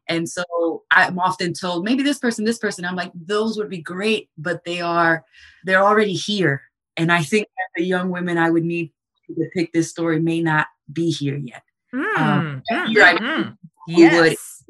And 0.09 0.28
so 0.28 0.44
I'm 0.90 1.18
often 1.18 1.55
told 1.55 1.84
maybe 1.84 2.02
this 2.02 2.18
person, 2.18 2.44
this 2.44 2.59
person. 2.59 2.84
I'm 2.84 2.96
like, 2.96 3.12
those 3.14 3.57
would 3.57 3.70
be 3.70 3.82
great, 3.82 4.28
but 4.36 4.64
they 4.64 4.80
are 4.80 5.24
they're 5.64 5.84
already 5.84 6.14
here. 6.14 6.62
And 6.96 7.11
I 7.11 7.22
think 7.22 7.46
that 7.46 7.80
the 7.80 7.86
young 7.86 8.11
women 8.11 8.38
I 8.38 8.50
would 8.50 8.64
need 8.64 8.92
to 9.26 9.34
depict 9.34 9.72
this 9.72 9.90
story 9.90 10.20
may 10.20 10.40
not 10.40 10.66
be 10.92 11.11
here 11.11 11.36
yet. 11.36 11.62
Mm, 11.95 12.18
um, 12.18 12.62
mm, 12.72 12.97
right, 12.97 13.20
mm, 13.20 13.57
yes. 13.86 14.20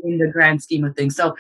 would 0.03 0.11
in 0.12 0.18
the 0.18 0.29
grand 0.31 0.62
scheme 0.62 0.85
of 0.85 0.95
things. 0.95 1.16
So, 1.16 1.35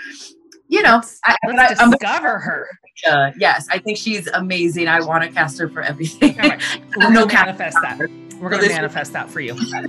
you 0.68 0.82
know, 0.82 0.94
let's, 0.94 1.20
I, 1.26 1.36
let's 1.46 1.80
I, 1.80 1.90
discover 1.90 2.38
her. 2.38 2.68
Uh, 3.10 3.32
yes, 3.36 3.66
I 3.70 3.78
think 3.78 3.98
she's 3.98 4.28
amazing. 4.28 4.86
I 4.86 5.00
want 5.00 5.24
to 5.24 5.28
cast 5.28 5.58
her 5.58 5.68
for 5.68 5.82
everything. 5.82 6.36
Right. 6.36 6.62
We're 6.96 7.10
no 7.10 7.26
gonna 7.26 7.46
manifest 7.46 7.76
that. 7.82 7.98
We're 7.98 8.50
going 8.50 8.62
to 8.62 8.68
manifest 8.68 9.12
that 9.14 9.28
for 9.28 9.40
you. 9.40 9.54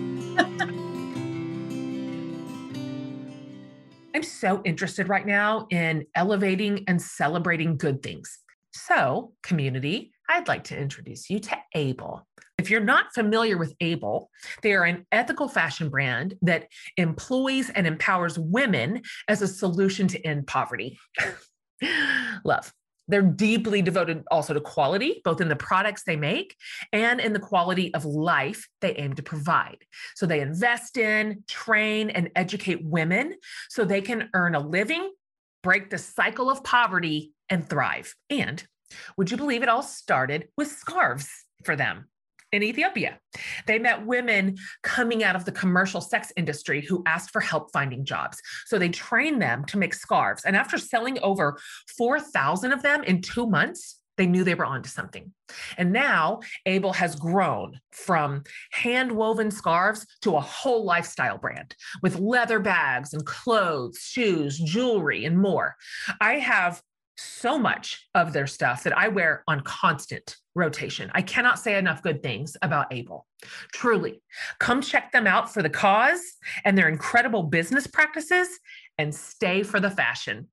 I'm 4.16 4.24
so 4.24 4.62
interested 4.66 5.08
right 5.08 5.26
now 5.26 5.68
in 5.70 6.08
elevating 6.16 6.84
and 6.88 7.02
celebrating 7.02 7.78
good 7.78 8.02
things. 8.02 8.40
So, 8.72 9.34
community, 9.44 10.12
I'd 10.30 10.48
like 10.48 10.64
to 10.66 10.78
introduce 10.78 11.30
you 11.30 11.40
to 11.42 11.58
Able. 11.76 12.26
If 12.58 12.70
you're 12.70 12.80
not 12.80 13.14
familiar 13.14 13.58
with 13.58 13.76
Able, 13.82 14.30
they 14.64 14.74
are 14.74 14.86
an 14.86 15.06
ethical 15.12 15.48
fashion 15.48 15.90
brand 15.90 16.36
that 16.42 16.68
employs 16.98 17.70
and 17.70 17.86
empowers 17.86 18.40
women 18.40 19.02
as 19.28 19.42
a 19.42 19.48
solution 19.48 20.08
to 20.08 20.26
end 20.26 20.48
poverty. 20.48 20.98
Love. 22.46 22.74
They're 23.08 23.22
deeply 23.22 23.84
devoted 23.84 24.24
also 24.32 24.54
to 24.54 24.62
quality, 24.62 25.22
both 25.24 25.42
in 25.42 25.48
the 25.48 25.56
products 25.56 26.04
they 26.04 26.16
make 26.16 26.56
and 26.92 27.20
in 27.20 27.34
the 27.34 27.40
quality 27.40 27.94
of 27.94 28.04
life 28.04 28.68
they 28.82 28.96
aim 28.96 29.14
to 29.14 29.24
provide. 29.24 29.78
So 30.16 30.26
they 30.26 30.40
invest 30.42 30.98
in, 30.98 31.44
train, 31.48 32.10
and 32.10 32.32
educate 32.36 32.84
women 32.84 33.36
so 33.70 33.86
they 33.86 34.02
can 34.02 34.30
earn 34.34 34.56
a 34.56 34.60
living, 34.60 35.12
break 35.62 35.90
the 35.90 36.00
cycle 36.00 36.50
of 36.50 36.64
poverty, 36.64 37.34
and 37.50 37.70
thrive. 37.70 38.16
And 38.30 38.64
would 39.18 39.30
you 39.30 39.38
believe 39.38 39.62
it 39.62 39.70
all 39.70 39.84
started 39.84 40.48
with 40.58 40.70
scarves 40.70 41.30
for 41.64 41.76
them? 41.76 42.08
In 42.56 42.64
Ethiopia. 42.64 43.20
They 43.68 43.80
met 43.80 44.06
women 44.06 44.56
coming 44.82 45.26
out 45.26 45.36
of 45.36 45.44
the 45.44 45.52
commercial 45.52 46.00
sex 46.00 46.32
industry 46.38 46.80
who 46.80 47.04
asked 47.06 47.32
for 47.32 47.42
help 47.42 47.70
finding 47.74 48.06
jobs. 48.06 48.40
So 48.66 48.80
they 48.80 48.88
trained 48.88 49.42
them 49.42 49.66
to 49.66 49.78
make 49.78 49.94
scarves. 49.94 50.46
And 50.46 50.56
after 50.56 50.78
selling 50.78 51.20
over 51.20 51.60
4,000 51.98 52.72
of 52.72 52.82
them 52.82 53.04
in 53.04 53.22
two 53.22 53.46
months, 53.46 54.00
they 54.16 54.26
knew 54.26 54.46
they 54.46 54.56
were 54.56 54.66
onto 54.66 54.88
something. 54.88 55.34
And 55.78 55.92
now 55.92 56.40
Able 56.66 56.94
has 56.94 57.18
grown 57.18 57.78
from 57.92 58.44
hand 58.72 59.12
woven 59.12 59.52
scarves 59.52 60.08
to 60.22 60.38
a 60.38 60.42
whole 60.42 60.86
lifestyle 60.86 61.38
brand 61.38 61.76
with 62.02 62.20
leather 62.20 62.60
bags 62.60 63.14
and 63.14 63.26
clothes, 63.26 63.98
shoes, 63.98 64.58
jewelry, 64.58 65.26
and 65.26 65.38
more. 65.38 65.76
I 66.22 66.36
have 66.36 66.82
so 67.18 67.58
much 67.58 68.08
of 68.16 68.32
their 68.32 68.48
stuff 68.48 68.84
that 68.84 68.98
I 68.98 69.10
wear 69.10 69.44
on 69.46 69.60
constant 69.60 70.38
rotation. 70.56 71.12
I 71.14 71.22
cannot 71.22 71.60
say 71.60 71.78
enough 71.78 72.02
good 72.02 72.24
things 72.24 72.56
about 72.62 72.92
Able. 72.92 73.28
Truly, 73.74 74.22
come 74.60 74.82
check 74.82 75.12
them 75.12 75.28
out 75.28 75.54
for 75.54 75.62
the 75.62 75.70
cause 75.70 76.22
and 76.64 76.78
their 76.78 76.88
incredible 76.88 77.44
business 77.44 77.88
practices 77.88 78.48
and 78.98 79.14
stay 79.14 79.64
for 79.64 79.80
the 79.80 79.92
fashion. 79.92 80.48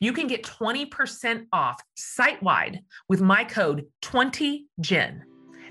You 0.00 0.12
can 0.12 0.26
get 0.26 0.44
20% 0.44 1.46
off 1.52 1.80
site 1.94 2.42
wide 2.42 2.80
with 3.08 3.20
my 3.20 3.44
code 3.44 3.86
20GEN 4.02 5.20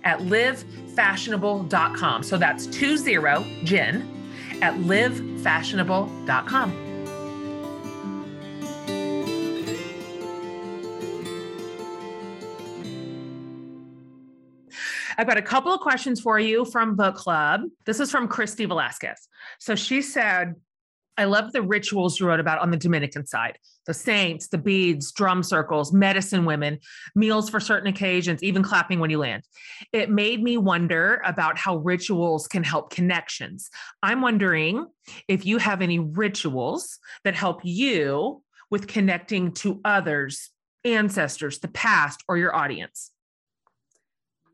at 0.04 0.20
livefashionable.com. 0.20 2.24
So 2.24 2.38
that's 2.38 2.68
20GEN 2.68 4.06
at 4.62 4.76
livefashionable.com. 4.76 6.93
I've 15.18 15.28
got 15.28 15.38
a 15.38 15.42
couple 15.42 15.74
of 15.74 15.80
questions 15.80 16.20
for 16.20 16.40
you 16.40 16.66
from 16.66 16.96
Book 16.96 17.16
Club. 17.16 17.62
This 17.86 18.00
is 18.00 18.12
from 18.12 18.28
Christy 18.28 18.66
Velasquez. 18.66 19.28
So 19.60 19.76
she 19.76 20.02
said, 20.02 20.56
I 21.18 21.26
love 21.26 21.52
the 21.52 21.62
rituals 21.62 22.20
you 22.20 22.28
wrote 22.28 22.40
about 22.40 22.60
on 22.60 22.72
the 22.72 22.78
Dominican 22.78 23.26
side 23.26 23.58
the 23.86 23.94
saints, 23.94 24.48
the 24.48 24.58
beads, 24.58 25.12
drum 25.12 25.44
circles, 25.44 25.92
medicine 25.92 26.46
women, 26.46 26.80
meals 27.16 27.50
for 27.50 27.60
certain 27.60 27.88
occasions, 27.88 28.42
even 28.42 28.64
clapping 28.64 29.00
when 29.00 29.10
you 29.10 29.20
land. 29.20 29.44
It 29.92 30.10
made 30.10 30.42
me 30.42 30.58
wonder 30.58 31.22
about 31.26 31.58
how 31.58 31.78
rituals 31.78 32.48
can 32.48 32.64
help 32.64 32.92
connections. 32.92 33.70
I'm 34.02 34.22
wondering 34.22 34.88
if 35.28 35.46
you 35.46 35.58
have 35.58 35.82
any 35.82 36.00
rituals 36.00 36.98
that 37.26 37.36
help 37.36 37.60
you 37.64 38.42
with 38.72 38.88
connecting 38.88 39.52
to 39.52 39.82
others, 39.84 40.50
ancestors, 40.86 41.60
the 41.60 41.68
past, 41.68 42.24
or 42.30 42.38
your 42.38 42.56
audience. 42.56 43.12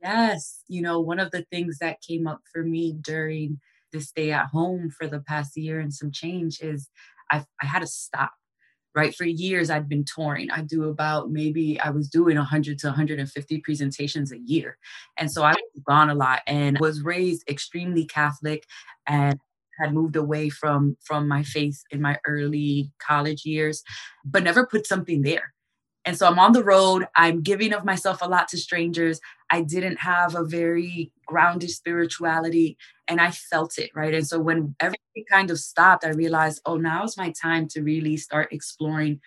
Yes. 0.02 0.64
You 0.68 0.82
know, 0.82 1.00
one 1.00 1.20
of 1.20 1.32
the 1.32 1.46
things 1.52 1.78
that 1.80 2.02
came 2.02 2.28
up 2.28 2.42
for 2.54 2.64
me 2.64 2.94
during 3.02 3.60
the 3.92 4.00
stay 4.00 4.32
at 4.32 4.48
home 4.48 4.90
for 4.98 5.08
the 5.08 5.20
past 5.20 5.58
year 5.58 5.80
and 5.80 5.94
some 5.94 6.12
change 6.12 6.60
is 6.62 6.90
I, 7.32 7.44
I 7.62 7.66
had 7.66 7.80
to 7.80 7.88
stop. 7.88 8.32
right? 8.96 9.16
For 9.16 9.26
years, 9.26 9.70
I'd 9.70 9.90
been 9.90 10.06
touring. 10.06 10.52
I 10.52 10.62
do 10.64 10.86
about 10.90 11.32
maybe 11.32 11.80
I 11.80 11.92
was 11.92 12.10
doing 12.10 12.38
100 12.38 12.80
to 12.80 12.88
150 12.88 13.60
presentations 13.62 14.32
a 14.34 14.40
year. 14.40 14.78
And 15.18 15.32
so 15.32 15.44
I 15.44 15.52
was 15.52 15.84
gone 15.88 16.10
a 16.10 16.16
lot 16.16 16.42
and 16.48 16.80
was 16.80 17.02
raised 17.04 17.50
extremely 17.50 18.06
Catholic 18.06 18.66
and 19.08 19.40
had 19.82 19.94
moved 19.94 20.16
away 20.18 20.50
from 20.50 20.98
from 21.04 21.28
my 21.28 21.44
faith 21.44 21.84
in 21.92 22.02
my 22.02 22.18
early 22.28 22.92
college 23.06 23.46
years 23.46 23.84
but 24.26 24.44
never 24.44 24.66
put 24.68 24.88
something 24.88 25.24
there 25.24 25.54
and 26.06 26.18
so 26.18 26.28
I'm 26.28 26.40
on 26.40 26.54
the 26.54 26.64
road. 26.64 27.08
I'm 27.16 27.42
giving 27.42 27.74
of 27.74 27.86
myself 27.86 28.20
a 28.22 28.28
lot 28.28 28.48
to 28.50 28.58
strangers. 28.58 29.20
I 29.52 29.62
didn't 29.62 29.98
have 29.98 30.36
a 30.36 30.44
very 30.44 31.12
grounded 31.26 31.72
spirituality 31.72 32.78
and 33.08 33.20
I 33.20 33.32
felt 33.32 33.78
it, 33.78 33.92
right? 33.96 34.14
And 34.14 34.28
so 34.28 34.40
when 34.40 34.76
everything 34.80 35.26
kind 35.30 35.50
of 35.50 35.60
stopped, 35.60 36.06
I 36.06 36.10
realized, 36.10 36.62
oh, 36.66 36.78
now 36.78 37.04
is 37.04 37.18
my 37.18 37.34
time 37.42 37.68
to 37.70 37.82
really 37.82 38.18
start 38.18 38.54
exploring 38.54 39.22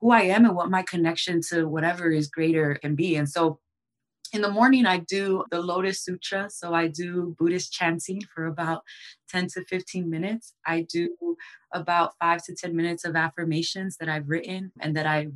who 0.00 0.10
I 0.10 0.22
am 0.22 0.44
and 0.44 0.56
what 0.56 0.70
my 0.70 0.82
connection 0.82 1.40
to 1.50 1.66
whatever 1.66 2.10
is 2.10 2.26
greater 2.26 2.74
can 2.74 2.96
be. 2.96 3.14
And 3.14 3.28
so 3.28 3.60
in 4.32 4.40
the 4.40 4.50
morning, 4.50 4.86
I 4.86 4.98
do 4.98 5.44
the 5.50 5.60
Lotus 5.60 6.02
Sutra. 6.02 6.48
So 6.50 6.74
I 6.74 6.88
do 6.88 7.36
Buddhist 7.38 7.72
chanting 7.72 8.22
for 8.34 8.46
about 8.46 8.82
10 9.30 9.48
to 9.48 9.64
15 9.66 10.08
minutes. 10.08 10.54
I 10.66 10.86
do 10.90 11.36
about 11.72 12.14
five 12.18 12.42
to 12.44 12.54
10 12.54 12.74
minutes 12.74 13.04
of 13.04 13.14
affirmations 13.14 13.98
that 13.98 14.08
I've 14.08 14.28
written 14.28 14.72
and 14.80 14.96
that 14.96 15.06
I 15.06 15.28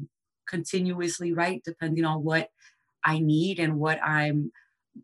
continuously 0.48 1.32
write 1.32 1.62
depending 1.64 2.04
on 2.04 2.24
what 2.24 2.48
I 3.06 3.20
need 3.20 3.58
and 3.60 3.78
what 3.78 4.02
I'm 4.02 4.50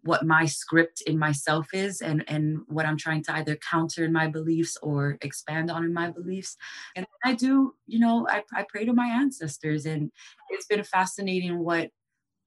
what 0.02 0.24
my 0.24 0.46
script 0.46 1.02
in 1.02 1.18
myself 1.18 1.68
is 1.72 2.00
and 2.00 2.24
and 2.26 2.60
what 2.66 2.86
I'm 2.86 2.96
trying 2.96 3.22
to 3.24 3.34
either 3.34 3.56
counter 3.56 4.04
in 4.04 4.12
my 4.12 4.26
beliefs 4.26 4.76
or 4.82 5.18
expand 5.20 5.70
on 5.70 5.84
in 5.84 5.92
my 5.92 6.10
beliefs. 6.10 6.56
And 6.96 7.06
I 7.24 7.34
do, 7.34 7.74
you 7.86 7.98
know, 7.98 8.26
I, 8.28 8.42
I 8.54 8.64
pray 8.68 8.84
to 8.86 8.92
my 8.94 9.06
ancestors 9.06 9.86
and 9.86 10.10
it's 10.50 10.66
been 10.66 10.82
fascinating 10.82 11.58
what 11.58 11.90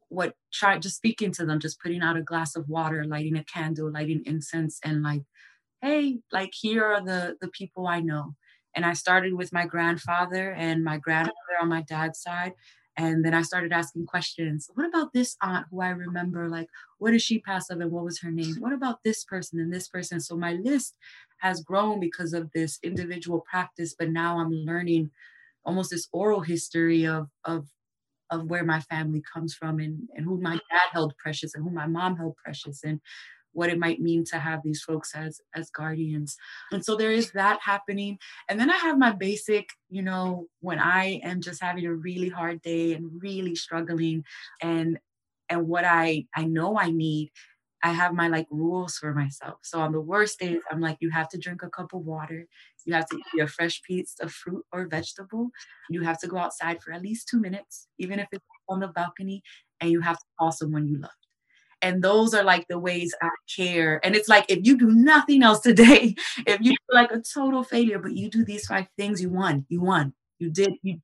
what 0.09 0.35
try 0.53 0.77
just 0.77 0.97
speaking 0.97 1.31
to 1.33 1.45
them, 1.45 1.59
just 1.59 1.81
putting 1.81 2.01
out 2.01 2.17
a 2.17 2.21
glass 2.21 2.55
of 2.55 2.67
water, 2.69 3.05
lighting 3.05 3.37
a 3.37 3.43
candle, 3.43 3.91
lighting 3.91 4.23
incense 4.25 4.79
and 4.83 5.03
like, 5.03 5.21
hey, 5.81 6.19
like 6.31 6.51
here 6.53 6.83
are 6.83 7.03
the 7.03 7.37
the 7.41 7.49
people 7.49 7.87
I 7.87 8.01
know. 8.01 8.35
And 8.75 8.85
I 8.85 8.93
started 8.93 9.33
with 9.33 9.53
my 9.53 9.65
grandfather 9.65 10.51
and 10.51 10.83
my 10.83 10.97
grandmother 10.97 11.55
on 11.61 11.69
my 11.69 11.83
dad's 11.83 12.21
side 12.21 12.53
and 12.97 13.25
then 13.25 13.33
I 13.33 13.41
started 13.41 13.73
asking 13.73 14.05
questions. 14.05 14.69
What 14.73 14.87
about 14.87 15.11
this 15.13 15.35
aunt 15.41 15.67
who 15.69 15.81
I 15.81 15.89
remember? 15.89 16.47
Like, 16.49 16.69
what 16.97 17.11
did 17.11 17.21
she 17.21 17.39
pass 17.39 17.69
of 17.69 17.81
and 17.81 17.91
what 17.91 18.05
was 18.05 18.19
her 18.21 18.31
name? 18.31 18.55
What 18.59 18.73
about 18.73 19.03
this 19.03 19.23
person 19.25 19.59
and 19.59 19.73
this 19.73 19.87
person? 19.87 20.19
So 20.19 20.37
my 20.37 20.53
list 20.53 20.97
has 21.39 21.61
grown 21.61 21.99
because 21.99 22.33
of 22.33 22.51
this 22.53 22.79
individual 22.83 23.41
practice, 23.49 23.95
but 23.97 24.09
now 24.09 24.39
I'm 24.39 24.51
learning 24.51 25.11
almost 25.65 25.91
this 25.91 26.07
oral 26.13 26.41
history 26.41 27.05
of 27.05 27.29
of 27.43 27.67
of 28.31 28.45
where 28.45 28.63
my 28.63 28.79
family 28.81 29.21
comes 29.33 29.53
from 29.53 29.79
and, 29.79 30.09
and 30.15 30.25
who 30.25 30.39
my 30.41 30.53
dad 30.53 30.89
held 30.91 31.13
precious 31.17 31.53
and 31.53 31.63
who 31.63 31.69
my 31.69 31.85
mom 31.85 32.17
held 32.17 32.35
precious 32.43 32.83
and 32.83 32.99
what 33.55 33.69
it 33.69 33.79
might 33.79 34.01
mean 34.01 34.23
to 34.25 34.37
have 34.37 34.61
these 34.63 34.81
folks 34.81 35.15
as 35.15 35.41
as 35.55 35.69
guardians 35.71 36.37
and 36.71 36.83
so 36.85 36.95
there 36.95 37.11
is 37.11 37.31
that 37.31 37.59
happening 37.61 38.17
and 38.49 38.59
then 38.59 38.69
i 38.69 38.77
have 38.77 38.97
my 38.97 39.11
basic 39.11 39.69
you 39.89 40.01
know 40.01 40.45
when 40.59 40.79
i 40.79 41.19
am 41.23 41.41
just 41.41 41.61
having 41.61 41.85
a 41.85 41.93
really 41.93 42.29
hard 42.29 42.61
day 42.61 42.93
and 42.93 43.21
really 43.21 43.55
struggling 43.55 44.23
and 44.61 44.99
and 45.49 45.67
what 45.67 45.85
i 45.85 46.25
i 46.35 46.43
know 46.43 46.77
i 46.77 46.91
need 46.91 47.31
I 47.83 47.89
have 47.89 48.15
my 48.15 48.27
like 48.29 48.47
rules 48.49 48.97
for 48.97 49.13
myself. 49.13 49.59
So 49.61 49.79
on 49.79 49.91
the 49.91 50.01
worst 50.01 50.39
days, 50.39 50.61
I'm 50.71 50.81
like, 50.81 50.97
you 51.01 51.11
have 51.11 51.29
to 51.29 51.37
drink 51.37 51.61
a 51.61 51.69
cup 51.69 51.93
of 51.93 52.01
water. 52.03 52.47
You 52.83 52.93
have 52.95 53.05
to 53.09 53.17
eat 53.17 53.41
a 53.41 53.47
fresh 53.47 53.79
piece 53.83 54.15
of 54.19 54.31
fruit 54.31 54.65
or 54.71 54.87
vegetable. 54.87 55.49
You 55.91 56.01
have 56.01 56.19
to 56.21 56.27
go 56.27 56.37
outside 56.37 56.81
for 56.81 56.93
at 56.93 57.03
least 57.03 57.27
two 57.27 57.39
minutes, 57.39 57.87
even 57.99 58.17
if 58.17 58.27
it's 58.31 58.43
on 58.67 58.79
the 58.79 58.87
balcony, 58.87 59.43
and 59.79 59.91
you 59.91 60.01
have 60.01 60.17
to 60.17 60.25
call 60.39 60.51
someone 60.51 60.87
you 60.87 60.97
love. 60.99 61.11
And 61.81 62.03
those 62.03 62.33
are 62.33 62.43
like 62.43 62.67
the 62.67 62.79
ways 62.79 63.13
I 63.21 63.29
care. 63.55 64.03
And 64.03 64.15
it's 64.15 64.29
like 64.29 64.45
if 64.49 64.59
you 64.65 64.77
do 64.77 64.87
nothing 64.91 65.43
else 65.43 65.59
today, 65.59 66.15
if 66.47 66.59
you 66.61 66.71
feel 66.71 66.95
like 66.95 67.11
a 67.11 67.21
total 67.21 67.63
failure, 67.63 67.99
but 67.99 68.13
you 68.13 68.29
do 68.29 68.43
these 68.43 68.65
five 68.65 68.87
things, 68.97 69.21
you 69.21 69.29
won. 69.29 69.65
You 69.69 69.81
won. 69.81 70.13
You 70.39 70.49
did. 70.49 70.73
You 70.81 70.99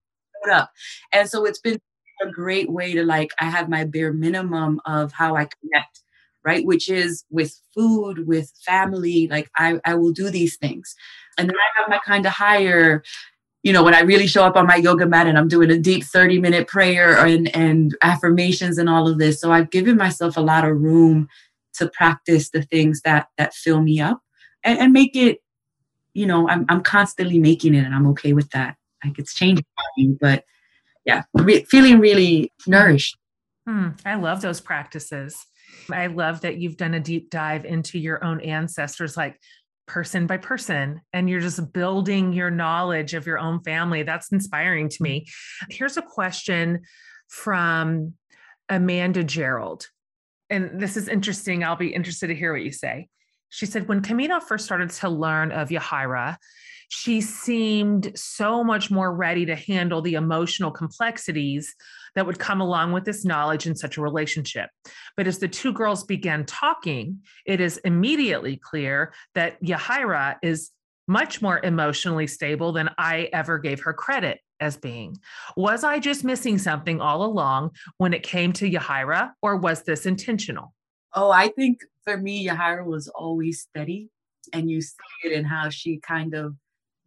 showed 0.45 0.53
up. 0.53 0.71
And 1.11 1.29
so 1.29 1.45
it's 1.45 1.59
been 1.59 1.79
a 2.23 2.29
great 2.31 2.71
way 2.71 2.93
to 2.93 3.03
like 3.03 3.31
I 3.39 3.45
have 3.45 3.69
my 3.69 3.83
bare 3.83 4.13
minimum 4.13 4.79
of 4.85 5.11
how 5.11 5.35
I 5.35 5.47
connect, 5.61 6.01
right? 6.45 6.65
Which 6.65 6.89
is 6.89 7.23
with 7.29 7.59
food, 7.73 8.27
with 8.27 8.51
family. 8.65 9.27
Like 9.29 9.49
I, 9.57 9.79
I 9.85 9.95
will 9.95 10.11
do 10.11 10.29
these 10.29 10.57
things. 10.57 10.95
And 11.37 11.49
then 11.49 11.55
I 11.55 11.81
have 11.81 11.89
my 11.89 11.99
kind 12.05 12.25
of 12.25 12.33
higher 12.33 13.03
you 13.63 13.71
know, 13.71 13.83
when 13.83 13.93
I 13.93 14.01
really 14.01 14.27
show 14.27 14.43
up 14.43 14.55
on 14.55 14.65
my 14.65 14.75
yoga 14.75 15.05
mat 15.05 15.27
and 15.27 15.37
I'm 15.37 15.47
doing 15.47 15.69
a 15.69 15.77
deep 15.77 16.03
30 16.03 16.39
minute 16.39 16.67
prayer 16.67 17.23
and, 17.25 17.53
and 17.55 17.95
affirmations 18.01 18.77
and 18.77 18.89
all 18.89 19.07
of 19.07 19.19
this. 19.19 19.39
So 19.39 19.51
I've 19.51 19.69
given 19.69 19.97
myself 19.97 20.35
a 20.35 20.41
lot 20.41 20.67
of 20.67 20.81
room 20.81 21.27
to 21.75 21.87
practice 21.89 22.49
the 22.49 22.63
things 22.63 23.01
that 23.01 23.27
that 23.37 23.53
fill 23.53 23.81
me 23.81 23.99
up 24.01 24.19
and, 24.63 24.79
and 24.79 24.93
make 24.93 25.15
it, 25.15 25.39
you 26.13 26.25
know, 26.25 26.49
I'm 26.49 26.65
I'm 26.69 26.81
constantly 26.81 27.39
making 27.39 27.75
it 27.75 27.85
and 27.85 27.93
I'm 27.93 28.07
okay 28.07 28.33
with 28.33 28.49
that. 28.51 28.75
Like 29.03 29.19
it's 29.19 29.33
changing, 29.33 29.65
but 30.19 30.43
yeah, 31.05 31.23
re- 31.33 31.65
feeling 31.69 31.99
really 31.99 32.51
nourished. 32.67 33.17
Hmm, 33.67 33.89
I 34.05 34.15
love 34.15 34.41
those 34.41 34.59
practices. 34.59 35.45
I 35.91 36.07
love 36.07 36.41
that 36.41 36.57
you've 36.57 36.77
done 36.77 36.93
a 36.93 36.99
deep 36.99 37.29
dive 37.29 37.65
into 37.65 37.97
your 37.97 38.23
own 38.23 38.41
ancestors. 38.41 39.17
Like 39.17 39.39
person 39.91 40.25
by 40.25 40.37
person 40.37 41.01
and 41.11 41.29
you're 41.29 41.41
just 41.41 41.73
building 41.73 42.31
your 42.31 42.49
knowledge 42.49 43.13
of 43.13 43.25
your 43.25 43.37
own 43.37 43.61
family. 43.61 44.03
That's 44.03 44.31
inspiring 44.31 44.87
to 44.87 45.03
me. 45.03 45.27
Here's 45.69 45.97
a 45.97 46.01
question 46.01 46.83
from 47.27 48.13
Amanda 48.69 49.25
Gerald. 49.25 49.87
And 50.49 50.79
this 50.79 50.95
is 50.95 51.09
interesting. 51.09 51.65
I'll 51.65 51.75
be 51.75 51.93
interested 51.93 52.27
to 52.27 52.35
hear 52.35 52.53
what 52.53 52.63
you 52.63 52.71
say. 52.71 53.09
She 53.49 53.65
said, 53.65 53.89
when 53.89 54.01
Camino 54.01 54.39
first 54.39 54.63
started 54.63 54.91
to 54.91 55.09
learn 55.09 55.51
of 55.51 55.67
Yahaira, 55.67 56.37
she 56.93 57.21
seemed 57.21 58.11
so 58.15 58.65
much 58.65 58.91
more 58.91 59.15
ready 59.15 59.45
to 59.45 59.55
handle 59.55 60.01
the 60.01 60.15
emotional 60.15 60.71
complexities 60.71 61.73
that 62.15 62.25
would 62.25 62.37
come 62.37 62.59
along 62.59 62.91
with 62.91 63.05
this 63.05 63.23
knowledge 63.23 63.65
in 63.65 63.77
such 63.77 63.95
a 63.95 64.01
relationship. 64.01 64.69
But 65.15 65.25
as 65.25 65.39
the 65.39 65.47
two 65.47 65.71
girls 65.71 66.03
began 66.03 66.45
talking, 66.45 67.21
it 67.45 67.61
is 67.61 67.77
immediately 67.85 68.57
clear 68.57 69.13
that 69.35 69.63
Yahaira 69.63 70.35
is 70.43 70.71
much 71.07 71.41
more 71.41 71.61
emotionally 71.63 72.27
stable 72.27 72.73
than 72.73 72.89
I 72.97 73.29
ever 73.31 73.57
gave 73.57 73.79
her 73.83 73.93
credit 73.93 74.41
as 74.59 74.75
being. 74.75 75.17
Was 75.55 75.85
I 75.85 75.97
just 75.97 76.25
missing 76.25 76.57
something 76.57 76.99
all 76.99 77.23
along 77.23 77.71
when 77.99 78.13
it 78.13 78.21
came 78.21 78.51
to 78.53 78.69
Yahaira, 78.69 79.31
or 79.41 79.55
was 79.55 79.83
this 79.83 80.05
intentional? 80.05 80.73
Oh, 81.15 81.31
I 81.31 81.47
think 81.47 81.79
for 82.03 82.17
me, 82.17 82.45
Yahaira 82.45 82.83
was 82.83 83.07
always 83.07 83.61
steady. 83.61 84.09
And 84.51 84.69
you 84.69 84.81
see 84.81 84.97
it 85.23 85.31
in 85.31 85.45
how 85.45 85.69
she 85.69 85.97
kind 85.99 86.33
of 86.33 86.55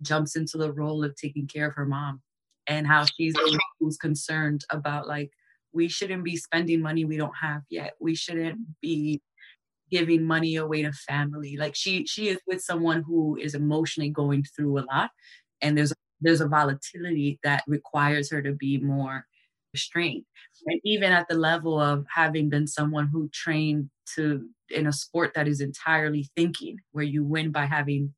jumps 0.05 0.37
into 0.37 0.59
the 0.59 0.73
role 0.73 1.05
of 1.05 1.17
taking 1.17 1.47
care 1.47 1.69
of 1.69 1.75
her 1.75 1.87
mom 1.87 2.21
and 2.67 2.87
how 2.87 3.05
she's 3.05 3.35
who's 3.79 3.97
concerned 3.97 4.65
about 4.71 5.07
like 5.07 5.31
we 5.73 5.89
shouldn't 5.89 6.25
be 6.25 6.37
spending 6.37 6.81
money 6.81 7.05
we 7.05 7.17
don't 7.17 7.37
have 7.41 7.63
yet. 7.69 7.95
We 8.01 8.15
shouldn't 8.15 8.59
be 8.81 9.21
giving 9.91 10.25
money 10.25 10.57
away 10.57 10.83
to 10.83 10.93
family. 10.93 11.57
Like 11.57 11.75
she 11.75 12.07
she 12.07 12.29
is 12.29 12.39
with 12.47 12.63
someone 12.63 13.03
who 13.03 13.37
is 13.37 13.55
emotionally 13.55 14.11
going 14.11 14.45
through 14.45 14.79
a 14.79 14.87
lot 14.91 15.11
and 15.63 15.77
there's 15.77 15.93
there's 16.21 16.41
a 16.41 16.49
volatility 16.49 17.39
that 17.43 17.65
requires 17.67 18.31
her 18.31 18.41
to 18.43 18.53
be 18.53 18.79
more 18.79 19.27
restrained. 19.73 20.25
And 20.67 20.81
even 20.85 21.13
at 21.13 21.27
the 21.29 21.37
level 21.37 21.79
of 21.79 22.07
having 22.15 22.49
been 22.49 22.67
someone 22.67 23.09
who 23.13 23.29
trained 23.33 23.91
to 24.15 24.49
in 24.71 24.87
a 24.87 24.93
sport 24.93 25.33
that 25.35 25.49
is 25.49 25.61
entirely 25.61 26.29
thinking 26.37 26.79
where 26.93 27.05
you 27.05 27.25
win 27.25 27.51
by 27.51 27.67
having 27.67 28.15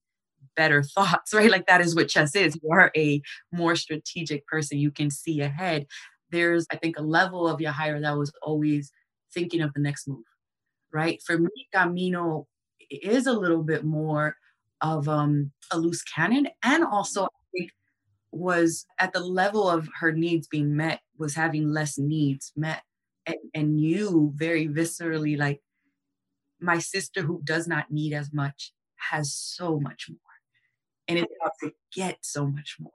better 0.56 0.82
thoughts, 0.94 1.32
right? 1.34 1.50
Like 1.50 1.66
that 1.66 1.80
is 1.80 1.94
what 1.94 2.08
chess 2.08 2.34
is. 2.34 2.58
You 2.62 2.70
are 2.70 2.90
a 2.96 3.22
more 3.52 3.76
strategic 3.76 4.46
person. 4.46 4.78
You 4.78 4.90
can 4.90 5.10
see 5.10 5.40
ahead. 5.40 5.86
There's, 6.30 6.66
I 6.72 6.76
think, 6.76 6.98
a 6.98 7.02
level 7.02 7.46
of 7.46 7.60
Yahaira 7.60 8.00
that 8.02 8.16
was 8.16 8.32
always 8.42 8.90
thinking 9.32 9.60
of 9.60 9.72
the 9.74 9.80
next 9.80 10.08
move, 10.08 10.24
right? 10.92 11.20
For 11.24 11.38
me, 11.38 11.68
Camino 11.72 12.46
is 12.90 13.26
a 13.26 13.32
little 13.32 13.62
bit 13.62 13.84
more 13.84 14.36
of 14.80 15.08
um, 15.08 15.52
a 15.70 15.78
loose 15.78 16.02
cannon, 16.02 16.48
and 16.62 16.84
also 16.84 17.24
I 17.24 17.28
think 17.56 17.70
was 18.32 18.86
at 18.98 19.12
the 19.12 19.20
level 19.20 19.68
of 19.68 19.88
her 20.00 20.12
needs 20.12 20.46
being 20.46 20.76
met, 20.76 21.00
was 21.16 21.34
having 21.34 21.68
less 21.68 21.96
needs 21.96 22.52
met, 22.56 22.82
and, 23.24 23.36
and 23.54 23.76
knew 23.76 24.32
very 24.34 24.68
viscerally 24.68 25.38
like 25.38 25.60
my 26.60 26.78
sister 26.78 27.22
who 27.22 27.40
does 27.44 27.68
not 27.68 27.90
need 27.90 28.12
as 28.12 28.32
much 28.32 28.72
has 28.96 29.34
so 29.34 29.78
much 29.78 30.08
more 30.08 30.25
and 31.08 31.18
it's 31.18 31.32
about 31.40 31.52
to 31.62 31.72
get 31.94 32.18
so 32.22 32.46
much 32.46 32.76
more. 32.78 32.92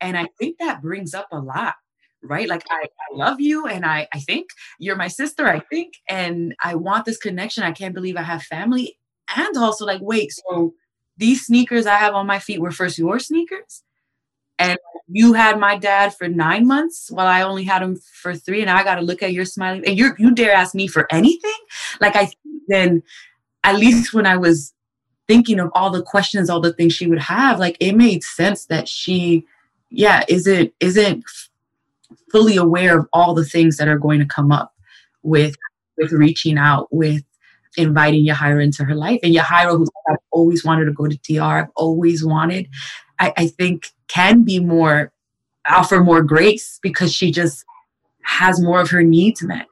And 0.00 0.16
I 0.16 0.26
think 0.38 0.58
that 0.58 0.82
brings 0.82 1.14
up 1.14 1.28
a 1.32 1.38
lot, 1.38 1.74
right? 2.22 2.48
Like 2.48 2.64
I, 2.70 2.84
I 2.84 3.16
love 3.16 3.40
you 3.40 3.66
and 3.66 3.84
I, 3.84 4.06
I 4.12 4.20
think 4.20 4.48
you're 4.78 4.96
my 4.96 5.08
sister, 5.08 5.46
I 5.46 5.60
think, 5.60 5.94
and 6.08 6.54
I 6.62 6.74
want 6.74 7.04
this 7.04 7.18
connection. 7.18 7.64
I 7.64 7.72
can't 7.72 7.94
believe 7.94 8.16
I 8.16 8.22
have 8.22 8.42
family. 8.42 8.98
And 9.36 9.56
also 9.56 9.84
like, 9.84 10.00
wait, 10.02 10.32
so 10.32 10.74
these 11.16 11.44
sneakers 11.44 11.86
I 11.86 11.96
have 11.96 12.14
on 12.14 12.26
my 12.26 12.38
feet 12.38 12.60
were 12.60 12.70
first 12.70 12.96
your 12.96 13.18
sneakers? 13.18 13.82
And 14.58 14.78
you 15.06 15.34
had 15.34 15.58
my 15.58 15.78
dad 15.78 16.14
for 16.14 16.28
nine 16.28 16.66
months 16.66 17.10
while 17.10 17.26
I 17.26 17.42
only 17.42 17.64
had 17.64 17.82
him 17.82 17.96
for 17.96 18.34
three, 18.34 18.60
and 18.60 18.70
I 18.70 18.82
got 18.82 18.96
to 18.96 19.02
look 19.02 19.22
at 19.22 19.32
your 19.32 19.44
smiling. 19.44 19.84
And 19.86 19.96
you 19.96 20.14
you 20.18 20.34
dare 20.34 20.52
ask 20.52 20.74
me 20.74 20.88
for 20.88 21.06
anything? 21.12 21.52
Like 22.00 22.16
I 22.16 22.30
then, 22.66 23.02
at 23.62 23.76
least 23.76 24.12
when 24.12 24.26
I 24.26 24.36
was 24.36 24.74
thinking 25.28 25.60
of 25.60 25.70
all 25.74 25.90
the 25.90 26.02
questions, 26.02 26.50
all 26.50 26.60
the 26.60 26.72
things 26.72 26.92
she 26.92 27.06
would 27.06 27.20
have, 27.20 27.58
like 27.58 27.76
it 27.80 27.92
made 27.92 28.24
sense 28.24 28.66
that 28.66 28.88
she, 28.88 29.44
yeah, 29.90 30.24
isn't 30.28 30.72
isn't 30.80 31.24
fully 32.32 32.56
aware 32.56 32.98
of 32.98 33.06
all 33.12 33.34
the 33.34 33.44
things 33.44 33.76
that 33.76 33.88
are 33.88 33.98
going 33.98 34.18
to 34.18 34.26
come 34.26 34.50
up 34.50 34.74
with 35.22 35.54
with 35.96 36.12
reaching 36.12 36.58
out 36.58 36.88
with 36.90 37.22
inviting 37.76 38.26
Yahaira 38.26 38.62
into 38.62 38.84
her 38.84 38.94
life. 38.94 39.20
And 39.22 39.34
Yahaira, 39.34 39.76
who 39.76 39.86
I've 40.10 40.16
always 40.30 40.64
wanted 40.64 40.86
to 40.86 40.92
go 40.92 41.06
to 41.06 41.18
DR, 41.18 41.42
I've 41.42 41.70
always 41.76 42.24
wanted, 42.24 42.68
I, 43.18 43.32
I 43.36 43.46
think 43.48 43.92
can 44.08 44.42
be 44.42 44.58
more, 44.60 45.12
offer 45.68 46.02
more 46.02 46.22
grace 46.22 46.78
because 46.82 47.12
she 47.12 47.30
just 47.30 47.64
has 48.22 48.60
more 48.60 48.80
of 48.80 48.90
her 48.90 49.02
needs 49.02 49.42
met. 49.42 49.66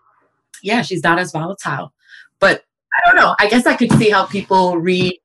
Yeah, 0.63 0.83
she's 0.83 1.03
not 1.03 1.19
as 1.19 1.33
volatile. 1.33 1.93
But 2.39 2.65
I 2.95 3.11
don't 3.11 3.17
know. 3.17 3.35
I 3.39 3.49
guess 3.49 3.67
I 3.67 3.77
could 3.77 3.93
see 3.93 4.11
how 4.11 4.27
people 4.27 4.79
read, 4.79 5.19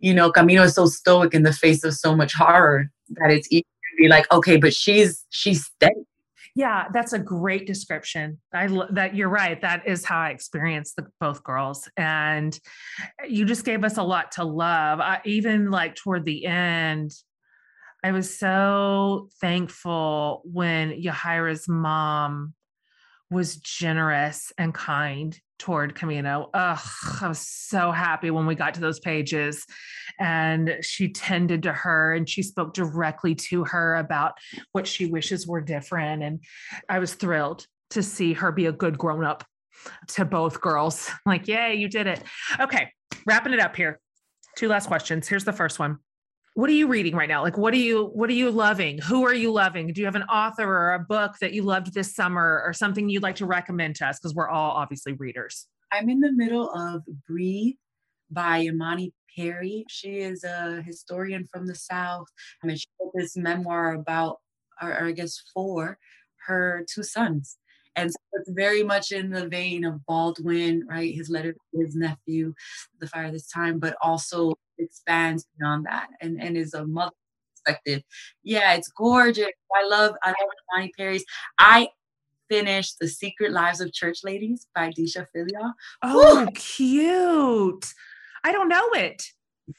you 0.00 0.14
know, 0.14 0.32
Camino 0.32 0.62
is 0.64 0.74
so 0.74 0.86
stoic 0.86 1.34
in 1.34 1.42
the 1.42 1.52
face 1.52 1.84
of 1.84 1.94
so 1.94 2.16
much 2.16 2.34
horror 2.34 2.90
that 3.10 3.30
it's 3.30 3.48
easy 3.50 3.62
to 3.62 4.02
be 4.02 4.08
like, 4.08 4.30
okay, 4.32 4.56
but 4.56 4.74
she's 4.74 5.24
she's 5.30 5.64
steady. 5.64 5.94
Yeah, 6.56 6.86
that's 6.92 7.12
a 7.12 7.18
great 7.18 7.66
description. 7.66 8.40
I 8.52 8.66
that 8.90 9.14
you're 9.14 9.28
right. 9.28 9.60
That 9.60 9.86
is 9.86 10.04
how 10.04 10.18
I 10.18 10.30
experienced 10.30 10.96
the 10.96 11.06
both 11.20 11.44
girls, 11.44 11.88
and 11.96 12.58
you 13.28 13.44
just 13.44 13.64
gave 13.64 13.84
us 13.84 13.98
a 13.98 14.02
lot 14.02 14.32
to 14.32 14.44
love. 14.44 15.00
I, 15.00 15.20
even 15.24 15.70
like 15.70 15.94
toward 15.94 16.24
the 16.24 16.46
end, 16.46 17.12
I 18.02 18.12
was 18.12 18.36
so 18.36 19.28
thankful 19.40 20.42
when 20.44 21.00
Yahaira's 21.00 21.68
mom 21.68 22.54
was 23.30 23.56
generous 23.56 24.52
and 24.58 24.74
kind 24.74 25.38
toward 25.60 25.94
Camino. 25.94 26.50
Ugh, 26.54 26.78
I 27.20 27.28
was 27.28 27.46
so 27.46 27.92
happy 27.92 28.30
when 28.30 28.46
we 28.46 28.54
got 28.56 28.74
to 28.74 28.80
those 28.80 28.98
pages 28.98 29.64
and 30.18 30.78
she 30.80 31.12
tended 31.12 31.62
to 31.64 31.72
her 31.72 32.14
and 32.14 32.28
she 32.28 32.42
spoke 32.42 32.74
directly 32.74 33.34
to 33.34 33.64
her 33.64 33.96
about 33.96 34.32
what 34.72 34.86
she 34.86 35.06
wishes 35.06 35.46
were 35.46 35.60
different. 35.60 36.22
And 36.22 36.40
I 36.88 36.98
was 36.98 37.14
thrilled 37.14 37.66
to 37.90 38.02
see 38.02 38.32
her 38.32 38.50
be 38.50 38.66
a 38.66 38.72
good 38.72 38.98
grown 38.98 39.24
up 39.24 39.44
to 40.08 40.24
both 40.24 40.60
girls. 40.60 41.08
Like, 41.26 41.46
yay, 41.46 41.74
you 41.74 41.88
did 41.88 42.06
it. 42.06 42.22
Okay, 42.58 42.90
wrapping 43.26 43.52
it 43.52 43.60
up 43.60 43.76
here. 43.76 44.00
Two 44.56 44.68
last 44.68 44.86
questions. 44.86 45.28
Here's 45.28 45.44
the 45.44 45.52
first 45.52 45.78
one 45.78 45.98
what 46.54 46.68
are 46.68 46.74
you 46.74 46.88
reading 46.88 47.14
right 47.14 47.28
now? 47.28 47.42
Like 47.42 47.56
what 47.56 47.72
are 47.74 47.78
you 47.78 48.06
what 48.12 48.28
are 48.28 48.34
you 48.34 48.50
loving? 48.50 48.98
Who 48.98 49.24
are 49.24 49.34
you 49.34 49.52
loving? 49.52 49.92
Do 49.92 50.00
you 50.00 50.06
have 50.06 50.16
an 50.16 50.24
author 50.24 50.64
or 50.64 50.94
a 50.94 50.98
book 50.98 51.36
that 51.40 51.52
you 51.52 51.62
loved 51.62 51.94
this 51.94 52.14
summer 52.14 52.62
or 52.64 52.72
something 52.72 53.08
you'd 53.08 53.22
like 53.22 53.36
to 53.36 53.46
recommend 53.46 53.96
to 53.96 54.06
us? 54.06 54.18
Because 54.18 54.34
we're 54.34 54.48
all 54.48 54.72
obviously 54.72 55.12
readers. 55.12 55.66
I'm 55.92 56.08
in 56.08 56.20
the 56.20 56.32
middle 56.32 56.70
of 56.70 57.02
breathe 57.26 57.76
by 58.30 58.58
imani 58.58 59.12
perry. 59.36 59.84
She 59.88 60.18
is 60.18 60.44
a 60.44 60.82
historian 60.82 61.46
from 61.52 61.66
the 61.66 61.74
south. 61.74 62.26
I 62.62 62.66
mean, 62.66 62.76
she 62.76 62.86
wrote 63.00 63.12
this 63.14 63.36
memoir 63.36 63.94
about 63.94 64.38
or, 64.82 64.90
or 64.90 65.06
i 65.06 65.12
guess 65.12 65.42
for 65.54 65.98
her 66.46 66.84
two 66.92 67.02
sons. 67.02 67.56
And 67.96 68.10
so 68.10 68.18
it's 68.34 68.50
very 68.52 68.82
much 68.82 69.10
in 69.10 69.30
the 69.30 69.48
vein 69.48 69.84
of 69.84 70.04
Baldwin, 70.06 70.86
right? 70.88 71.12
His 71.14 71.28
letter 71.28 71.52
to 71.52 71.80
his 71.80 71.96
nephew, 71.96 72.54
The 73.00 73.08
Fire 73.08 73.32
This 73.32 73.48
Time, 73.48 73.78
but 73.78 73.96
also 74.00 74.54
expands 74.80 75.46
beyond 75.58 75.86
that 75.86 76.08
and, 76.20 76.40
and 76.40 76.56
is 76.56 76.74
a 76.74 76.86
mother 76.86 77.12
perspective. 77.64 78.02
Yeah, 78.42 78.74
it's 78.74 78.88
gorgeous. 78.88 79.46
I 79.74 79.86
love 79.86 80.14
I 80.22 80.28
love 80.28 80.36
Imani 80.74 80.92
Perry's. 80.96 81.24
I 81.58 81.88
finished 82.48 82.98
The 83.00 83.08
Secret 83.08 83.52
Lives 83.52 83.80
of 83.80 83.92
Church 83.92 84.18
Ladies 84.24 84.66
by 84.74 84.90
Deesha 84.90 85.26
Philyaw. 85.34 85.72
Oh, 86.02 86.44
Woo! 86.44 86.52
cute. 86.52 87.86
I 88.42 88.52
don't 88.52 88.68
know 88.68 88.88
it. 88.92 89.24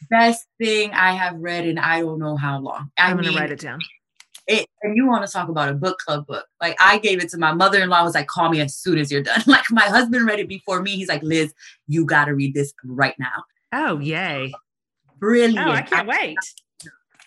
Best 0.10 0.48
thing 0.58 0.92
I 0.94 1.14
have 1.14 1.36
read 1.36 1.68
in 1.68 1.78
I 1.78 2.00
don't 2.00 2.20
know 2.20 2.38
how 2.38 2.60
long. 2.60 2.92
I 2.98 3.12
am 3.12 3.18
gonna 3.18 3.32
write 3.32 3.52
it 3.52 3.60
down. 3.60 3.80
It, 4.48 4.66
and 4.82 4.96
you 4.98 5.06
want 5.06 5.26
to 5.26 5.32
talk 5.32 5.50
about 5.50 5.70
a 5.70 5.74
book 5.74 6.00
club 6.00 6.26
book. 6.28 6.46
Like 6.62 6.76
I 6.80 6.98
gave 6.98 7.22
it 7.22 7.30
to 7.30 7.38
my 7.38 7.54
mother-in-law 7.54 8.04
was 8.04 8.16
like, 8.16 8.28
call 8.28 8.50
me 8.50 8.62
as 8.62 8.76
soon 8.76 8.98
as 8.98 9.12
you're 9.12 9.22
done. 9.22 9.44
Like 9.48 9.66
my 9.70 9.84
husband 9.84 10.26
read 10.26 10.40
it 10.40 10.48
before 10.48 10.82
me. 10.82 10.92
He's 10.92 11.10
like, 11.10 11.24
Liz, 11.24 11.54
you 11.88 12.06
gotta 12.06 12.34
read 12.34 12.54
this 12.54 12.74
right 12.86 13.16
now. 13.20 13.44
Oh, 13.74 14.00
yay 14.00 14.54
brilliant. 15.22 15.66
Oh, 15.66 15.72
I 15.72 15.82
can't 15.84 16.08
wait. 16.08 16.38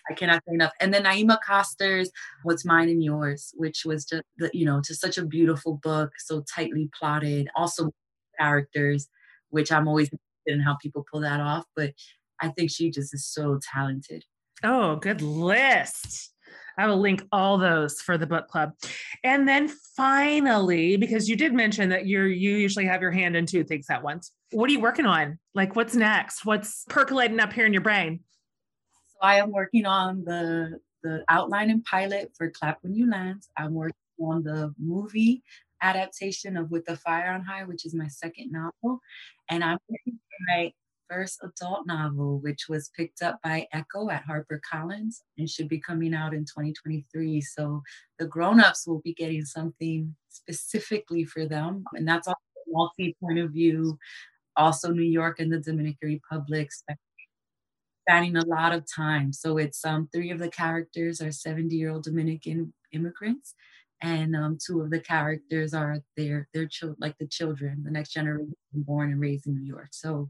I 0.07 0.13
cannot 0.13 0.43
say 0.47 0.53
enough. 0.53 0.71
And 0.79 0.93
then 0.93 1.05
Naima 1.05 1.39
Coster's 1.41 2.11
What's 2.43 2.63
Mine 2.63 2.89
and 2.89 3.03
Yours, 3.03 3.55
which 3.55 3.85
was 3.85 4.05
just, 4.05 4.21
the, 4.37 4.51
you 4.53 4.63
know, 4.63 4.79
just 4.79 5.01
such 5.01 5.17
a 5.17 5.25
beautiful 5.25 5.79
book, 5.81 6.11
so 6.19 6.43
tightly 6.53 6.91
plotted. 6.93 7.49
Also, 7.55 7.91
characters, 8.39 9.07
which 9.49 9.71
I'm 9.71 9.87
always 9.87 10.09
interested 10.09 10.59
in 10.59 10.59
how 10.59 10.77
people 10.79 11.03
pull 11.11 11.21
that 11.21 11.39
off. 11.39 11.65
But 11.75 11.93
I 12.39 12.49
think 12.49 12.69
she 12.69 12.91
just 12.91 13.15
is 13.15 13.25
so 13.25 13.59
talented. 13.73 14.25
Oh, 14.63 14.97
good 14.97 15.23
list. 15.23 16.34
I 16.77 16.87
will 16.87 16.99
link 16.99 17.23
all 17.31 17.57
those 17.57 18.01
for 18.01 18.17
the 18.17 18.27
book 18.27 18.47
club. 18.47 18.73
And 19.23 19.47
then 19.47 19.69
finally, 19.95 20.97
because 20.97 21.29
you 21.29 21.35
did 21.35 21.53
mention 21.53 21.89
that 21.89 22.07
you're 22.07 22.27
you 22.27 22.57
usually 22.57 22.85
have 22.85 23.01
your 23.01 23.11
hand 23.11 23.35
in 23.35 23.45
two 23.45 23.63
things 23.63 23.87
at 23.89 24.03
once. 24.03 24.31
What 24.51 24.69
are 24.69 24.73
you 24.73 24.79
working 24.79 25.05
on? 25.05 25.39
Like 25.53 25.75
what's 25.75 25.95
next? 25.95 26.45
What's 26.45 26.85
percolating 26.89 27.39
up 27.39 27.53
here 27.53 27.65
in 27.65 27.73
your 27.73 27.81
brain? 27.81 28.21
So 29.07 29.17
I 29.21 29.35
am 29.35 29.51
working 29.51 29.85
on 29.85 30.23
the 30.25 30.79
the 31.03 31.23
outline 31.29 31.69
and 31.69 31.83
pilot 31.85 32.31
for 32.37 32.49
Clap 32.49 32.79
When 32.81 32.95
You 32.95 33.09
Land. 33.09 33.43
I'm 33.55 33.73
working 33.73 33.95
on 34.19 34.43
the 34.43 34.73
movie 34.79 35.43
adaptation 35.81 36.57
of 36.57 36.71
With 36.71 36.85
the 36.85 36.97
Fire 36.97 37.31
on 37.31 37.43
High, 37.43 37.63
which 37.63 37.85
is 37.85 37.93
my 37.93 38.07
second 38.07 38.51
novel. 38.51 38.99
And 39.49 39.63
I'm 39.63 39.77
working 39.87 40.13
to 40.13 40.53
write 40.53 40.75
first 41.09 41.39
adult 41.43 41.85
novel, 41.85 42.39
which 42.39 42.67
was 42.69 42.91
picked 42.95 43.21
up 43.21 43.39
by 43.43 43.67
Ecco 43.73 44.11
at 44.11 44.23
HarperCollins 44.25 45.21
and 45.37 45.49
should 45.49 45.67
be 45.67 45.79
coming 45.79 46.13
out 46.13 46.33
in 46.33 46.41
2023. 46.41 47.41
So 47.41 47.81
the 48.19 48.27
grown-ups 48.27 48.87
will 48.87 49.01
be 49.01 49.13
getting 49.13 49.45
something 49.45 50.15
specifically 50.29 51.25
for 51.25 51.45
them. 51.45 51.83
And 51.93 52.07
that's 52.07 52.27
also 52.27 52.39
a 52.67 52.71
multi 52.71 53.15
point 53.21 53.39
of 53.39 53.51
view, 53.51 53.97
also 54.55 54.91
New 54.91 55.03
York 55.03 55.39
and 55.39 55.51
the 55.51 55.59
Dominican 55.59 56.09
Republic, 56.09 56.69
spanning 58.07 58.37
a 58.37 58.45
lot 58.45 58.73
of 58.73 58.85
time. 58.93 59.33
So 59.33 59.57
it's 59.57 59.83
um, 59.85 60.09
three 60.13 60.31
of 60.31 60.39
the 60.39 60.49
characters 60.49 61.21
are 61.21 61.29
70-year-old 61.29 62.03
Dominican 62.03 62.73
immigrants. 62.91 63.55
And 64.01 64.35
um, 64.35 64.57
two 64.63 64.81
of 64.81 64.89
the 64.89 64.99
characters 64.99 65.73
are 65.73 65.99
their 66.17 66.47
their 66.53 66.67
children, 66.67 66.97
like 66.99 67.17
the 67.17 67.27
children, 67.27 67.81
the 67.83 67.91
next 67.91 68.11
generation 68.11 68.53
born 68.73 69.11
and 69.11 69.21
raised 69.21 69.47
in 69.47 69.55
New 69.55 69.65
York. 69.65 69.87
So 69.91 70.27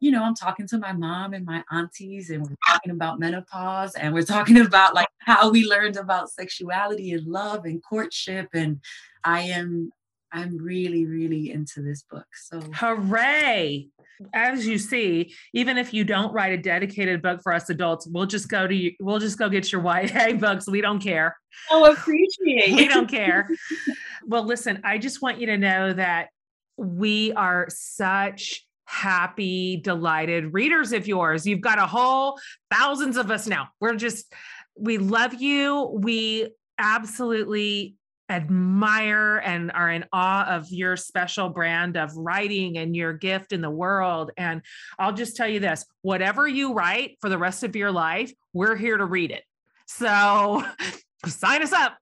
you 0.00 0.10
know, 0.10 0.22
I'm 0.22 0.34
talking 0.34 0.66
to 0.68 0.78
my 0.78 0.92
mom 0.92 1.34
and 1.34 1.44
my 1.44 1.64
aunties, 1.70 2.30
and 2.30 2.42
we're 2.42 2.56
talking 2.68 2.92
about 2.92 3.18
menopause, 3.18 3.94
and 3.94 4.14
we're 4.14 4.22
talking 4.22 4.60
about 4.66 4.94
like 4.94 5.08
how 5.18 5.50
we 5.50 5.64
learned 5.64 5.96
about 5.96 6.30
sexuality 6.30 7.12
and 7.12 7.26
love 7.26 7.64
and 7.64 7.82
courtship. 7.82 8.48
And 8.54 8.80
I 9.24 9.42
am, 9.42 9.90
I'm 10.32 10.56
really, 10.56 11.04
really 11.04 11.50
into 11.50 11.82
this 11.82 12.02
book. 12.02 12.26
So, 12.34 12.60
hooray! 12.74 13.88
As 14.34 14.66
you 14.66 14.78
see, 14.78 15.32
even 15.52 15.78
if 15.78 15.94
you 15.94 16.02
don't 16.02 16.32
write 16.32 16.52
a 16.52 16.60
dedicated 16.60 17.22
book 17.22 17.40
for 17.40 17.52
us 17.52 17.70
adults, 17.70 18.06
we'll 18.06 18.26
just 18.26 18.48
go 18.48 18.66
to 18.66 18.74
you. 18.74 18.92
We'll 19.00 19.20
just 19.20 19.38
go 19.38 19.48
get 19.48 19.70
your 19.70 19.82
YA 19.82 20.32
books. 20.38 20.68
We 20.68 20.80
don't 20.80 21.00
care. 21.00 21.36
Oh, 21.70 21.90
appreciate. 21.90 22.74
we 22.74 22.88
don't 22.88 23.08
care. 23.08 23.48
well, 24.26 24.44
listen, 24.44 24.80
I 24.84 24.98
just 24.98 25.22
want 25.22 25.40
you 25.40 25.46
to 25.46 25.56
know 25.56 25.92
that 25.92 26.28
we 26.76 27.32
are 27.32 27.66
such 27.70 28.64
happy, 28.88 29.76
delighted 29.76 30.54
readers 30.54 30.92
of 30.92 31.06
yours. 31.06 31.46
You've 31.46 31.60
got 31.60 31.78
a 31.78 31.86
whole 31.86 32.38
thousands 32.70 33.18
of 33.18 33.30
us 33.30 33.46
now. 33.46 33.68
We're 33.80 33.96
just, 33.96 34.32
we 34.76 34.96
love 34.96 35.34
you. 35.34 35.98
We 36.02 36.48
absolutely 36.78 37.96
admire 38.30 39.38
and 39.38 39.70
are 39.72 39.90
in 39.90 40.04
awe 40.12 40.46
of 40.48 40.70
your 40.70 40.96
special 40.96 41.50
brand 41.50 41.96
of 41.96 42.16
writing 42.16 42.78
and 42.78 42.96
your 42.96 43.12
gift 43.12 43.52
in 43.52 43.60
the 43.60 43.70
world. 43.70 44.30
And 44.36 44.62
I'll 44.98 45.12
just 45.12 45.36
tell 45.36 45.48
you 45.48 45.60
this 45.60 45.84
whatever 46.02 46.48
you 46.48 46.72
write 46.72 47.18
for 47.20 47.28
the 47.28 47.38
rest 47.38 47.64
of 47.64 47.76
your 47.76 47.92
life, 47.92 48.32
we're 48.54 48.76
here 48.76 48.96
to 48.96 49.04
read 49.04 49.30
it. 49.30 49.44
So 49.86 50.64
sign 51.26 51.62
us 51.62 51.72
up. 51.72 51.98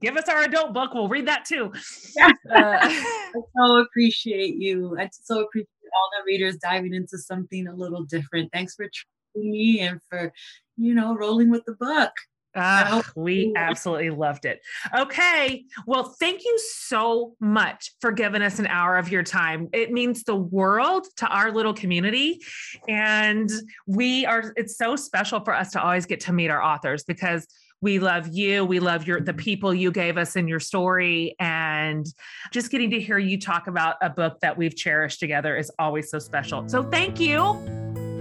Give 0.00 0.16
us 0.16 0.28
our 0.28 0.42
adult 0.42 0.74
book. 0.74 0.92
We'll 0.94 1.08
read 1.08 1.28
that 1.28 1.44
too. 1.44 1.72
Yeah. 2.16 2.30
Uh, 2.50 2.78
I 2.82 3.22
so 3.32 3.78
appreciate 3.78 4.56
you. 4.56 4.96
I 4.98 5.08
so 5.10 5.40
appreciate 5.40 5.68
all 5.96 6.10
the 6.18 6.24
readers 6.26 6.56
diving 6.56 6.94
into 6.94 7.18
something 7.18 7.66
a 7.66 7.74
little 7.74 8.04
different. 8.04 8.52
Thanks 8.52 8.74
for 8.74 8.84
trusting 8.84 9.50
me 9.50 9.80
and 9.80 10.00
for, 10.08 10.32
you 10.76 10.94
know, 10.94 11.16
rolling 11.16 11.50
with 11.50 11.64
the 11.64 11.74
book. 11.74 12.12
Uh, 12.54 13.02
we 13.14 13.52
absolutely 13.54 14.08
loved 14.08 14.46
it. 14.46 14.60
Okay. 14.98 15.64
Well, 15.86 16.14
thank 16.18 16.42
you 16.42 16.58
so 16.58 17.34
much 17.38 17.92
for 18.00 18.10
giving 18.12 18.40
us 18.40 18.58
an 18.58 18.66
hour 18.66 18.96
of 18.96 19.10
your 19.10 19.22
time. 19.22 19.68
It 19.74 19.92
means 19.92 20.24
the 20.24 20.36
world 20.36 21.06
to 21.16 21.26
our 21.26 21.52
little 21.52 21.74
community. 21.74 22.40
And 22.88 23.50
we 23.86 24.24
are, 24.24 24.54
it's 24.56 24.78
so 24.78 24.96
special 24.96 25.40
for 25.40 25.54
us 25.54 25.72
to 25.72 25.82
always 25.82 26.06
get 26.06 26.20
to 26.20 26.32
meet 26.32 26.48
our 26.48 26.62
authors 26.62 27.04
because 27.04 27.46
we 27.80 27.98
love 27.98 28.28
you. 28.28 28.64
We 28.64 28.80
love 28.80 29.06
your 29.06 29.20
the 29.20 29.32
mm-hmm. 29.32 29.38
people 29.38 29.74
you 29.74 29.90
gave 29.90 30.16
us 30.16 30.36
in 30.36 30.48
your 30.48 30.60
story. 30.60 31.34
And 31.38 32.06
just 32.52 32.70
getting 32.70 32.90
to 32.90 33.00
hear 33.00 33.18
you 33.18 33.38
talk 33.38 33.66
about 33.66 33.96
a 34.02 34.10
book 34.10 34.40
that 34.40 34.56
we've 34.56 34.74
cherished 34.74 35.20
together 35.20 35.56
is 35.56 35.70
always 35.78 36.10
so 36.10 36.18
special. 36.18 36.68
So 36.68 36.82
thank 36.82 37.20
you. 37.20 37.54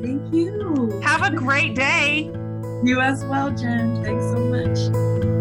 Thank 0.02 0.34
you. 0.34 1.00
Have 1.04 1.24
a 1.24 1.36
great 1.36 1.76
day. 1.76 2.32
You 2.84 3.00
as 3.00 3.24
well, 3.26 3.50
Jen. 3.52 4.04
Thanks 4.04 4.24
so 4.26 4.38
much. 4.38 5.35